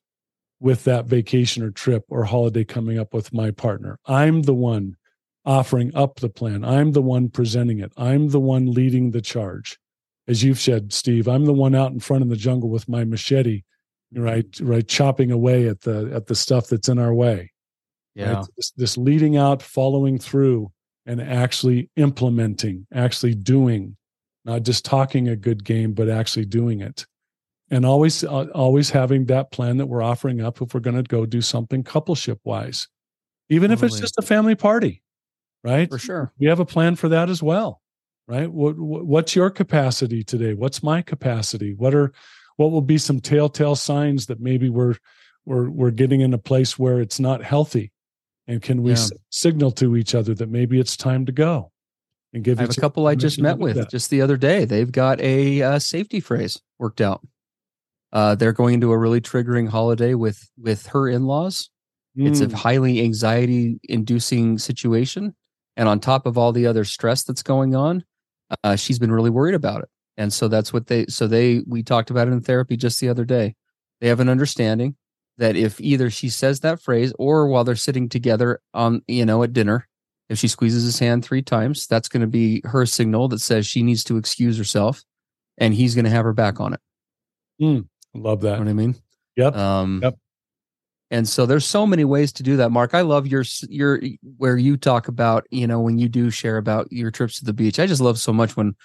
with 0.60 0.84
that 0.84 1.06
vacation 1.06 1.64
or 1.64 1.72
trip 1.72 2.04
or 2.10 2.24
holiday 2.24 2.64
coming 2.64 3.00
up 3.00 3.14
with 3.14 3.34
my 3.34 3.52
partner. 3.52 3.98
I'm 4.06 4.44
the 4.44 4.54
one 4.54 4.96
offering 5.44 5.96
up 5.96 6.20
the 6.20 6.30
plan. 6.30 6.64
I'm 6.64 6.92
the 6.92 7.02
one 7.02 7.30
presenting 7.30 7.80
it. 7.80 7.92
I'm 7.98 8.30
the 8.30 8.40
one 8.40 8.72
leading 8.72 9.12
the 9.12 9.22
charge 9.22 9.80
as 10.28 10.44
you've 10.44 10.60
said, 10.60 10.94
Steve, 10.94 11.28
I'm 11.28 11.46
the 11.46 11.54
one 11.54 11.76
out 11.76 11.92
in 11.92 12.00
front 12.00 12.24
in 12.24 12.30
the 12.30 12.36
jungle 12.36 12.70
with 12.70 12.88
my 12.88 13.04
machete, 13.04 13.64
right, 14.14 14.48
right, 14.62 14.88
chopping 14.88 15.32
away 15.32 15.68
at 15.68 15.82
the 15.82 16.12
at 16.14 16.28
the 16.28 16.36
stuff 16.36 16.68
that's 16.68 16.90
in 16.90 17.00
our 17.00 17.14
way. 17.14 17.51
Yeah, 18.16 18.34
right? 18.34 18.46
this, 18.58 18.72
this 18.72 18.98
leading 18.98 19.38
out, 19.38 19.62
following 19.62 20.18
through, 20.18 20.72
and 21.06 21.22
actually 21.22 21.90
implementing, 21.96 22.86
actually 22.94 23.36
doing, 23.36 23.96
not 24.46 24.64
just 24.64 24.86
talking 24.86 25.30
a 25.30 25.36
good 25.36 25.64
game, 25.64 25.94
but 25.94 26.10
actually 26.10 26.46
doing 26.46 26.82
it, 26.82 27.06
and 27.70 27.86
always 27.86 28.24
uh, 28.24 28.48
always 28.54 28.90
having 28.90 29.26
that 29.26 29.52
plan 29.52 29.78
that 29.78 29.86
we're 29.86 30.02
offering 30.02 30.42
up 30.42 30.62
if 30.62 30.74
we're 30.74 30.82
going 30.82 30.98
to 30.98 31.04
go 31.04 31.26
do 31.26 31.42
something 31.42 31.84
coupleship 31.84 32.40
wise, 32.44 32.88
even 33.50 33.70
totally. 33.70 33.88
if 33.88 33.92
it's 33.92 34.02
just 34.02 34.18
a 34.18 34.22
family 34.22 34.56
party, 34.56 35.02
right? 35.64 35.90
For 35.90 36.00
sure, 36.00 36.34
we 36.38 36.48
have 36.48 36.60
a 36.60 36.66
plan 36.66 36.96
for 36.96 37.10
that 37.10 37.30
as 37.30 37.42
well 37.42 37.82
right? 38.32 38.50
What, 38.50 38.78
what's 38.78 39.36
your 39.36 39.50
capacity 39.50 40.24
today? 40.24 40.54
What's 40.54 40.82
my 40.82 41.02
capacity? 41.02 41.74
What 41.74 41.94
are 41.94 42.14
what 42.56 42.72
will 42.72 42.82
be 42.82 42.98
some 42.98 43.20
telltale 43.20 43.76
signs 43.76 44.28
that 44.28 44.40
maybe 44.40 44.70
we're 44.70 44.96
we're 45.46 45.70
we're 45.70 45.92
getting 45.92 46.22
in 46.22 46.34
a 46.34 46.38
place 46.38 46.80
where 46.80 47.02
it's 47.02 47.20
not 47.20 47.44
healthy 47.44 47.92
and 48.52 48.62
can 48.62 48.84
we 48.84 48.92
yeah. 48.92 48.98
s- 48.98 49.12
signal 49.30 49.72
to 49.72 49.96
each 49.96 50.14
other 50.14 50.34
that 50.36 50.50
maybe 50.50 50.80
it's 50.80 50.98
time 50.98 51.26
to 51.26 51.32
go 51.32 51.72
and 52.34 52.44
give 52.44 52.60
I 52.60 52.64
have 52.64 52.78
a 52.78 52.82
couple 52.82 53.08
I 53.08 53.16
just 53.16 53.40
met 53.40 53.58
with 53.58 53.78
that. 53.78 53.90
just 53.90 54.10
the 54.10 54.22
other 54.22 54.38
day. 54.38 54.66
They've 54.66 54.92
got 54.92 55.22
a 55.22 55.62
uh, 55.62 55.80
safety 55.80 56.20
phrase 56.20 56.62
worked 56.78 57.02
out. 57.02 57.26
Uh, 58.12 58.36
they're 58.36 58.52
going 58.52 58.76
into 58.76 58.92
a 58.92 58.98
really 58.98 59.22
triggering 59.22 59.70
holiday 59.70 60.16
with 60.16 60.50
with 60.58 60.88
her 60.88 61.08
in 61.08 61.26
laws. 61.26 61.70
Mm. 62.18 62.28
It's 62.28 62.42
a 62.42 62.48
mm. 62.48 62.54
highly 62.54 63.02
anxiety 63.02 63.80
inducing 63.88 64.58
situation, 64.58 65.34
and 65.78 65.88
on 65.88 66.02
top 66.02 66.26
of 66.26 66.38
all 66.38 66.52
the 66.52 66.68
other 66.68 66.84
stress 66.84 67.24
that's 67.24 67.44
going 67.44 67.74
on, 67.74 68.04
uh, 68.66 68.76
she's 68.76 69.00
been 69.00 69.14
really 69.14 69.30
worried 69.30 69.56
about 69.56 69.84
it. 69.84 69.90
And 70.18 70.34
so 70.34 70.50
that's 70.50 70.74
what 70.74 70.88
they, 70.88 71.06
so 71.08 71.26
they, 71.26 71.64
we 71.66 71.84
talked 71.84 72.12
about 72.12 72.28
it 72.28 72.32
in 72.32 72.42
therapy 72.42 72.76
just 72.76 73.00
the 73.00 73.08
other 73.08 73.24
day. 73.24 73.56
They 74.02 74.10
have 74.10 74.20
an 74.20 74.28
understanding 74.28 74.98
that 75.42 75.56
if 75.56 75.82
either 75.82 76.12
she 76.12 76.30
says 76.30 76.60
that 76.60 76.80
phrase 76.80 77.12
or 77.18 77.48
while 77.48 77.64
they're 77.64 77.76
sitting 77.76 78.08
together 78.08 78.62
on, 78.76 79.02
you 79.08 79.26
know, 79.26 79.42
at 79.42 79.54
dinner, 79.54 79.88
if 80.30 80.38
she 80.38 80.48
squeezes 80.48 80.84
his 80.84 81.00
hand 81.00 81.26
three 81.26 81.42
times, 81.42 81.88
that's 81.88 82.08
going 82.08 82.22
to 82.22 82.28
be 82.28 82.62
her 82.64 82.86
signal 82.86 83.28
that 83.30 83.42
says 83.42 83.66
she 83.66 83.82
needs 83.82 84.04
to 84.04 84.18
excuse 84.18 84.56
herself 84.56 85.04
and 85.58 85.74
he's 85.74 85.96
going 85.96 86.06
to 86.06 86.12
have 86.12 86.26
her 86.26 86.34
back 86.34 86.60
on 86.60 86.74
it. 86.74 86.80
Mm, 87.60 87.88
love 88.14 88.42
that. 88.42 88.60
You 88.60 88.66
know 88.66 88.66
what 88.66 88.70
I 88.70 88.74
mean? 88.74 88.96
Yep. 89.36 89.56
Um, 89.56 90.00
yep. 90.04 90.16
And 91.10 91.28
so 91.28 91.48
there's 91.48 91.66
so 91.66 91.88
many 91.88 92.06
ways 92.06 92.32
to 92.34 92.44
do 92.44 92.58
that. 92.58 92.70
Mark, 92.70 92.94
I 92.94 93.02
love 93.02 93.26
your 93.26 93.44
your 93.68 94.00
where 94.38 94.58
you 94.58 94.78
talk 94.78 95.08
about, 95.08 95.48
you 95.50 95.66
know, 95.66 95.82
when 95.82 95.98
you 95.98 96.08
do 96.08 96.30
share 96.30 96.58
about 96.58 96.88
your 96.92 97.10
trips 97.10 97.40
to 97.40 97.46
the 97.46 97.52
beach. 97.52 97.80
I 97.80 97.88
just 97.88 98.00
love 98.00 98.20
so 98.20 98.32
much 98.32 98.56
when 98.56 98.76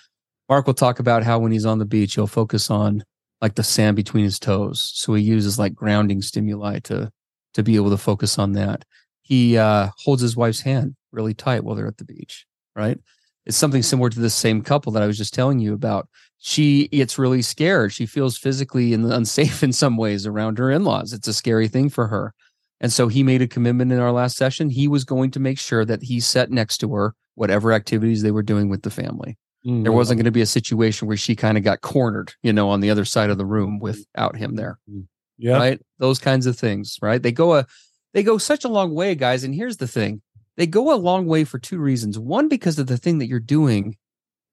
Mark 0.49 0.66
will 0.66 0.75
talk 0.75 1.01
about 1.01 1.23
how 1.23 1.38
when 1.38 1.53
he's 1.53 1.66
on 1.66 1.79
the 1.79 1.85
beach, 1.85 2.14
he'll 2.14 2.27
focus 2.27 2.71
on 2.71 3.05
like 3.40 3.55
the 3.55 3.62
sand 3.62 3.96
between 3.96 4.25
his 4.25 4.38
toes. 4.38 4.92
So 4.94 5.14
he 5.14 5.22
uses 5.22 5.59
like 5.59 5.75
grounding 5.75 6.22
stimuli 6.22 6.81
to 6.81 7.11
to 7.55 7.62
be 7.62 7.77
able 7.77 7.90
to 7.90 7.96
focus 7.96 8.38
on 8.38 8.53
that. 8.53 8.85
He 9.22 9.57
uh 9.57 9.90
holds 10.05 10.22
his 10.22 10.37
wife's 10.37 10.61
hand 10.61 10.96
really 11.12 11.35
tight 11.35 11.64
while 11.64 11.75
they're 11.75 11.87
at 11.87 11.99
the 11.99 12.05
beach, 12.05 12.46
right? 12.75 12.99
It's 13.46 13.57
something 13.57 13.83
similar 13.83 14.11
to 14.11 14.20
this 14.20 14.35
same 14.35 14.61
couple 14.62 14.92
that 14.92 15.03
I 15.03 15.07
was 15.07 15.16
just 15.16 15.33
telling 15.33 15.61
you 15.61 15.72
about. 15.72 16.09
She 16.38 16.88
gets 16.88 17.18
really 17.18 17.42
scared. 17.42 17.92
She 17.92 18.05
feels 18.05 18.37
physically 18.37 18.92
and 18.92 19.11
unsafe 19.12 19.62
in 19.62 19.72
some 19.72 19.96
ways 19.96 20.27
around 20.27 20.59
her 20.59 20.70
in-laws. 20.70 21.12
It's 21.12 21.29
a 21.29 21.35
scary 21.35 21.68
thing 21.68 21.88
for 21.88 22.09
her. 22.09 22.35
And 22.81 22.92
so 22.92 23.09
he 23.09 23.22
made 23.22 23.40
a 23.40 23.46
commitment 23.46 23.92
in 23.92 23.99
our 23.99 24.12
last 24.12 24.37
session. 24.37 24.68
He 24.68 24.87
was 24.87 25.05
going 25.05 25.31
to 25.31 25.40
make 25.40 25.59
sure 25.59 25.85
that 25.85 26.03
he 26.03 26.20
sat 26.20 26.51
next 26.51 26.79
to 26.79 26.92
her, 26.94 27.14
whatever 27.35 27.72
activities 27.72 28.22
they 28.22 28.31
were 28.31 28.42
doing 28.42 28.68
with 28.68 28.83
the 28.83 28.90
family. 28.90 29.38
Mm-hmm. 29.66 29.83
There 29.83 29.92
wasn't 29.92 30.18
going 30.18 30.26
to 30.26 30.31
be 30.31 30.42
a 30.42 30.46
situation 30.46 31.09
where 31.09 31.16
she 31.16 31.35
kind 31.35 31.59
of 31.59 31.64
got 31.64 31.81
cornered, 31.81 32.35
you 32.42 32.52
know, 32.52 32.70
on 32.70 32.81
the 32.81 32.90
other 32.90 33.05
side 33.05 33.31
of 33.31 33.38
the 33.38 33.46
room 33.46 33.79
without 33.81 34.37
him 34.37 34.55
there. 34.55 34.79
Mm-hmm. 34.88 35.02
Yeah. 35.38 35.57
Right. 35.57 35.81
Those 35.98 36.18
kinds 36.18 36.46
of 36.46 36.57
things. 36.57 36.98
Right. 37.02 37.22
They 37.22 37.33
go 37.33 37.55
a 37.55 37.66
they 38.14 38.22
go 38.22 38.38
such 38.38 38.64
a 38.64 38.68
long 38.68 38.94
way, 38.94 39.14
guys. 39.14 39.44
And 39.44 39.55
here's 39.55 39.76
the 39.76 39.88
thing 39.88 40.22
they 40.57 40.66
go 40.66 40.92
a 40.92 40.96
long 40.96 41.26
way 41.26 41.44
for 41.44 41.59
two 41.59 41.79
reasons. 41.79 42.18
One, 42.18 42.48
because 42.48 42.79
of 42.79 42.87
the 42.87 42.96
thing 42.96 43.18
that 43.18 43.29
you're 43.29 43.40
doing, 43.40 43.96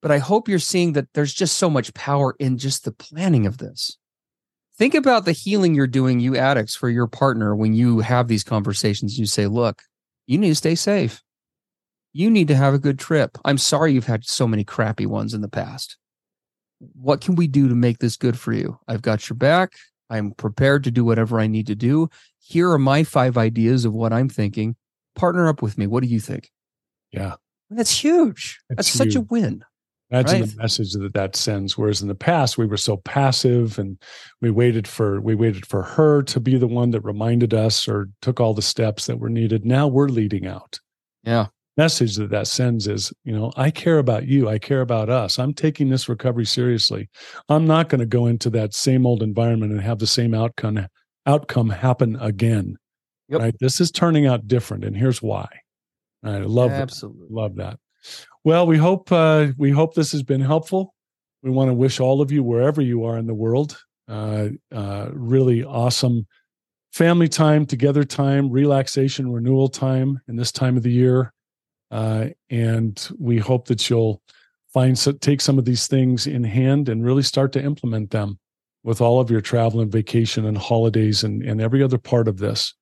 but 0.02 0.10
I 0.10 0.18
hope 0.18 0.48
you're 0.48 0.58
seeing 0.58 0.92
that 0.92 1.12
there's 1.14 1.32
just 1.32 1.56
so 1.56 1.70
much 1.70 1.94
power 1.94 2.34
in 2.38 2.58
just 2.58 2.84
the 2.84 2.92
planning 2.92 3.46
of 3.46 3.58
this. 3.58 3.96
Think 4.76 4.94
about 4.94 5.24
the 5.24 5.32
healing 5.32 5.74
you're 5.74 5.86
doing, 5.86 6.18
you 6.18 6.36
addicts, 6.36 6.74
for 6.74 6.90
your 6.90 7.06
partner 7.06 7.54
when 7.54 7.72
you 7.72 8.00
have 8.00 8.26
these 8.26 8.44
conversations. 8.44 9.18
You 9.18 9.26
say, 9.26 9.46
look, 9.46 9.82
you 10.26 10.36
need 10.36 10.48
to 10.48 10.54
stay 10.56 10.74
safe. 10.74 11.22
You 12.14 12.30
need 12.30 12.48
to 12.48 12.56
have 12.56 12.72
a 12.72 12.78
good 12.78 12.98
trip. 12.98 13.36
I'm 13.44 13.58
sorry 13.58 13.92
you've 13.92 14.06
had 14.06 14.24
so 14.24 14.48
many 14.48 14.64
crappy 14.64 15.04
ones 15.04 15.34
in 15.34 15.42
the 15.42 15.48
past. 15.48 15.98
What 16.78 17.20
can 17.20 17.34
we 17.34 17.46
do 17.46 17.68
to 17.68 17.74
make 17.74 17.98
this 17.98 18.16
good 18.16 18.38
for 18.38 18.52
you? 18.52 18.78
I've 18.88 19.02
got 19.02 19.28
your 19.28 19.36
back. 19.36 19.72
I'm 20.08 20.30
prepared 20.30 20.84
to 20.84 20.90
do 20.90 21.04
whatever 21.04 21.40
I 21.40 21.48
need 21.48 21.66
to 21.66 21.74
do. 21.74 22.08
Here 22.38 22.70
are 22.70 22.78
my 22.78 23.04
five 23.04 23.36
ideas 23.36 23.84
of 23.84 23.92
what 23.92 24.12
I'm 24.12 24.28
thinking 24.28 24.76
partner 25.14 25.48
up 25.48 25.62
with 25.62 25.78
me. 25.78 25.86
What 25.86 26.02
do 26.02 26.08
you 26.08 26.20
think? 26.20 26.50
Yeah. 27.12 27.34
That's 27.70 27.96
huge. 27.96 28.60
That's, 28.68 28.88
That's 28.88 29.00
huge. 29.00 29.12
such 29.14 29.20
a 29.20 29.26
win. 29.26 29.64
Imagine 30.10 30.40
right? 30.40 30.50
the 30.50 30.56
message 30.56 30.92
that 30.92 31.14
that 31.14 31.34
sends. 31.34 31.78
Whereas 31.78 32.02
in 32.02 32.08
the 32.08 32.14
past, 32.14 32.58
we 32.58 32.66
were 32.66 32.76
so 32.76 32.98
passive 32.98 33.78
and 33.78 33.98
we 34.40 34.50
waited 34.50 34.86
for 34.86 35.20
we 35.20 35.34
waited 35.34 35.66
for 35.66 35.82
her 35.82 36.22
to 36.24 36.40
be 36.40 36.56
the 36.56 36.66
one 36.66 36.90
that 36.90 37.00
reminded 37.00 37.54
us 37.54 37.88
or 37.88 38.10
took 38.20 38.38
all 38.38 38.54
the 38.54 38.62
steps 38.62 39.06
that 39.06 39.18
were 39.18 39.30
needed. 39.30 39.64
Now 39.64 39.88
we're 39.88 40.08
leading 40.08 40.46
out. 40.46 40.78
Yeah. 41.24 41.46
Message 41.76 42.16
that 42.16 42.30
that 42.30 42.46
sends 42.46 42.86
is, 42.86 43.12
you 43.24 43.32
know, 43.32 43.52
I 43.56 43.70
care 43.70 43.98
about 43.98 44.26
you. 44.26 44.48
I 44.48 44.58
care 44.58 44.80
about 44.80 45.10
us. 45.10 45.38
I'm 45.38 45.52
taking 45.52 45.88
this 45.88 46.08
recovery 46.08 46.46
seriously. 46.46 47.08
I'm 47.48 47.66
not 47.66 47.88
going 47.88 47.98
to 47.98 48.06
go 48.06 48.26
into 48.26 48.48
that 48.50 48.74
same 48.74 49.04
old 49.06 49.22
environment 49.22 49.72
and 49.72 49.80
have 49.80 49.98
the 49.98 50.06
same 50.06 50.34
outcome 50.34 50.86
outcome 51.26 51.70
happen 51.70 52.16
again. 52.20 52.76
Yep. 53.28 53.40
Right. 53.40 53.54
This 53.58 53.80
is 53.80 53.90
turning 53.90 54.26
out 54.26 54.46
different, 54.46 54.84
and 54.84 54.96
here's 54.96 55.22
why. 55.22 55.48
I 56.22 56.38
love 56.38 56.70
absolutely 56.70 57.26
that. 57.28 57.34
love 57.34 57.56
that. 57.56 57.78
Well, 58.44 58.66
we 58.66 58.78
hope 58.78 59.10
uh, 59.10 59.48
we 59.58 59.70
hope 59.70 59.94
this 59.94 60.12
has 60.12 60.22
been 60.22 60.42
helpful. 60.42 60.94
We 61.42 61.50
want 61.50 61.70
to 61.70 61.74
wish 61.74 61.98
all 61.98 62.20
of 62.20 62.30
you 62.30 62.44
wherever 62.44 62.80
you 62.80 63.04
are 63.04 63.18
in 63.18 63.26
the 63.26 63.34
world 63.34 63.76
uh, 64.08 64.48
uh, 64.72 65.08
really 65.12 65.64
awesome 65.64 66.26
family 66.92 67.28
time, 67.28 67.66
together 67.66 68.04
time, 68.04 68.50
relaxation, 68.50 69.32
renewal 69.32 69.68
time 69.68 70.20
in 70.28 70.36
this 70.36 70.52
time 70.52 70.76
of 70.76 70.82
the 70.82 70.92
year, 70.92 71.32
uh, 71.94 72.26
and 72.50 73.08
we 73.20 73.38
hope 73.38 73.68
that 73.68 73.88
you'll 73.88 74.20
find 74.72 74.98
take 75.20 75.40
some 75.40 75.60
of 75.60 75.64
these 75.64 75.86
things 75.86 76.26
in 76.26 76.42
hand 76.42 76.88
and 76.88 77.04
really 77.04 77.22
start 77.22 77.52
to 77.52 77.62
implement 77.62 78.10
them 78.10 78.36
with 78.82 79.00
all 79.00 79.20
of 79.20 79.30
your 79.30 79.40
travel 79.40 79.80
and 79.80 79.92
vacation 79.92 80.44
and 80.44 80.58
holidays 80.58 81.22
and, 81.22 81.40
and 81.44 81.60
every 81.60 81.84
other 81.84 81.96
part 81.96 82.26
of 82.26 82.38
this 82.38 82.74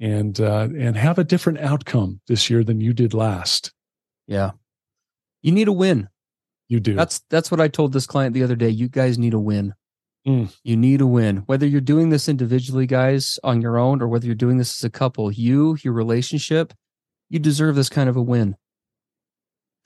and 0.00 0.38
uh, 0.38 0.68
and 0.76 0.98
have 0.98 1.18
a 1.18 1.24
different 1.24 1.60
outcome 1.60 2.20
this 2.28 2.50
year 2.50 2.62
than 2.62 2.78
you 2.78 2.92
did 2.92 3.14
last. 3.14 3.72
Yeah, 4.26 4.50
you 5.40 5.50
need 5.50 5.68
a 5.68 5.72
win. 5.72 6.10
You 6.68 6.78
do. 6.78 6.94
That's 6.94 7.22
that's 7.30 7.50
what 7.50 7.60
I 7.60 7.68
told 7.68 7.94
this 7.94 8.06
client 8.06 8.34
the 8.34 8.42
other 8.42 8.56
day. 8.56 8.68
You 8.68 8.90
guys 8.90 9.18
need 9.18 9.32
a 9.32 9.38
win. 9.38 9.72
Mm. 10.28 10.54
You 10.62 10.76
need 10.76 11.00
a 11.00 11.06
win. 11.06 11.38
Whether 11.46 11.66
you're 11.66 11.80
doing 11.80 12.10
this 12.10 12.28
individually, 12.28 12.86
guys, 12.86 13.38
on 13.42 13.62
your 13.62 13.78
own, 13.78 14.02
or 14.02 14.08
whether 14.08 14.26
you're 14.26 14.34
doing 14.34 14.58
this 14.58 14.78
as 14.78 14.84
a 14.84 14.90
couple, 14.90 15.32
you, 15.32 15.78
your 15.82 15.94
relationship, 15.94 16.74
You 17.32 17.38
deserve 17.38 17.76
this 17.76 17.88
kind 17.88 18.10
of 18.10 18.16
a 18.16 18.22
win. 18.22 18.56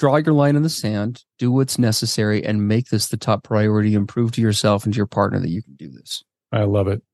Draw 0.01 0.17
your 0.17 0.35
line 0.35 0.57
in 0.57 0.65
the 0.65 0.69
sand, 0.69 1.23
do 1.39 1.53
what's 1.53 1.79
necessary, 1.79 2.45
and 2.45 2.67
make 2.67 2.89
this 2.89 3.07
the 3.07 3.17
top 3.17 3.45
priority 3.45 3.95
and 3.95 4.09
prove 4.09 4.33
to 4.33 4.41
yourself 4.41 4.85
and 4.85 4.93
to 4.93 4.97
your 4.97 5.07
partner 5.07 5.39
that 5.39 5.51
you 5.51 5.63
can 5.63 5.77
do 5.77 5.89
this. 5.89 6.25
I 6.51 6.65
love 6.65 6.89
it. 6.89 7.05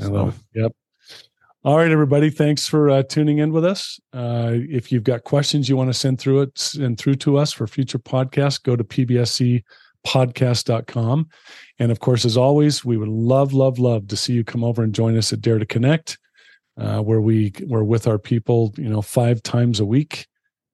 I 0.00 0.04
so. 0.04 0.12
love 0.12 0.42
it. 0.54 0.62
Yep. 0.62 0.72
All 1.64 1.76
right, 1.76 1.90
everybody. 1.90 2.30
Thanks 2.30 2.66
for 2.66 2.88
uh, 2.88 3.02
tuning 3.02 3.36
in 3.36 3.52
with 3.52 3.66
us. 3.66 4.00
Uh, 4.14 4.52
if 4.54 4.90
you've 4.90 5.04
got 5.04 5.24
questions 5.24 5.68
you 5.68 5.76
want 5.76 5.90
to 5.90 5.94
send 5.94 6.18
through 6.18 6.40
it, 6.40 6.58
send 6.58 6.96
through 6.96 7.16
to 7.16 7.36
us 7.36 7.52
for 7.52 7.66
future 7.66 7.98
podcasts, 7.98 8.62
go 8.62 8.76
to 8.76 8.84
pbscpodcast.com. 8.84 11.28
And 11.78 11.92
of 11.92 12.00
course, 12.00 12.24
as 12.24 12.38
always, 12.38 12.82
we 12.82 12.96
would 12.96 13.10
love, 13.10 13.52
love, 13.52 13.78
love 13.78 14.08
to 14.08 14.16
see 14.16 14.32
you 14.32 14.42
come 14.42 14.64
over 14.64 14.82
and 14.82 14.94
join 14.94 15.18
us 15.18 15.34
at 15.34 15.42
Dare 15.42 15.58
to 15.58 15.66
Connect, 15.66 16.16
uh, 16.78 17.00
where 17.00 17.20
we 17.20 17.52
we're 17.62 17.84
with 17.84 18.06
our 18.06 18.18
people, 18.18 18.72
you 18.76 18.88
know, 18.88 19.02
five 19.02 19.42
times 19.42 19.80
a 19.80 19.84
week. 19.84 20.26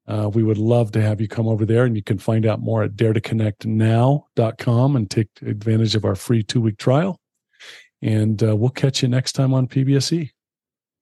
Uh, 0.06 0.30
we 0.32 0.42
would 0.42 0.58
love 0.58 0.90
to 0.92 1.02
have 1.02 1.20
you 1.20 1.28
come 1.28 1.46
over 1.46 1.66
there, 1.66 1.84
and 1.84 1.94
you 1.94 2.02
can 2.02 2.18
find 2.18 2.46
out 2.46 2.60
more 2.60 2.82
at 2.82 2.92
daretoconnectnow.com 2.92 4.96
and 4.96 5.10
take 5.10 5.28
advantage 5.42 5.94
of 5.94 6.04
our 6.04 6.14
free 6.14 6.42
two 6.42 6.60
week 6.60 6.78
trial. 6.78 7.20
And 8.00 8.42
uh, 8.42 8.56
we'll 8.56 8.70
catch 8.70 9.02
you 9.02 9.08
next 9.08 9.32
time 9.32 9.52
on 9.52 9.66
PBSE. 9.66 10.30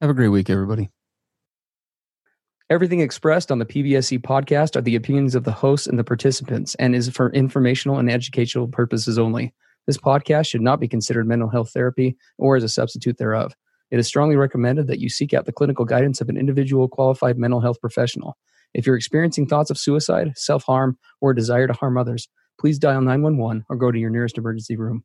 Have 0.01 0.11
a 0.11 0.14
great 0.14 0.28
week, 0.28 0.51
everybody. 0.51 0.90
Everything 2.68 3.01
expressed 3.01 3.53
on 3.53 3.61
the 3.61 3.64
PBSE 3.64 4.20
podcast 4.22 4.74
are 4.74 4.80
the 4.80 4.97
opinions 4.97 5.36
of 5.36 5.44
the 5.44 5.53
hosts 5.53 5.86
and 5.86 5.97
the 5.97 6.05
participants 6.05 6.74
and 6.76 6.97
is 6.97 7.09
for 7.09 7.30
informational 7.30 7.99
and 7.99 8.11
educational 8.11 8.66
purposes 8.66 9.18
only. 9.18 9.55
This 9.86 9.99
podcast 9.99 10.49
should 10.49 10.62
not 10.62 10.80
be 10.80 10.88
considered 10.88 11.28
mental 11.28 11.49
health 11.49 11.70
therapy 11.72 12.16
or 12.38 12.57
as 12.57 12.64
a 12.64 12.68
substitute 12.68 13.18
thereof. 13.18 13.55
It 13.91 13.99
is 13.99 14.07
strongly 14.07 14.37
recommended 14.37 14.89
that 14.89 14.99
you 14.99 15.09
seek 15.09 15.32
out 15.32 15.47
the 15.47 15.53
clinical 15.53 15.84
guidance 15.84 16.20
of 16.20 16.28
an 16.28 16.37
individual 16.37 16.89
qualified 16.89 17.39
mental 17.39 17.61
health 17.61 17.80
professional. 17.80 18.37
If 18.74 18.87
you're 18.87 18.97
experiencing 18.97 19.47
thoughts 19.47 19.70
of 19.70 19.78
suicide, 19.78 20.32
self 20.37 20.64
harm, 20.64 20.99
or 21.20 21.30
a 21.30 21.37
desire 21.37 21.66
to 21.66 21.72
harm 21.72 21.97
others, 21.97 22.28
please 22.61 22.78
dial 22.78 23.01
911 23.01 23.64
or 23.68 23.76
go 23.76 23.93
to 23.93 23.99
your 23.99 24.11
nearest 24.11 24.39
emergency 24.39 24.76
room. 24.76 25.05